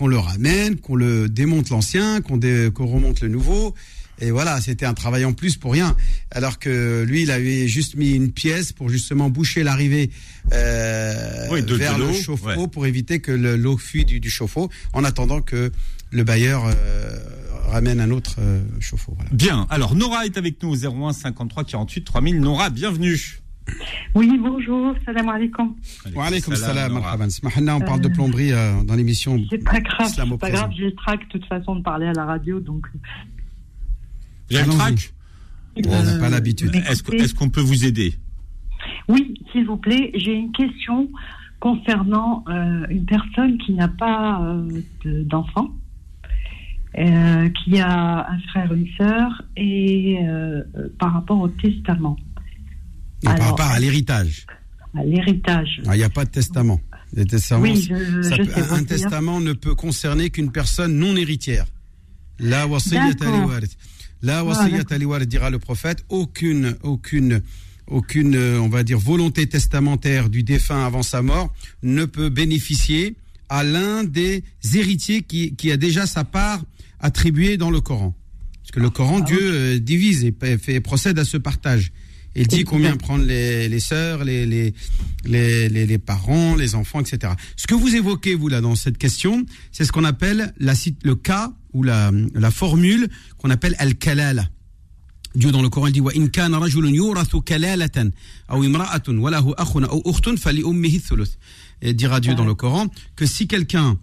qu'on 0.00 0.08
le 0.08 0.16
ramène, 0.16 0.76
qu'on 0.76 0.96
le 0.96 1.28
démonte 1.28 1.68
l'ancien, 1.68 2.22
qu'on 2.22 2.40
remonte 2.86 3.20
le 3.20 3.28
nouveau. 3.28 3.74
Et 4.18 4.30
voilà, 4.30 4.58
c'était 4.62 4.86
un 4.86 4.94
travail 4.94 5.26
en 5.26 5.34
plus 5.34 5.58
pour 5.58 5.72
rien. 5.72 5.94
Alors 6.30 6.58
que 6.58 7.04
lui, 7.06 7.20
il 7.22 7.30
avait 7.30 7.68
juste 7.68 7.96
mis 7.96 8.12
une 8.12 8.32
pièce 8.32 8.72
pour 8.72 8.88
justement 8.88 9.28
boucher 9.28 9.62
l'arrivée 9.62 10.10
euh, 10.54 11.48
vers 11.66 11.98
le 11.98 12.14
chauffe-eau 12.14 12.66
pour 12.66 12.86
éviter 12.86 13.20
que 13.20 13.30
l'eau 13.30 13.76
fuit 13.76 14.06
du, 14.06 14.30
chauffe-eau, 14.30 14.70
en 14.94 15.04
attendant 15.04 15.42
que 15.42 15.70
le 16.10 16.24
bailleur 16.24 16.64
euh, 16.64 17.18
ramène 17.66 18.00
un 18.00 18.10
autre 18.10 18.36
euh, 18.38 18.62
chauffe-eau. 18.80 19.18
Bien. 19.32 19.66
Alors 19.68 19.94
Nora 19.94 20.24
est 20.24 20.38
avec 20.38 20.62
nous 20.62 20.70
au 20.70 21.08
01 21.08 21.12
53 21.12 21.64
48 21.64 22.04
3000. 22.04 22.40
Nora, 22.40 22.70
bienvenue. 22.70 23.39
Oui, 24.14 24.38
bonjour, 24.42 24.94
salam 25.04 25.28
alaikum. 25.28 25.74
Wa 26.14 26.26
alaikum 26.26 26.54
salam, 26.56 26.96
on 26.96 27.80
parle 27.80 28.00
de 28.00 28.08
euh, 28.08 28.12
plomberie 28.12 28.52
euh, 28.52 28.82
dans 28.82 28.94
l'émission. 28.94 29.38
C'est 29.48 29.58
pas 29.58 29.80
grave, 29.80 30.08
c'est 30.08 30.38
pas 30.38 30.50
grave, 30.50 30.70
j'ai 30.76 30.86
le 30.86 30.94
trac 30.94 31.20
de 31.20 31.26
toute 31.26 31.44
façon 31.46 31.76
de 31.76 31.82
parler 31.82 32.06
à 32.06 32.12
la 32.12 32.24
radio, 32.24 32.60
donc. 32.60 32.86
Avez 34.50 34.64
le 34.64 34.72
trac 34.72 35.12
On 35.76 36.02
n'a 36.02 36.18
pas 36.18 36.28
l'habitude. 36.28 36.74
Est-ce 36.74 37.34
qu'on 37.34 37.50
peut 37.50 37.60
vous 37.60 37.84
aider? 37.84 38.14
Oui, 39.08 39.34
s'il 39.52 39.66
vous 39.66 39.76
plaît, 39.76 40.10
j'ai 40.14 40.32
une 40.32 40.52
question 40.52 41.08
concernant 41.60 42.44
euh, 42.48 42.86
une 42.88 43.04
personne 43.04 43.58
qui 43.58 43.74
n'a 43.74 43.88
pas 43.88 44.40
d'enfant. 45.04 45.70
qui 46.94 47.80
a 47.80 48.26
un 48.28 48.38
frère, 48.48 48.72
une 48.72 48.88
sœur, 48.98 49.42
et 49.56 50.18
par 50.98 51.12
rapport 51.12 51.40
au 51.40 51.48
testament 51.48 52.16
par 53.22 53.38
rapport 53.38 53.66
à 53.66 53.78
l'héritage. 53.78 54.46
À 54.96 55.04
l'héritage. 55.04 55.80
Ah, 55.86 55.94
il 55.94 55.98
n'y 55.98 56.04
a 56.04 56.10
pas 56.10 56.24
de 56.24 56.30
testament. 56.30 56.80
Les 57.12 57.24
testaments, 57.24 57.62
oui, 57.62 57.88
je, 57.88 58.72
un 58.72 58.84
testament 58.84 59.40
ne 59.40 59.52
peut 59.52 59.74
concerner 59.74 60.30
qu'une 60.30 60.52
personne 60.52 60.96
non 60.96 61.16
héritière. 61.16 61.66
La 62.38 62.68
wasiyat 62.68 63.14
La 64.22 64.44
wasiyat 64.44 64.84
dira 65.26 65.50
le 65.50 65.58
prophète, 65.58 66.04
aucune, 66.08 66.76
aucune, 66.84 67.42
aucune, 67.88 68.36
on 68.36 68.68
va 68.68 68.84
dire, 68.84 68.98
volonté 68.98 69.48
testamentaire 69.48 70.30
du 70.30 70.44
défunt 70.44 70.86
avant 70.86 71.02
sa 71.02 71.20
mort 71.20 71.52
ne 71.82 72.04
peut 72.04 72.28
bénéficier 72.28 73.16
à 73.48 73.64
l'un 73.64 74.04
des 74.04 74.44
héritiers 74.74 75.22
qui, 75.22 75.56
qui 75.56 75.72
a 75.72 75.76
déjà 75.76 76.06
sa 76.06 76.22
part 76.22 76.62
attribuée 77.00 77.56
dans 77.56 77.70
le 77.70 77.80
Coran. 77.80 78.14
Parce 78.62 78.70
que 78.70 78.80
le 78.80 78.90
Coran, 78.90 79.18
ah, 79.20 79.24
Dieu 79.24 79.40
euh, 79.40 79.78
divise 79.80 80.24
et 80.24 80.32
fait, 80.58 80.80
procède 80.80 81.18
à 81.18 81.24
ce 81.24 81.36
partage. 81.36 81.90
Il 82.36 82.46
dit 82.46 82.64
combien 82.64 82.96
prendre 82.96 83.24
les, 83.24 83.68
les 83.68 83.80
sœurs, 83.80 84.24
les, 84.24 84.46
les, 84.46 84.72
les, 85.24 85.68
les, 85.68 85.98
parents, 85.98 86.54
les 86.54 86.74
enfants, 86.74 87.00
etc. 87.00 87.32
Ce 87.56 87.66
que 87.66 87.74
vous 87.74 87.94
évoquez, 87.96 88.34
vous, 88.34 88.48
là, 88.48 88.60
dans 88.60 88.76
cette 88.76 88.98
question, 88.98 89.44
c'est 89.72 89.84
ce 89.84 89.92
qu'on 89.92 90.04
appelle 90.04 90.52
la, 90.58 90.74
le 91.02 91.14
cas 91.16 91.52
ou 91.72 91.82
la, 91.82 92.12
la 92.34 92.50
formule 92.50 93.08
qu'on 93.38 93.50
appelle 93.50 93.74
al-kalala. 93.78 94.48
Dieu 95.34 95.52
dans 95.52 95.62
le 95.62 95.68
Coran 95.68 95.86
il 95.86 95.92
dit 95.92 96.00
yurathu 96.00 97.40
kalalatan 97.42 98.10
aw 98.48 98.64
imra'atun 98.64 99.16
wa 99.18 99.30
lahu 99.30 99.52
akhun 99.56 99.84
aw 99.84 100.02
ukhtun 100.04 100.36
fali 100.36 100.62
ummihi 100.62 101.00
thuluth. 101.00 101.38
Et 101.82 101.94
dira 101.94 102.20
Dieu 102.20 102.34
dans 102.34 102.44
le 102.44 102.54
Coran 102.54 102.88
que 103.14 103.26
si 103.26 103.46
quelqu'un 103.46 103.96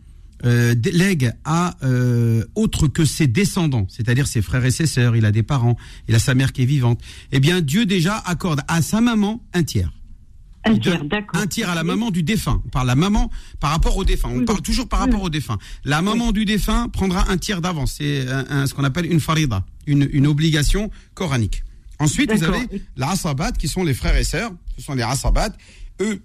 euh, 0.46 0.76
lègue 0.92 1.34
à 1.46 1.76
euh, 1.84 2.44
autre 2.56 2.88
que 2.88 3.06
ses 3.06 3.28
descendants, 3.28 3.88
c'est-à-dire 3.90 4.28
ses 4.28 4.42
frères 4.42 4.66
et 4.66 4.72
ses 4.72 4.86
sœurs, 4.86 5.16
il 5.16 5.26
a 5.26 5.32
des 5.32 5.44
parents, 5.44 5.78
il 6.08 6.16
a 6.16 6.20
sa 6.20 6.36
mère 6.36 6.54
qui 6.54 6.64
est 6.64 6.66
vivante, 6.66 7.02
eh 7.32 7.40
bien 7.40 7.62
Dieu 7.62 7.86
déjà 7.86 8.18
accorde 8.18 8.62
à 8.68 8.82
sa 8.82 9.02
maman 9.02 9.44
un 9.54 9.64
tiers. 9.64 9.92
Un 10.66 10.78
tiers, 10.78 11.06
d'accord. 11.06 11.40
Un 11.42 11.48
tiers 11.48 11.70
à 11.70 11.76
la 11.76 11.84
maman 11.84 12.12
du 12.12 12.24
défunt. 12.24 12.62
Par 12.74 12.84
la 12.84 12.96
maman, 12.96 13.32
par 13.62 13.72
rapport 13.72 13.96
au 13.96 14.04
défunt. 14.04 14.30
On 14.30 14.44
parle 14.44 14.62
toujours 14.62 14.90
par 14.90 15.00
rapport 15.00 15.22
au 15.22 15.30
défunt. 15.30 15.58
La 15.86 16.02
maman 16.02 16.34
du 16.34 16.44
défunt 16.44 16.90
prendra 16.90 17.32
un 17.32 17.38
tiers 17.38 17.62
d'avance. 17.62 17.96
C'est 18.00 18.26
ce 18.26 18.74
qu'on 18.74 18.84
appelle 18.84 19.06
une 19.06 19.22
farida, 19.22 19.66
une, 19.86 20.10
une 20.12 20.28
obligation 20.28 20.92
coranique. 21.14 21.64
Ensuite, 22.00 22.34
vous 22.34 22.44
avez 22.44 22.68
la 22.98 23.12
asabat, 23.12 23.54
qui 23.54 23.70
sont 23.70 23.86
les 23.86 23.94
frères 23.94 24.18
et 24.18 24.26
sœurs. 24.26 24.52
Ce 24.78 24.84
sont 24.84 24.94
les 24.94 25.04
asabat. 25.04 25.50
Eux, 26.02 26.22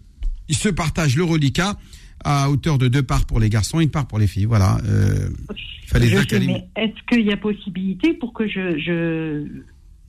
ils 0.48 0.56
se 0.56 0.68
partagent 0.68 1.16
le 1.16 1.24
reliquat 1.24 1.78
à 2.24 2.50
hauteur 2.50 2.78
de 2.78 2.88
deux 2.88 3.02
parts 3.02 3.26
pour 3.26 3.40
les 3.40 3.48
garçons, 3.48 3.80
une 3.80 3.90
part 3.90 4.06
pour 4.06 4.18
les 4.18 4.26
filles. 4.26 4.44
Voilà. 4.46 4.78
Euh, 4.84 5.28
fallait 5.86 6.14
mais 6.40 6.68
est-ce 6.76 7.06
qu'il 7.08 7.26
y 7.26 7.32
a 7.32 7.36
possibilité 7.36 8.14
pour 8.14 8.32
que 8.32 8.46
je, 8.48 8.78
je, 8.78 9.46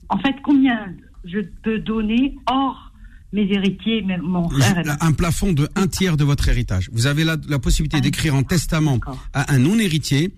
En 0.08 0.18
fait, 0.18 0.34
combien 0.42 0.92
je 1.24 1.40
peux 1.62 1.78
donner 1.78 2.36
hors 2.46 2.92
mes 3.32 3.50
héritiers, 3.50 4.04
mon 4.22 4.48
frère 4.48 4.96
Un 5.00 5.12
plafond 5.12 5.52
de 5.52 5.68
un 5.74 5.88
tiers 5.88 6.16
de 6.16 6.24
votre 6.24 6.48
héritage. 6.48 6.88
Vous 6.92 7.06
avez 7.06 7.24
la, 7.24 7.36
la 7.48 7.58
possibilité 7.58 8.00
d'écrire 8.00 8.34
en 8.34 8.42
testament 8.44 9.00
à 9.32 9.52
un 9.52 9.58
non-héritier 9.58 10.32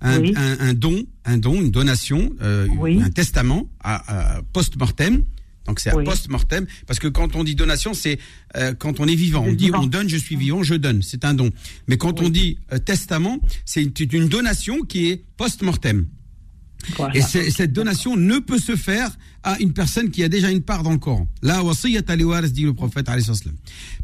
un, 0.00 0.22
un, 0.60 0.74
don, 0.74 1.04
un 1.24 1.38
don, 1.38 1.54
une 1.54 1.70
donation, 1.70 2.30
euh, 2.40 2.68
un 3.02 3.10
testament 3.10 3.68
à, 3.82 4.36
à 4.36 4.42
post-mortem 4.52 5.24
donc 5.68 5.80
c'est 5.80 5.90
un 5.90 6.02
post-mortem, 6.02 6.66
parce 6.86 6.98
que 6.98 7.08
quand 7.08 7.36
on 7.36 7.44
dit 7.44 7.54
donation, 7.54 7.94
c'est 7.94 8.18
euh, 8.56 8.74
quand 8.74 9.00
on 9.00 9.06
est 9.06 9.14
vivant. 9.14 9.44
On 9.46 9.52
dit 9.52 9.70
on 9.72 9.86
donne, 9.86 10.08
je 10.08 10.16
suis 10.16 10.34
vivant, 10.34 10.62
je 10.62 10.74
donne. 10.74 11.02
C'est 11.02 11.24
un 11.24 11.34
don. 11.34 11.50
Mais 11.86 11.98
quand 11.98 12.20
on 12.20 12.30
dit 12.30 12.58
euh, 12.72 12.78
testament, 12.78 13.38
c'est 13.64 13.82
une, 13.82 14.28
donation 14.28 14.80
qui 14.80 15.10
est 15.10 15.24
post-mortem. 15.36 16.06
Et 17.12 17.20
cette 17.20 17.72
donation 17.72 18.16
ne 18.16 18.38
peut 18.38 18.58
se 18.58 18.76
faire 18.76 19.10
à 19.42 19.58
une 19.58 19.72
personne 19.72 20.10
qui 20.10 20.22
a 20.22 20.28
déjà 20.28 20.50
une 20.50 20.62
part 20.62 20.82
dans 20.82 20.92
le 20.92 20.98
Coran. 20.98 21.26
Là, 21.42 21.60
dit 22.46 22.62
le 22.62 22.72
prophète. 22.72 23.06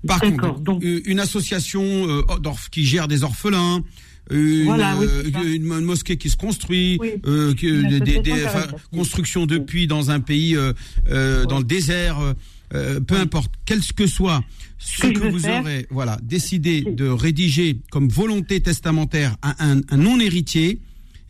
Par 0.06 0.20
contre, 0.20 0.58
une 0.82 1.20
association 1.20 1.82
euh, 1.82 2.22
qui 2.70 2.84
gère 2.84 3.08
des 3.08 3.22
orphelins, 3.22 3.82
une, 4.30 4.70
euh, 4.70 5.54
une, 5.54 5.64
mosquée 5.64 6.16
qui 6.16 6.30
se 6.30 6.36
construit, 6.36 6.98
euh, 7.26 7.54
des, 7.54 8.20
des, 8.20 8.46
construction 8.92 9.46
de 9.46 9.58
puits 9.58 9.86
dans 9.86 10.10
un 10.10 10.20
pays, 10.20 10.56
euh, 10.56 11.44
dans 11.46 11.58
le 11.58 11.64
désert, 11.64 12.34
euh, 12.74 13.00
peu 13.00 13.16
importe, 13.16 13.52
quel 13.64 13.80
que 13.80 14.06
soit 14.06 14.42
ce 14.78 15.06
que, 15.06 15.18
vous 15.28 15.46
aurez, 15.46 15.86
voilà, 15.90 16.18
décidé 16.22 16.82
de 16.82 17.08
rédiger 17.08 17.78
comme 17.90 18.08
volonté 18.08 18.60
testamentaire 18.60 19.36
à 19.42 19.64
un, 19.64 19.80
un 19.88 19.96
non-héritier, 19.96 20.80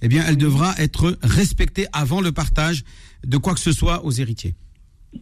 eh 0.03 0.09
bien, 0.09 0.25
elle 0.27 0.37
devra 0.37 0.75
être 0.79 1.19
respectée 1.23 1.87
avant 1.93 2.21
le 2.21 2.33
partage 2.33 2.85
de 3.27 3.37
quoi 3.37 3.55
que 3.55 3.61
ce 3.61 3.73
soit 3.73 4.05
aux 4.05 4.11
héritiers. 4.11 4.55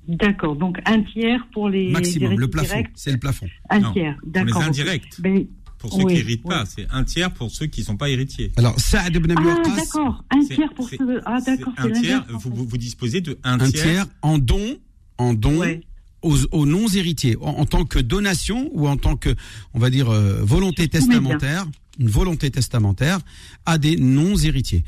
D'accord, 0.08 0.56
donc 0.56 0.78
un 0.86 1.02
tiers 1.02 1.46
pour 1.52 1.68
les 1.68 1.90
maximum, 1.90 2.38
le 2.38 2.48
plafond, 2.48 2.82
c'est 2.94 3.12
le 3.12 3.18
plafond. 3.18 3.46
Un 3.68 3.92
tiers, 3.92 4.16
d'accord. 4.24 4.62
Les 4.62 4.68
indirects. 4.68 5.20
Ben, 5.20 5.44
pour 5.82 5.92
ceux 5.92 6.06
qui 6.06 6.14
n'héritent 6.14 6.44
pas. 6.44 6.64
C'est 6.64 6.86
un 6.90 7.02
tiers 7.04 7.32
pour 7.32 7.50
ceux 7.50 7.66
qui 7.66 7.80
ne 7.80 7.86
sont 7.86 7.96
pas 7.96 8.08
héritiers. 8.08 8.52
Alors, 8.56 8.78
Saad 8.78 9.14
ibn 9.14 9.34
Ah, 9.36 9.76
d'accord. 9.76 10.24
Un 10.30 10.44
tiers 10.44 10.72
pour 10.74 10.88
ceux. 10.88 11.20
Ah, 11.26 11.40
d'accord. 11.44 11.72
Un 11.76 11.90
tiers, 11.90 12.24
vous, 12.30 12.64
vous, 12.66 12.78
disposez 12.78 13.20
de 13.20 13.38
un, 13.42 13.60
un 13.60 13.70
tiers. 13.70 14.06
en 14.22 14.38
don, 14.38 14.78
en 15.18 15.34
don. 15.34 15.60
Aux, 16.22 16.66
non-héritiers, 16.66 17.36
en, 17.40 17.66
tant 17.66 17.84
que 17.84 17.98
donation 17.98 18.70
ou 18.74 18.86
en 18.86 18.96
tant 18.96 19.16
que, 19.16 19.34
on 19.74 19.80
va 19.80 19.90
dire, 19.90 20.08
euh, 20.08 20.40
volonté 20.44 20.86
testamentaire, 20.86 21.66
une 21.98 22.08
volonté 22.08 22.48
testamentaire 22.48 23.18
à 23.66 23.76
des 23.76 23.96
non-héritiers. 23.96 24.84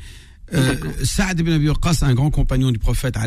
euh, 0.53 0.75
Saad 1.03 1.37
ibn 1.41 1.51
Abi 1.51 1.67
Waqqas, 1.67 2.03
un 2.03 2.13
grand 2.13 2.31
compagnon 2.31 2.71
du 2.71 2.79
prophète, 2.79 3.17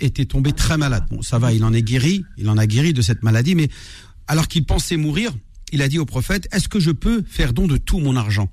était 0.00 0.24
tombé 0.24 0.50
très 0.50 0.76
malade. 0.76 1.04
Bon, 1.08 1.22
ça 1.22 1.38
va, 1.38 1.52
il 1.52 1.62
en 1.62 1.72
est 1.72 1.82
guéri, 1.82 2.24
il 2.36 2.50
en 2.50 2.58
a 2.58 2.66
guéri 2.66 2.92
de 2.92 3.00
cette 3.00 3.22
maladie, 3.22 3.54
mais 3.54 3.68
alors 4.26 4.48
qu'il 4.48 4.64
pensait 4.64 4.96
mourir, 4.96 5.30
il 5.72 5.82
a 5.82 5.88
dit 5.88 5.98
au 5.98 6.04
prophète, 6.04 6.48
est-ce 6.52 6.68
que 6.68 6.78
je 6.78 6.90
peux 6.90 7.22
faire 7.26 7.52
don 7.52 7.66
de 7.66 7.76
tout 7.76 7.98
mon 7.98 8.14
argent? 8.16 8.50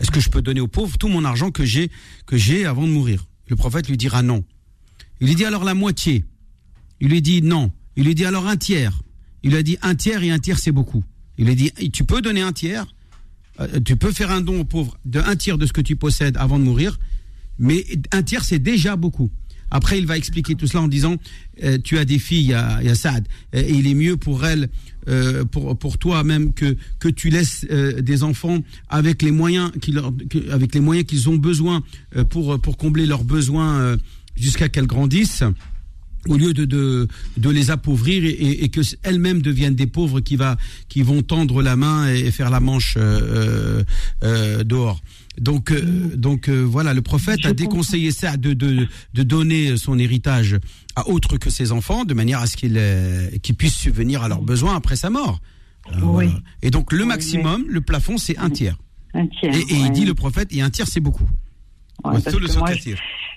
Est-ce 0.00 0.10
que 0.10 0.20
je 0.20 0.30
peux 0.30 0.42
donner 0.42 0.60
aux 0.60 0.68
pauvres 0.68 0.96
tout 0.96 1.08
mon 1.08 1.24
argent 1.24 1.50
que 1.50 1.64
j'ai 1.64 2.64
avant 2.64 2.86
de 2.86 2.92
mourir? 2.92 3.26
Le 3.48 3.56
prophète 3.56 3.88
lui 3.88 3.96
dira 3.96 4.22
non. 4.22 4.44
Il 5.20 5.26
lui 5.26 5.34
dit 5.34 5.44
alors 5.44 5.64
la 5.64 5.74
moitié. 5.74 6.24
Il 7.00 7.08
lui 7.08 7.22
dit 7.22 7.42
non. 7.42 7.70
Il 7.96 8.04
lui 8.04 8.14
dit 8.14 8.24
alors 8.24 8.46
un 8.46 8.56
tiers. 8.56 9.02
Il 9.42 9.50
lui 9.50 9.58
a 9.58 9.62
dit 9.62 9.76
un 9.82 9.94
tiers 9.94 10.22
et 10.22 10.30
un 10.30 10.38
tiers 10.38 10.58
c'est 10.58 10.72
beaucoup. 10.72 11.04
Il 11.38 11.46
lui 11.46 11.54
dit 11.54 11.70
tu 11.92 12.04
peux 12.04 12.22
donner 12.22 12.42
un 12.42 12.52
tiers, 12.52 12.86
euh, 13.60 13.80
tu 13.80 13.96
peux 13.96 14.12
faire 14.12 14.30
un 14.30 14.40
don 14.40 14.60
aux 14.60 14.64
pauvres 14.64 14.96
de 15.04 15.20
un 15.20 15.36
tiers 15.36 15.58
de 15.58 15.66
ce 15.66 15.72
que 15.72 15.80
tu 15.80 15.96
possèdes 15.96 16.36
avant 16.36 16.58
de 16.58 16.64
mourir, 16.64 16.98
mais 17.58 17.84
un 18.12 18.22
tiers 18.22 18.44
c'est 18.44 18.58
déjà 18.58 18.96
beaucoup. 18.96 19.30
Après, 19.70 19.98
il 19.98 20.06
va 20.06 20.18
expliquer 20.18 20.54
tout 20.54 20.66
cela 20.66 20.82
en 20.82 20.88
disant 20.88 21.16
euh, 21.64 21.78
tu 21.82 21.96
as 21.96 22.04
des 22.04 22.18
filles, 22.18 22.54
il 22.80 22.86
y 22.86 22.90
a, 22.90 22.94
Saad, 22.94 23.26
et 23.54 23.72
il 23.72 23.86
est 23.86 23.94
mieux 23.94 24.18
pour 24.18 24.44
elles, 24.44 24.68
euh, 25.08 25.44
pour, 25.44 25.76
pour 25.78 25.98
toi 25.98 26.24
même 26.24 26.52
que, 26.52 26.76
que 26.98 27.08
tu 27.08 27.30
laisses 27.30 27.64
des 27.64 28.22
enfants 28.22 28.58
avec 28.88 29.22
les 29.22 29.30
moyens 29.30 29.70
qu'ils 29.80 30.00
avec 30.50 30.74
les 30.74 30.80
moyens 30.80 31.06
qu'ils 31.06 31.28
ont 31.28 31.36
besoin 31.36 31.82
pour, 32.30 32.60
pour 32.60 32.76
combler 32.76 33.06
leurs 33.06 33.24
besoins 33.24 33.96
jusqu'à 34.36 34.68
qu'elles 34.68 34.86
grandissent 34.86 35.44
au 36.28 36.36
lieu 36.36 36.54
de, 36.54 36.64
de, 36.64 37.08
de 37.36 37.50
les 37.50 37.70
appauvrir 37.70 38.24
et, 38.24 38.64
et, 38.64 38.68
que 38.68 38.80
elles-mêmes 39.02 39.42
deviennent 39.42 39.74
des 39.74 39.86
pauvres 39.86 40.20
qui, 40.20 40.36
va, 40.36 40.56
qui 40.88 41.02
vont 41.02 41.22
tendre 41.22 41.62
la 41.62 41.76
main 41.76 42.08
et, 42.12 42.30
faire 42.30 42.50
la 42.50 42.60
manche 42.60 42.94
euh, 42.96 43.82
euh, 44.22 44.62
dehors. 44.64 45.02
Donc, 45.38 45.70
euh, 45.70 45.80
donc 46.16 46.48
voilà, 46.48 46.94
le 46.94 47.02
prophète 47.02 47.44
a 47.46 47.52
déconseillé 47.52 48.10
ça 48.10 48.36
de, 48.36 48.52
de, 48.52 48.86
de 49.14 49.22
donner 49.22 49.76
son 49.76 49.98
héritage 49.98 50.58
à 50.96 51.08
autre 51.08 51.38
que 51.38 51.50
ses 51.50 51.72
enfants, 51.72 52.04
de 52.04 52.14
manière 52.14 52.40
à 52.40 52.46
ce 52.46 52.56
qu'ils 52.56 52.80
qu'ils 53.40 53.54
puissent 53.54 53.76
subvenir 53.76 54.22
à 54.22 54.28
leurs 54.28 54.42
besoins 54.42 54.76
après 54.76 54.96
sa 54.96 55.10
mort. 55.10 55.40
Et 56.62 56.70
donc 56.70 56.92
le 56.92 57.04
maximum, 57.04 57.64
le 57.68 57.80
plafond, 57.80 58.18
c'est 58.18 58.38
un 58.38 58.50
tiers. 58.50 58.76
Un 59.14 59.26
tiers. 59.26 59.54
Et, 59.54 59.64
il 59.70 59.90
dit 59.92 60.04
le 60.04 60.14
prophète, 60.14 60.48
et 60.52 60.62
un 60.62 60.70
tiers, 60.70 60.86
c'est 60.86 61.00
beaucoup. 61.00 61.28
Ouais, 62.04 62.18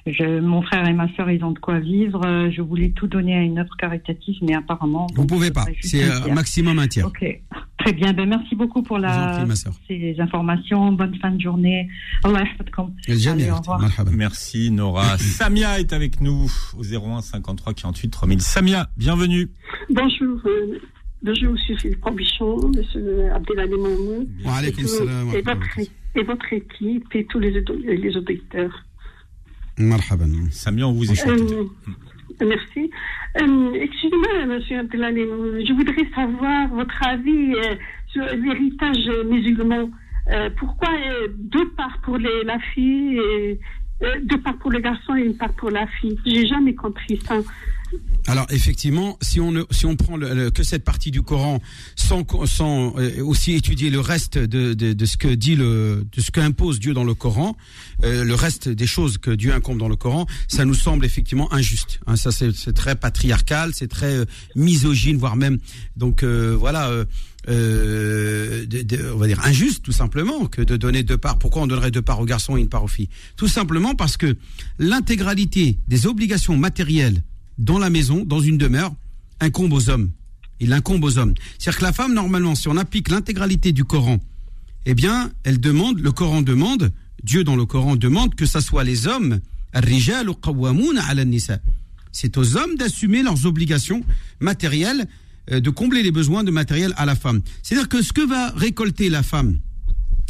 je, 0.08 0.40
mon 0.40 0.62
frère 0.62 0.88
et 0.88 0.94
ma 0.94 1.08
soeur, 1.16 1.30
ils 1.32 1.44
ont 1.44 1.52
de 1.52 1.60
quoi 1.60 1.80
vivre. 1.80 2.22
Euh, 2.26 2.52
je 2.52 2.62
voulais 2.62 2.90
tout 2.90 3.08
donner 3.08 3.36
à 3.36 3.42
une 3.42 3.58
œuvre 3.58 3.76
caritative, 3.78 4.36
mais 4.44 4.54
apparemment. 4.54 5.08
Vous 5.16 5.26
pouvez 5.26 5.52
pas. 5.52 5.66
C'est 5.82 6.04
un 6.04 6.34
maximum 6.34 6.78
un 6.78 6.88
tiers. 6.88 7.08
Ok. 7.08 7.26
Très 7.86 7.94
bien. 7.94 8.14
Ben, 8.14 8.28
merci 8.28 8.56
beaucoup 8.56 8.82
pour 8.82 8.98
la, 8.98 9.46
ces 9.88 10.16
informations. 10.18 10.92
Bonne 10.94 11.14
fin 11.20 11.30
de 11.30 11.40
journée. 11.40 11.88
Allah 12.24 12.44
Allez, 13.08 13.52
au 13.52 13.58
revoir. 13.58 13.80
Merci, 14.12 14.72
Nora. 14.72 15.18
Samia 15.20 15.80
est 15.80 15.94
avec 15.94 16.20
nous 16.20 16.52
au 16.76 16.84
01 16.84 17.22
53 17.22 17.76
48 17.76 18.10
3000. 18.10 18.42
Samia, 18.42 18.90
bienvenue. 18.98 19.52
Bonjour. 19.92 20.40
Euh, 20.48 20.80
bonjour, 21.22 21.52
monsieur 21.52 21.78
Philippe 21.78 22.04
Robichon, 22.04 22.72
monsieur 22.76 23.32
Abdelali 23.32 23.70
Mamoun. 23.70 24.28
Et, 25.36 25.42
votre, 25.44 25.80
et 26.16 26.24
votre 26.24 26.54
équipe 26.54 27.14
et 27.14 27.26
tous 27.26 27.38
les, 27.38 27.52
les 27.52 28.18
auditeurs. 28.18 28.84
Marhaban. 29.78 30.50
Samia, 30.50 30.88
on 30.88 30.94
vous 30.94 31.12
écoute. 31.12 31.28
Euh, 31.28 31.66
merci. 32.42 32.92
Euh, 33.42 33.74
Excusez-moi, 33.74 34.46
monsieur 34.48 34.80
Abdelali, 34.80 35.22
je 35.66 35.74
voudrais 35.74 36.08
savoir 36.16 36.68
votre 36.70 37.08
avis 37.08 37.54
euh, 37.56 37.76
sur 38.08 38.26
l'héritage 38.26 39.10
musulman. 39.26 39.90
Euh, 40.32 40.50
pourquoi 40.58 40.90
deux 41.38 41.70
parts 41.72 42.00
pour 42.04 42.18
les, 42.18 42.44
la 42.44 42.60
fille 42.60 43.20
et 43.20 43.60
deux 44.24 44.40
parts 44.40 44.58
pour 44.58 44.72
le 44.72 44.80
garçon 44.80 45.16
et 45.16 45.24
une 45.24 45.38
part 45.38 45.54
pour 45.54 45.70
la 45.70 45.88
fille? 45.88 46.18
J'ai 46.26 46.48
jamais 46.48 46.74
compris 46.74 47.18
ça. 47.18 47.36
Alors 48.28 48.48
effectivement, 48.50 49.18
si 49.22 49.40
on 49.40 49.54
si 49.70 49.86
on 49.86 49.96
prend 49.96 50.18
le, 50.18 50.50
que 50.50 50.64
cette 50.64 50.84
partie 50.84 51.12
du 51.12 51.22
Coran 51.22 51.62
sans, 51.96 52.26
sans 52.46 52.98
euh, 52.98 53.24
aussi 53.24 53.54
étudier 53.54 53.92
le 53.92 54.00
reste 54.00 54.38
de, 54.38 54.74
de, 54.74 54.94
de, 54.94 55.06
ce 55.06 55.16
que 55.18 55.28
dit 55.28 55.56
le 55.56 56.06
de 56.12 56.22
ce 56.22 56.32
qu'impose 56.32 56.80
Dieu 56.80 56.94
dans 56.94 57.04
le 57.04 57.14
Coran, 57.14 57.56
euh, 58.04 58.24
le 58.24 58.34
reste 58.34 58.68
des 58.68 58.88
choses 58.88 59.20
que 59.20 59.30
Dieu 59.30 59.54
incombe 59.54 59.78
dans 59.78 59.90
le 59.90 59.96
Coran, 59.96 60.26
ça 60.48 60.66
nous 60.66 60.74
semble 60.74 61.06
effectivement 61.06 61.54
injuste. 61.54 62.00
Hein, 62.08 62.16
ça 62.16 62.32
c'est 62.32 62.74
très 62.74 62.96
patriarcal, 62.96 63.72
c'est 63.74 63.88
très 63.88 64.16
euh, 64.16 64.26
misogyne, 64.56 65.18
voire 65.18 65.36
même 65.36 65.60
donc 65.96 66.24
voilà. 66.24 66.92
Euh, 67.48 68.66
on 69.14 69.18
va 69.18 69.28
dire 69.28 69.40
injuste 69.46 69.84
tout 69.84 69.92
simplement 69.92 70.48
que 70.48 70.62
de 70.64 70.78
donner 70.78 71.04
deux 71.04 71.18
parts. 71.18 71.38
Pourquoi 71.38 71.62
on 71.62 71.68
donnerait 71.68 71.92
deux 71.92 72.02
parts 72.02 72.20
aux 72.20 72.26
garçons 72.26 72.58
et 72.58 72.60
une 72.60 72.70
part 72.70 72.84
aux 72.84 72.88
filles? 72.88 73.10
Tout 73.36 73.48
simplement 73.48 73.94
parce 73.94 74.18
que 74.18 74.36
l'intégralité 74.80 75.78
des 75.88 76.08
obligations 76.08 76.58
matérielles 76.58 77.22
dans 77.58 77.80
la 77.80 77.90
maison, 77.90 78.24
dans 78.26 78.40
une 78.40 78.58
demeure, 78.58 78.94
incombe 79.40 79.74
aux 79.74 79.90
hommes. 79.90 80.12
Il 80.60 80.74
incombe 80.74 81.04
aux 81.04 81.18
hommes. 81.18 81.34
C'est-à-dire 81.58 81.80
que 81.80 81.86
la 81.86 81.94
femme, 81.94 82.14
normalement, 82.14 82.56
si 82.56 82.68
on 82.68 82.78
applique 82.78 83.10
l'intégralité 83.10 83.72
du 83.72 83.84
Coran, 83.84 84.20
eh 84.86 84.94
bien, 84.94 85.32
elle 85.44 85.60
demande, 85.60 86.00
le 86.00 86.12
Coran 86.12 86.42
demande, 86.42 86.92
Dieu 87.24 87.44
dans 87.44 87.56
le 87.56 87.66
Coran 87.66 87.96
demande 87.96 88.36
que 88.36 88.46
ce 88.46 88.60
soit 88.60 88.84
les 88.84 89.08
hommes, 89.08 89.40
c'est 92.12 92.38
aux 92.38 92.56
hommes 92.56 92.76
d'assumer 92.78 93.24
leurs 93.24 93.46
obligations 93.46 94.06
matérielles, 94.40 95.06
euh, 95.52 95.60
de 95.60 95.70
combler 95.70 96.02
les 96.02 96.12
besoins 96.12 96.46
de 96.46 96.52
matériel 96.52 96.94
à 96.96 97.06
la 97.06 97.16
femme. 97.16 97.42
C'est-à-dire 97.62 97.90
que 97.90 98.02
ce 98.02 98.14
que 98.14 98.26
va 98.26 98.52
récolter 98.52 99.10
la 99.10 99.22
femme 99.22 99.60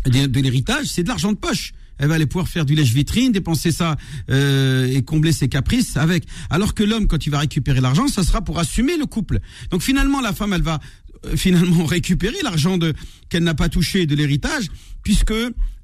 de 0.05 0.39
l'héritage, 0.39 0.88
c'est 0.88 1.03
de 1.03 1.07
l'argent 1.07 1.32
de 1.32 1.38
poche 1.38 1.73
elle 1.97 2.07
va 2.07 2.15
aller 2.15 2.25
pouvoir 2.25 2.47
faire 2.47 2.65
du 2.65 2.75
lèche-vitrine, 2.75 3.31
dépenser 3.31 3.71
ça 3.71 3.95
euh, 4.29 4.87
et 4.87 5.03
combler 5.03 5.31
ses 5.31 5.47
caprices 5.47 5.97
avec. 5.97 6.25
Alors 6.49 6.73
que 6.73 6.83
l'homme, 6.83 7.07
quand 7.07 7.25
il 7.25 7.29
va 7.29 7.39
récupérer 7.39 7.81
l'argent, 7.81 8.07
ça 8.07 8.23
sera 8.23 8.41
pour 8.41 8.59
assumer 8.59 8.97
le 8.97 9.05
couple. 9.05 9.39
Donc 9.71 9.81
finalement, 9.81 10.21
la 10.21 10.33
femme, 10.33 10.53
elle 10.53 10.61
va 10.61 10.79
euh, 11.25 11.35
finalement 11.35 11.85
récupérer 11.85 12.37
l'argent 12.43 12.77
de 12.77 12.93
qu'elle 13.29 13.43
n'a 13.43 13.55
pas 13.55 13.69
touché 13.69 14.05
de 14.05 14.15
l'héritage, 14.15 14.67
puisque 15.03 15.33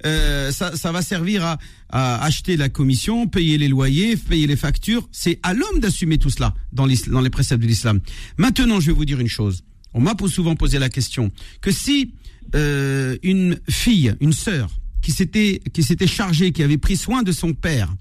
euh, 0.06 0.52
ça, 0.52 0.76
ça, 0.76 0.92
va 0.92 1.02
servir 1.02 1.46
à, 1.46 1.60
à, 1.90 2.24
acheter 2.24 2.58
la 2.58 2.70
commission, 2.70 3.28
payer 3.28 3.58
les 3.58 3.68
loyers, 3.68 4.18
payer 4.18 4.48
les 4.48 4.56
factures. 4.56 5.08
C'est 5.12 5.40
à 5.44 5.54
l'homme 5.54 5.80
d'assumer 5.80 6.18
tout 6.18 6.30
cela 6.30 6.54
dans, 6.74 6.88
dans 7.08 7.22
les 7.22 7.30
préceptes 7.30 7.62
de 7.62 7.68
l'islam. 7.68 8.00
Maintenant, 8.38 8.80
je 8.80 8.88
vais 8.88 8.94
vous 8.94 9.06
dire 9.06 9.20
une 9.20 9.28
chose. 9.28 9.64
On 9.94 10.02
m'a 10.02 10.16
souvent 10.28 10.56
posé 10.56 10.80
la 10.80 10.90
question 10.90 11.32
que 11.62 11.72
si 11.72 12.14
euh, 12.56 13.18
une 13.24 13.60
fille, 13.70 14.16
une 14.20 14.34
sœur, 14.34 14.70
qui 15.02 15.12
s'était 15.12 15.62
qui 15.74 15.84
s'était 15.84 16.08
chargée, 16.08 16.52
qui 16.52 16.64
avait 16.64 16.78
pris 16.78 16.98
soin 16.98 17.24
de 17.24 17.32
son 17.32 17.54
père 17.54 17.94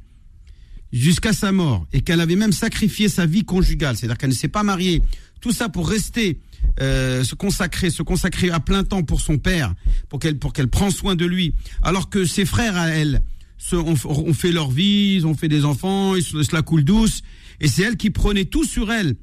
jusqu'à 0.92 1.32
sa 1.32 1.53
mort 1.53 1.86
et 1.92 2.01
qu'elle 2.01 2.20
avait 2.20 2.36
même 2.36 2.53
sacrifié 2.53 3.09
sa 3.09 3.26
vie 3.26 3.44
conjugale, 3.44 3.96
c'est-à-dire 3.96 4.18
qu'elle 4.18 4.30
ne 4.30 4.34
s'est 4.34 4.48
pas 4.48 4.62
mariée, 4.62 5.03
tout 5.40 5.53
ça 5.53 5.68
pour 5.68 5.88
rester 5.88 6.40
euh, 6.80 7.24
se 7.24 7.34
consacrer, 7.34 7.90
se 7.90 8.03
consacrer 8.03 8.51
à 8.51 8.61
plein 8.61 8.84
temps 8.84 9.03
pour 9.03 9.20
son 9.20 9.38
père, 9.38 9.74
pour 10.09 10.18
qu'elle 10.18 10.38
pour 10.38 10.53
qu'elle 10.53 10.68
prend 10.68 10.90
soin 10.90 11.14
de 11.14 11.26
lui, 11.26 11.55
alors 11.82 12.09
que 12.09 12.24
ses 12.24 12.44
frères 12.44 12.76
à 12.76 12.88
elle 12.88 13.22
se, 13.59 13.76
ont, 13.76 14.32
fait 14.32 14.53
leur 14.53 14.70
vie, 14.70 15.14
ils 15.16 15.26
ont 15.26 15.34
fait 15.34 15.48
des 15.48 15.64
enfants, 15.64 16.16
ils 16.16 16.22
se 16.22 16.55
la 16.55 16.62
coule 16.62 16.84
douce, 16.84 17.22
et 17.61 17.68
c'est 17.68 17.82
elle 17.82 17.96
qui 17.96 18.11
prenait 18.11 18.46
tout 18.46 18.64
sur 18.64 18.90
elle 18.90 19.16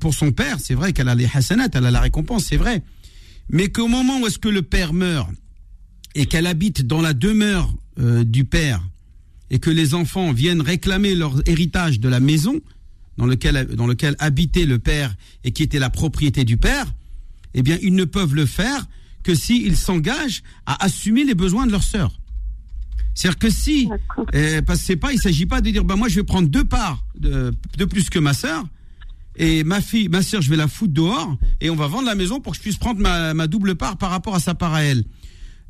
pour 0.00 0.14
son 0.14 0.32
père. 0.32 0.58
C'est 0.58 0.74
vrai 0.74 0.92
qu'elle 0.92 1.08
a 1.08 1.14
les 1.14 1.28
hasanat, 1.32 1.68
elle 1.72 1.86
a 1.86 1.90
la 1.92 2.00
récompense, 2.00 2.46
c'est 2.46 2.56
vrai, 2.56 2.82
mais 3.48 3.68
qu'au 3.68 3.86
moment 3.86 4.20
où 4.20 4.26
est-ce 4.26 4.38
que 4.38 4.48
le 4.48 4.62
père 4.62 4.92
meurt 4.92 5.30
et 6.14 6.26
qu'elle 6.26 6.46
habite 6.46 6.86
dans 6.86 7.00
la 7.00 7.14
demeure 7.14 7.72
euh, 7.98 8.24
du 8.24 8.44
père 8.44 8.82
et 9.50 9.58
que 9.58 9.70
les 9.70 9.94
enfants 9.94 10.32
viennent 10.32 10.62
réclamer 10.62 11.14
leur 11.14 11.36
héritage 11.46 12.00
de 12.00 12.08
la 12.08 12.20
maison 12.20 12.60
dans 13.18 13.26
lequel, 13.26 13.66
dans 13.74 13.86
lequel 13.86 14.16
habitait 14.18 14.64
le 14.64 14.78
père 14.78 15.14
et 15.44 15.52
qui 15.52 15.62
était 15.62 15.78
la 15.78 15.90
propriété 15.90 16.44
du 16.44 16.56
père, 16.56 16.86
eh 17.54 17.62
bien, 17.62 17.78
ils 17.82 17.94
ne 17.94 18.04
peuvent 18.04 18.34
le 18.34 18.46
faire 18.46 18.86
que 19.22 19.34
s'ils 19.34 19.76
s'engagent 19.76 20.42
à 20.66 20.82
assumer 20.84 21.24
les 21.24 21.34
besoins 21.34 21.66
de 21.66 21.72
leur 21.72 21.82
sœur. 21.82 22.18
C'est-à-dire 23.14 23.38
que 23.38 23.50
si, 23.50 23.90
euh, 24.34 24.62
parce 24.62 24.80
que 24.80 24.86
c'est 24.86 24.96
pas, 24.96 25.12
il 25.12 25.20
s'agit 25.20 25.46
pas 25.46 25.60
de 25.60 25.70
dire, 25.70 25.84
bah 25.84 25.96
moi 25.96 26.08
je 26.08 26.16
vais 26.16 26.24
prendre 26.24 26.48
deux 26.48 26.64
parts 26.64 27.04
de, 27.18 27.52
de 27.76 27.84
plus 27.84 28.08
que 28.08 28.18
ma 28.18 28.32
sœur, 28.32 28.64
et 29.36 29.64
ma 29.64 29.80
fille, 29.80 30.08
ma 30.08 30.22
sœur, 30.22 30.42
je 30.42 30.50
vais 30.50 30.56
la 30.56 30.68
foutre 30.68 30.94
dehors, 30.94 31.36
et 31.60 31.68
on 31.70 31.76
va 31.76 31.86
vendre 31.86 32.06
la 32.06 32.14
maison 32.14 32.40
pour 32.40 32.52
que 32.52 32.56
je 32.56 32.62
puisse 32.62 32.76
prendre 32.76 33.00
ma, 33.00 33.34
ma 33.34 33.46
double 33.46 33.74
part 33.74 33.98
par 33.98 34.10
rapport 34.10 34.34
à 34.34 34.40
sa 34.40 34.54
part 34.54 34.72
à 34.72 34.82
elle 34.82 35.04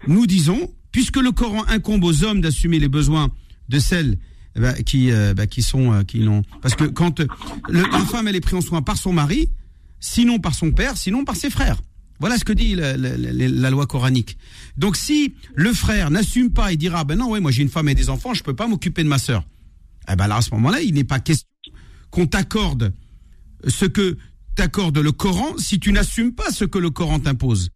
nous 0.07 0.27
disons, 0.27 0.71
puisque 0.91 1.17
le 1.17 1.33
Coran 1.33 1.65
incombe 1.69 2.05
aux 2.05 2.25
hommes 2.25 2.41
d'assumer 2.41 2.79
les 2.79 2.89
besoins 2.89 3.31
de 3.69 3.79
celles 3.79 4.19
eh 4.55 4.61
ben, 4.61 4.75
qui, 4.85 5.11
euh, 5.11 5.35
ben, 5.35 5.47
qui 5.47 5.63
sont, 5.63 5.93
euh, 5.93 6.03
qui 6.03 6.19
l'ont, 6.19 6.43
parce 6.61 6.75
que 6.75 6.85
quand 6.85 7.21
euh, 7.21 7.27
femme 8.11 8.29
elle 8.29 8.37
est 8.37 8.41
prise 8.41 8.55
en 8.55 8.61
soin 8.61 8.83
par 8.83 8.99
son 8.99 9.13
mari, 9.13 9.51
sinon 9.99 10.39
par 10.39 10.55
son 10.55 10.73
père, 10.73 10.97
sinon 10.97 11.25
par 11.25 11.37
ses 11.37 11.51
frères. 11.51 11.81
Voilà 12.21 12.39
ce 12.39 12.45
que 12.45 12.53
dit 12.53 12.77
la, 12.77 13.71
loi 13.71 13.87
coranique. 13.87 14.37
Donc 14.77 14.97
si 14.97 15.35
le 15.55 15.73
frère 15.73 16.11
n'assume 16.11 16.51
pas 16.51 16.73
et 16.73 16.77
dira 16.77 17.03
ben 17.03 17.17
non 17.17 17.31
ouais 17.31 17.41
moi 17.41 17.51
j'ai 17.51 17.63
une 17.63 17.69
femme 17.69 17.89
et 17.89 17.97
des 17.97 18.11
enfants 18.11 18.33
je 18.33 18.45
peux 18.45 18.55
pas 18.55 18.69
m'occuper 18.69 19.03
de 19.03 19.09
ma 19.09 19.19
sœur. 19.19 19.45
Eh 20.09 20.15
ben 20.15 20.29
là 20.29 20.37
à 20.37 20.43
ce 20.43 20.51
moment-là 20.53 20.83
il 20.83 20.95
n'est 20.95 21.03
pas 21.03 21.19
question 21.19 21.49
qu'on 22.11 22.27
t'accorde 22.27 22.93
ce 23.67 23.87
que 23.87 24.19
t'accorde 24.55 24.99
le 24.99 25.11
Coran 25.11 25.57
si 25.59 25.81
tu 25.81 25.93
n'assumes 25.93 26.33
pas 26.33 26.53
ce 26.53 26.65
que 26.65 26.79
le 26.79 26.91
Coran 26.91 27.19
t'impose. 27.19 27.71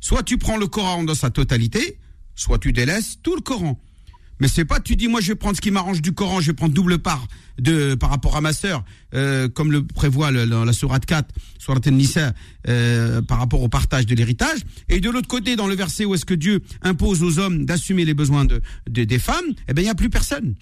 Soit 0.00 0.22
tu 0.22 0.38
prends 0.38 0.56
le 0.56 0.66
Coran 0.66 1.04
dans 1.04 1.14
sa 1.14 1.30
totalité, 1.30 1.98
soit 2.34 2.58
tu 2.58 2.72
délaisses 2.72 3.18
tout 3.22 3.34
le 3.34 3.42
Coran. 3.42 3.78
Mais 4.40 4.48
c'est 4.48 4.64
pas 4.64 4.80
tu 4.80 4.96
dis 4.96 5.06
moi 5.06 5.20
je 5.20 5.28
vais 5.28 5.34
prendre 5.34 5.54
ce 5.54 5.60
qui 5.60 5.70
m'arrange 5.70 6.00
du 6.00 6.12
Coran, 6.12 6.40
je 6.40 6.46
vais 6.46 6.54
prendre 6.54 6.72
double 6.72 6.98
part 6.98 7.26
de 7.58 7.94
par 7.94 8.08
rapport 8.08 8.36
à 8.36 8.40
ma 8.40 8.54
sœur, 8.54 8.84
euh, 9.14 9.48
comme 9.48 9.70
le 9.70 9.86
prévoit 9.86 10.30
la 10.30 10.72
sourate 10.72 11.04
4, 11.04 11.28
sourate 11.58 11.86
Nisa, 11.88 12.32
euh, 12.66 13.20
par 13.20 13.38
rapport 13.38 13.62
au 13.62 13.68
partage 13.68 14.06
de 14.06 14.14
l'héritage. 14.14 14.60
Et 14.88 15.00
de 15.00 15.10
l'autre 15.10 15.28
côté, 15.28 15.56
dans 15.56 15.66
le 15.66 15.74
verset 15.74 16.06
où 16.06 16.14
est-ce 16.14 16.24
que 16.24 16.34
Dieu 16.34 16.62
impose 16.80 17.22
aux 17.22 17.38
hommes 17.38 17.66
d'assumer 17.66 18.06
les 18.06 18.14
besoins 18.14 18.46
de, 18.46 18.62
des 18.88 19.18
femmes, 19.18 19.44
eh 19.68 19.74
ben 19.74 19.82
il 19.82 19.86
y 19.86 19.90
a 19.90 19.94
plus 19.94 20.10
personne. 20.10 20.54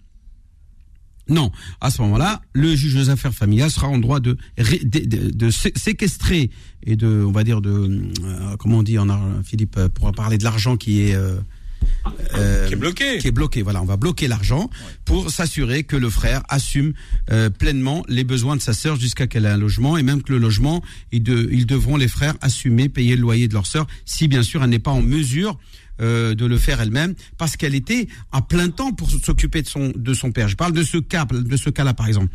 Non, 1.29 1.51
à 1.81 1.91
ce 1.91 2.01
moment-là, 2.03 2.41
le 2.53 2.75
juge 2.75 2.97
aux 2.97 3.11
affaires 3.11 3.35
familiales 3.35 3.71
sera 3.71 3.89
en 3.89 3.99
droit 3.99 4.21
de, 4.21 4.37
de, 4.57 5.51
séquestrer 5.51 6.51
et 6.85 6.97
de, 6.97 7.25
on 7.27 7.33
va 7.33 7.45
dire 7.45 7.61
de, 7.61 8.11
euh, 8.25 8.57
comment 8.59 8.79
on 8.79 8.83
dit 8.83 8.99
en 8.99 9.09
Philippe, 9.43 9.79
pour 9.95 10.11
parler 10.13 10.39
de 10.39 10.45
l'argent 10.45 10.77
qui 10.77 11.03
est 11.03 11.15
euh, 11.15 12.67
qui 12.67 12.75
est 12.75 12.77
bloqué. 12.77 13.19
Qui 13.19 13.29
est 13.29 13.33
bloqué. 13.33 13.63
Voilà, 13.63 13.83
on 13.83 13.87
va 13.87 13.97
bloquer 13.97 14.29
l'argent 14.29 14.71
pour 15.05 15.31
s'assurer 15.31 15.85
que 15.85 15.97
le 15.97 16.11
frère 16.11 16.43
assume 16.49 16.93
euh, 17.31 17.51
pleinement 17.51 18.05
les 18.09 18.25
besoins 18.25 18.57
de 18.57 18.63
sa 18.63 18.73
sœur 18.73 18.97
jusqu'à 18.97 19.27
qu'elle 19.27 19.45
ait 19.45 19.51
un 19.51 19.59
logement 19.59 19.97
et 19.97 20.03
même 20.03 20.23
que 20.23 20.33
le 20.33 20.39
logement, 20.39 20.83
ils, 21.13 21.27
ils 21.51 21.67
devront 21.67 21.97
les 21.97 22.09
frères 22.09 22.35
assumer 22.41 22.89
payer 22.89 23.17
le 23.17 23.23
loyer 23.23 23.49
de 23.49 23.55
leur 23.55 23.67
sœur 23.67 23.87
si 24.05 24.29
bien 24.29 24.43
sûr 24.43 24.63
elle 24.63 24.71
n'est 24.71 24.79
pas 24.79 24.91
en 24.91 25.03
mesure 25.03 25.59
euh, 26.01 26.35
de 26.35 26.47
le 26.47 26.57
faire 26.57 26.81
elle-même 26.81 27.15
parce 27.37 27.57
qu'elle 27.57 27.75
était 27.75 28.09
à 28.33 28.43
plein 28.43 28.69
temps 28.71 28.93
pour 28.93 29.11
s'occuper 29.11 29.63
de 29.63 29.69
son 29.69 29.93
de 29.95 30.15
son 30.15 30.33
père. 30.33 30.49
Je 30.49 30.57
parle 30.57 30.73
de 30.73 30.83
ce 30.83 30.99
cas 30.99 31.25
de 31.25 31.57
ce 31.57 31.71
cas-là 31.71 31.95
par 31.95 32.07
exemple. 32.07 32.29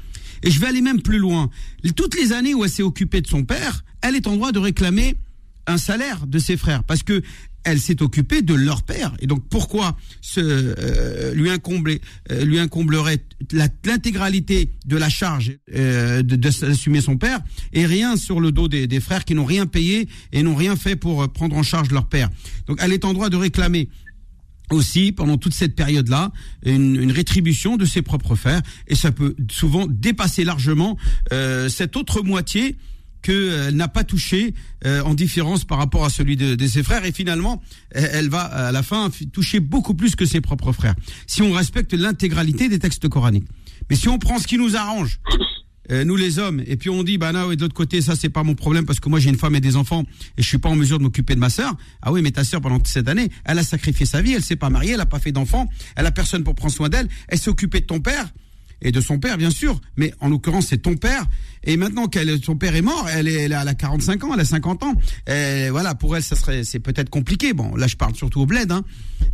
Et 0.43 0.51
je 0.51 0.59
vais 0.59 0.67
aller 0.67 0.81
même 0.81 1.01
plus 1.01 1.19
loin. 1.19 1.49
Toutes 1.95 2.15
les 2.15 2.33
années 2.33 2.53
où 2.53 2.63
elle 2.63 2.69
s'est 2.69 2.83
occupée 2.83 3.21
de 3.21 3.27
son 3.27 3.43
père, 3.43 3.83
elle 4.01 4.15
est 4.15 4.27
en 4.27 4.35
droit 4.35 4.51
de 4.51 4.59
réclamer 4.59 5.15
un 5.67 5.77
salaire 5.77 6.27
de 6.27 6.39
ses 6.39 6.57
frères 6.57 6.83
parce 6.83 7.03
que 7.03 7.21
elle 7.63 7.79
s'est 7.79 8.01
occupée 8.01 8.41
de 8.41 8.53
leur 8.53 8.83
père. 8.83 9.13
Et 9.19 9.27
donc 9.27 9.43
pourquoi 9.49 9.97
ce, 10.21 10.39
euh, 10.41 11.33
lui, 11.33 11.49
euh, 11.49 12.45
lui 12.45 12.59
incomblerait 12.59 13.23
l'intégralité 13.51 14.69
de 14.85 14.97
la 14.97 15.09
charge 15.09 15.57
euh, 15.75 16.21
d'assumer 16.23 17.01
son 17.01 17.17
père 17.17 17.39
et 17.71 17.85
rien 17.85 18.15
sur 18.17 18.39
le 18.39 18.51
dos 18.51 18.67
des, 18.67 18.87
des 18.87 18.99
frères 18.99 19.25
qui 19.25 19.35
n'ont 19.35 19.45
rien 19.45 19.65
payé 19.65 20.07
et 20.31 20.43
n'ont 20.43 20.55
rien 20.55 20.75
fait 20.75 20.95
pour 20.95 21.31
prendre 21.31 21.55
en 21.55 21.63
charge 21.63 21.91
leur 21.91 22.07
père. 22.07 22.29
Donc 22.67 22.79
elle 22.81 22.93
est 22.93 23.05
en 23.05 23.13
droit 23.13 23.29
de 23.29 23.37
réclamer 23.37 23.89
aussi 24.71 25.11
pendant 25.11 25.37
toute 25.37 25.53
cette 25.53 25.75
période-là 25.75 26.31
une, 26.65 26.95
une, 26.95 27.11
rétribution 27.11 27.77
de 27.77 27.85
ses 27.85 28.01
propres 28.01 28.35
frères 28.35 28.61
et 28.87 28.95
ça 28.95 29.11
peut 29.11 29.35
souvent 29.51 29.85
dépasser 29.87 30.43
largement 30.45 30.97
cette 31.67 31.95
autre 31.97 32.23
moitié 32.23 32.77
qu'elle 33.23 33.35
euh, 33.35 33.71
n'a 33.71 33.87
pas 33.87 34.03
touché 34.03 34.53
euh, 34.85 35.01
en 35.01 35.15
différence 35.15 35.65
par 35.65 35.79
rapport 35.79 36.05
à 36.05 36.09
celui 36.09 36.37
de, 36.37 36.67
ses 36.67 36.83
frères. 36.83 37.05
Et 37.05 37.11
finalement 37.11 37.61
elle 37.91 38.29
va 38.29 38.41
à 38.41 38.71
la 38.71 38.83
fin 38.83 39.09
toucher 39.31 39.59
beaucoup 39.59 39.95
plus 39.95 40.15
que 40.15 40.25
ses 40.25 40.41
propres 40.41 40.71
frères. 40.71 40.95
Si 41.25 41.41
on 41.41 41.51
respecte 41.51 41.93
l'intégralité 41.93 42.69
des 42.69 42.79
textes 42.79 43.07
coraniques. 43.09 43.47
Mais 43.89 43.95
si 43.95 44.07
on 44.09 44.19
prend 44.19 44.37
ce 44.37 44.47
qui 44.47 44.57
nous 44.57 44.75
arrange 44.75 45.19
euh, 45.91 46.05
nous 46.05 46.15
les 46.15 46.39
hommes 46.39 46.63
et 46.65 46.77
puis 46.77 46.89
on 46.89 47.03
dit 47.03 47.17
bah 47.17 47.33
non 47.33 47.51
et 47.51 47.57
de 47.57 47.61
l'autre 47.61 47.73
côté 47.73 48.01
ça 48.01 48.15
c'est 48.15 48.29
pas 48.29 48.43
mon 48.43 48.55
problème 48.55 48.85
parce 48.85 49.01
que 49.01 49.09
moi 49.09 49.19
j'ai 49.19 49.29
une 49.29 49.37
femme 49.37 49.53
et 49.55 49.59
des 49.59 49.75
enfants 49.75 50.05
et 50.37 50.41
je 50.41 50.47
suis 50.47 50.57
pas 50.57 50.69
en 50.69 50.77
mesure 50.77 50.97
de 50.97 51.03
m'occuper 51.03 51.35
de 51.35 51.41
ma 51.41 51.49
sœur. 51.49 51.75
Ah 52.01 52.13
oui 52.13 52.21
mais 52.21 52.31
ta 52.31 52.45
sœur 52.45 52.61
pendant 52.61 52.79
cette 52.85 53.09
année 53.09 53.29
elle 53.43 53.59
a 53.59 53.63
sacrifié 53.63 54.05
sa 54.05 54.21
vie 54.21 54.31
elle 54.31 54.43
s'est 54.43 54.55
pas 54.55 54.69
mariée 54.69 54.93
elle 54.93 55.01
a 55.01 55.05
pas 55.05 55.19
fait 55.19 55.33
d'enfants 55.33 55.67
elle 55.97 56.05
a 56.05 56.11
personne 56.11 56.45
pour 56.45 56.55
prendre 56.55 56.71
soin 56.73 56.87
d'elle 56.87 57.09
elle 57.27 57.37
s'est 57.37 57.49
occupée 57.49 57.81
de 57.81 57.85
ton 57.85 57.99
père 57.99 58.29
et 58.83 58.91
de 58.91 59.01
son 59.01 59.17
père, 59.17 59.37
bien 59.37 59.49
sûr. 59.49 59.79
Mais 59.97 60.13
en 60.19 60.29
l'occurrence, 60.29 60.67
c'est 60.67 60.77
ton 60.77 60.95
père. 60.95 61.25
Et 61.63 61.77
maintenant 61.77 62.07
qu'elle, 62.07 62.43
son 62.43 62.57
père 62.57 62.75
est 62.75 62.81
mort, 62.81 63.07
elle 63.09 63.27
est, 63.27 63.43
elle 63.43 63.53
a 63.53 63.73
45 63.73 64.23
ans, 64.25 64.33
elle 64.33 64.41
a 64.41 64.45
50 64.45 64.83
ans. 64.83 64.93
Et 65.27 65.69
voilà, 65.69 65.95
pour 65.95 66.15
elle, 66.15 66.23
ça 66.23 66.35
serait, 66.35 66.63
c'est 66.63 66.79
peut-être 66.79 67.09
compliqué. 67.09 67.53
Bon, 67.53 67.75
là, 67.75 67.87
je 67.87 67.95
parle 67.95 68.15
surtout 68.15 68.41
au 68.41 68.45
bled. 68.45 68.71
Hein. 68.71 68.83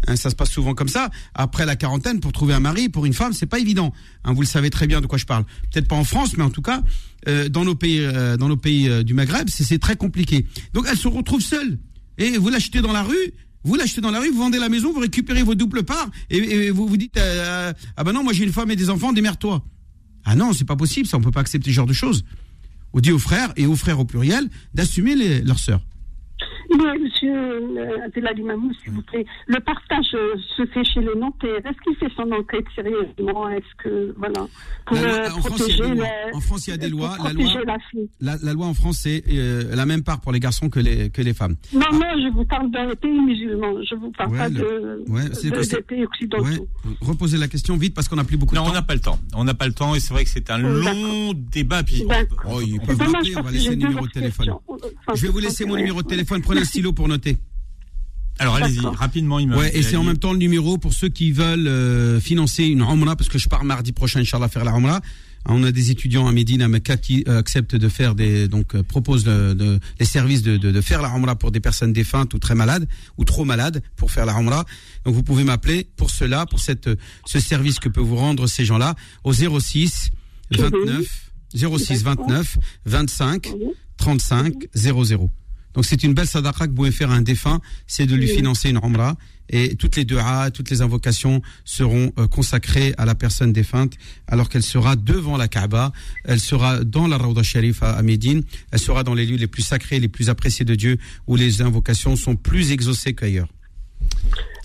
hein. 0.08 0.16
ça 0.16 0.30
se 0.30 0.36
passe 0.36 0.52
souvent 0.52 0.76
comme 0.76 0.88
ça. 0.88 1.10
Après 1.34 1.66
la 1.66 1.76
quarantaine, 1.76 2.20
pour 2.20 2.32
trouver 2.32 2.54
un 2.54 2.60
mari, 2.60 2.88
pour 2.90 3.06
une 3.06 3.14
femme, 3.14 3.34
c'est 3.34 3.48
pas 3.48 3.60
évident. 3.60 3.92
Hein, 4.24 4.34
vous 4.34 4.42
le 4.42 4.48
savez 4.48 4.70
très 4.70 4.86
bien 4.86 5.02
de 5.02 5.08
quoi 5.08 5.18
je 5.18 5.26
parle. 5.26 5.44
Peut-être 5.72 5.88
pas 5.88 5.96
en 5.96 6.04
France, 6.04 6.38
mais 6.38 6.44
en 6.44 6.52
tout 6.52 6.62
cas, 6.62 6.84
euh, 7.28 7.50
dans 7.50 7.66
nos 7.66 7.76
pays, 7.76 8.00
euh, 8.00 8.38
dans 8.38 8.48
nos 8.48 8.58
pays 8.58 8.88
euh, 8.88 9.04
du 9.04 9.16
Maghreb, 9.16 9.50
c'est 9.50 9.80
très 9.80 9.96
compliqué. 9.96 10.46
Donc, 10.74 10.86
elle 10.90 10.98
se 10.98 11.08
retrouve 11.08 11.42
seule. 11.42 11.80
Et 12.20 12.38
vous 12.38 12.50
l'achetez 12.50 12.82
dans 12.82 12.92
la 12.92 13.02
rue, 13.04 13.34
vous 13.64 13.76
l'achetez 13.76 14.02
dans 14.02 14.12
la 14.12 14.20
rue, 14.20 14.32
vous 14.32 14.40
vendez 14.40 14.60
la 14.60 14.70
maison, 14.70 14.94
vous 14.94 15.00
récupérez 15.00 15.44
vos 15.44 15.56
doubles 15.56 15.84
parts 15.84 16.10
et, 16.30 16.70
vous 16.72 16.88
vous 16.88 16.98
dites 16.98 17.18
euh, 17.18 17.74
ah 17.98 18.04
ben 18.04 18.14
non 18.14 18.24
moi 18.24 18.34
j'ai 18.34 18.44
une 18.44 18.54
femme 18.54 18.72
et 18.72 18.76
des 18.76 18.90
enfants, 18.90 19.12
démerde-toi. 19.12 19.64
Ah 20.26 20.36
non 20.36 20.54
c'est 20.54 20.66
pas 20.66 20.76
possible, 20.76 21.08
ça 21.08 21.18
on 21.18 21.22
peut 21.22 21.32
pas 21.32 21.42
accepter 21.42 21.70
ce 21.72 21.76
genre 21.76 21.86
de 21.88 21.94
choses. 21.94 22.24
On 22.94 23.00
dit 23.00 23.12
aux 23.12 23.20
frères 23.20 23.54
et 23.56 23.66
aux 23.66 23.76
frères 23.76 24.00
au 24.00 24.06
pluriel 24.06 24.50
d'assumer 24.74 25.42
leurs 25.42 25.60
sœurs. 25.60 25.82
Oui, 26.72 26.78
monsieur 27.02 27.34
euh, 27.34 28.06
Abdelali 28.06 28.44
Mamou, 28.44 28.72
s'il 28.82 28.94
vous 28.94 29.02
plaît. 29.02 29.26
Le 29.48 29.60
partage 29.60 30.14
euh, 30.14 30.36
se 30.56 30.66
fait 30.68 30.84
chez 30.84 31.02
le 31.02 31.16
notaire. 31.16 31.58
Est-ce 31.66 31.82
qu'il 31.84 31.96
fait 31.96 32.14
son 32.16 32.32
enquête 32.32 32.66
sérieusement? 32.76 33.50
Est-ce 33.50 33.84
que, 33.84 34.14
voilà, 34.18 34.48
pour 34.86 34.96
la 34.98 35.34
en, 35.36 35.42
France, 35.42 35.62
en, 36.34 36.40
France, 36.42 36.68
il 36.68 36.72
y 36.72 36.74
a 36.74 36.78
des 36.78 36.90
lois. 36.90 37.18
La 37.24 37.34
loi, 37.34 37.78
la, 38.22 38.38
la, 38.42 38.54
loi 38.54 38.68
en 38.68 38.74
France, 38.74 39.00
c'est 39.04 39.24
euh, 39.30 39.76
la 39.76 39.86
même 39.86 40.04
part 40.04 40.22
pour 40.22 40.32
les 40.32 40.40
garçons 40.40 40.70
que 40.70 40.80
les, 40.80 41.10
que 41.10 41.22
les 41.22 41.34
femmes. 41.34 41.56
Non, 41.74 41.82
ah. 41.90 41.94
non, 41.94 42.24
je 42.24 42.34
vous 42.34 42.46
parle 42.46 42.70
les 42.88 42.96
pays 42.96 43.20
musulmans. 43.20 43.82
Je 43.90 43.96
vous 43.96 44.12
parle 44.12 44.38
pas 44.38 44.50
de, 44.50 45.04
ouais, 45.08 45.30
des 45.30 45.82
pays 45.82 46.06
occidentaux. 46.06 46.68
Reposez 47.02 47.38
la 47.38 47.48
question 47.48 47.78
vite 47.78 47.96
parce 47.96 48.08
qu'on 48.08 48.16
n'a 48.16 48.24
plus 48.24 48.38
beaucoup 48.38 48.54
de 48.54 48.60
temps. 48.60 48.66
Non, 48.66 48.72
on 48.72 48.74
n'a 48.74 48.84
pas 48.84 48.94
le 48.94 49.02
temps. 49.02 49.20
On 49.36 49.44
n'a 49.44 49.54
pas 49.54 49.68
le 49.68 49.74
temps 49.74 49.96
et 49.96 50.00
c'est 50.00 50.14
vrai 50.14 50.24
que 50.24 50.30
c'est 50.30 50.52
un 50.52 50.60
long 50.60 51.34
débat. 51.34 51.84
Puis, 51.84 52.04
oh, 52.46 52.62
ils 52.62 52.80
peuvent 52.80 52.98
on 53.38 53.42
va 53.42 53.52
laisser 53.52 53.70
le 53.70 53.76
numéro 53.76 54.06
de 54.06 54.12
téléphone. 54.12 54.54
Je 55.16 55.22
vais 55.24 55.32
vous 55.32 55.40
laisser 55.40 55.66
mon 55.66 55.76
numéro 55.76 56.02
de 56.02 56.08
téléphone. 56.08 56.29
Prenez 56.44 56.62
un 56.62 56.66
stylo 56.66 56.94
pour 56.94 57.08
noter. 57.08 57.38
Alors 58.40 58.56
allez-y, 58.56 58.80
rapidement. 58.80 59.40
Il 59.40 59.54
ouais, 59.54 59.76
et 59.76 59.84
c'est 59.84 59.98
en 59.98 60.04
même 60.04 60.18
temps 60.18 60.32
le 60.32 60.40
numéro 60.40 60.78
pour 60.78 60.94
ceux 60.94 61.10
qui 61.10 61.32
veulent 61.32 61.68
euh, 61.68 62.20
financer 62.22 62.64
une 62.66 62.82
Umrah, 62.82 63.16
parce 63.16 63.30
que 63.30 63.38
je 63.38 63.50
pars 63.50 63.66
mardi 63.66 63.92
prochain, 63.92 64.22
Inch'Allah, 64.22 64.48
faire 64.48 64.64
la 64.64 64.72
Umrah. 64.72 65.02
On 65.46 65.64
a 65.64 65.72
des 65.72 65.90
étudiants 65.92 66.28
à 66.28 66.32
Médine, 66.32 66.62
à 66.62 66.68
Mecca, 66.68 66.98
qui 66.98 67.24
euh, 67.28 67.40
acceptent 67.40 67.76
de 67.76 67.90
faire 67.90 68.16
des, 68.16 68.48
donc 68.48 68.76
euh, 68.76 68.84
proposent 68.84 69.24
de, 69.24 69.80
les 70.00 70.06
services 70.06 70.42
de, 70.42 70.58
de, 70.58 70.72
de, 70.72 70.82
faire 70.82 71.02
la 71.02 71.10
Umrah 71.10 71.36
pour 71.36 71.52
des 71.52 71.60
personnes 71.60 71.94
défuntes 71.94 72.34
ou 72.34 72.40
très 72.40 72.56
malades 72.56 72.88
ou 73.18 73.26
trop 73.26 73.46
malades 73.46 73.82
pour 73.98 74.12
faire 74.12 74.26
la 74.26 74.34
Umrah. 74.34 74.66
Donc 75.06 75.16
vous 75.16 75.24
pouvez 75.24 75.44
m'appeler 75.44 75.90
pour 75.98 76.10
cela, 76.10 76.46
pour 76.46 76.60
cette 76.60 76.90
ce 77.26 77.40
service 77.40 77.80
que 77.80 77.90
peut 77.90 78.02
vous 78.02 78.18
rendre 78.18 78.48
ces 78.48 78.64
gens-là 78.64 78.96
au 79.24 79.34
06 79.34 80.12
29 80.52 81.32
06 81.54 82.04
29 82.04 82.58
25 82.86 83.50
35 83.98 84.54
00. 84.74 85.30
Donc 85.80 85.86
c'est 85.86 86.04
une 86.04 86.14
belle 86.14 86.28
sadaqa 86.28 86.66
que 86.66 86.72
vous 86.72 86.76
pouvez 86.76 86.92
faire 86.92 87.10
à 87.10 87.14
un 87.14 87.22
défunt, 87.22 87.62
c'est 87.88 88.06
de 88.06 88.14
lui 88.14 88.28
financer 88.28 88.70
une 88.70 88.82
umrah 88.84 89.16
et 89.48 89.78
toutes 89.78 89.96
les 89.96 90.04
du'a, 90.04 90.52
toutes 90.52 90.70
les 90.70 90.82
invocations 90.82 91.42
seront 91.64 92.12
euh, 92.20 92.28
consacrées 92.28 92.94
à 92.98 93.06
la 93.06 93.16
personne 93.16 93.54
défunte 93.54 93.94
alors 94.28 94.50
qu'elle 94.50 94.62
sera 94.62 94.98
devant 94.98 95.38
la 95.38 95.48
Kaaba, 95.48 95.94
elle 96.26 96.42
sera 96.42 96.84
dans 96.84 97.08
la 97.08 97.16
Rawda 97.16 97.44
Sharif 97.44 97.82
à, 97.82 98.02
Médine, 98.02 98.44
elle 98.74 98.80
sera 98.80 99.06
dans 99.06 99.14
les 99.14 99.26
lieux 99.26 99.38
les 99.38 99.48
plus 99.48 99.62
sacrés, 99.62 100.02
les 100.02 100.10
plus 100.10 100.30
appréciés 100.30 100.66
de 100.66 100.76
Dieu 100.76 100.98
où 101.28 101.38
les 101.38 101.62
invocations 101.62 102.18
sont 102.18 102.36
plus 102.36 102.74
exaucées 102.74 103.16
qu'ailleurs. 103.16 103.48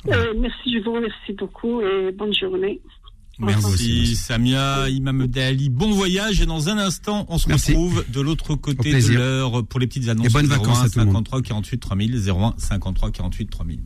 Euh, 0.08 0.34
merci, 0.36 0.76
je 0.76 0.82
vous 0.82 0.94
remercie 0.94 1.32
beaucoup 1.34 1.80
et 1.80 2.10
bonne 2.10 2.34
journée. 2.34 2.80
Merci 3.38 4.16
Samia, 4.16 4.88
Imam 4.88 5.28
Ali. 5.36 5.68
Bon 5.70 5.92
voyage 5.92 6.40
et 6.40 6.46
dans 6.46 6.68
un 6.68 6.78
instant, 6.78 7.26
on 7.28 7.38
se 7.38 7.50
retrouve 7.50 8.04
de 8.12 8.20
l'autre 8.20 8.54
côté 8.54 8.92
de 8.92 9.12
l'heure 9.12 9.64
pour 9.66 9.80
les 9.80 9.86
petites 9.86 10.08
annonces. 10.08 10.26
Et 10.26 10.30
bonnes 10.30 10.46
vacances 10.46 10.84
01 10.84 10.88
53 10.88 11.42
48 11.42 11.78
3000 11.78 12.30
01 12.30 12.54
53 12.58 13.10
48 13.10 13.46
3000. 13.50 13.80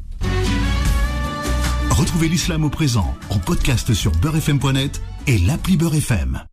Retrouvez 1.90 2.28
l'islam 2.28 2.64
au 2.64 2.70
présent 2.70 3.16
en 3.30 3.38
podcast 3.38 3.92
sur 3.92 4.12
beurrefm.net 4.12 5.02
et 5.26 5.38
l'appli 5.38 5.76
Beurrefm. 5.76 6.48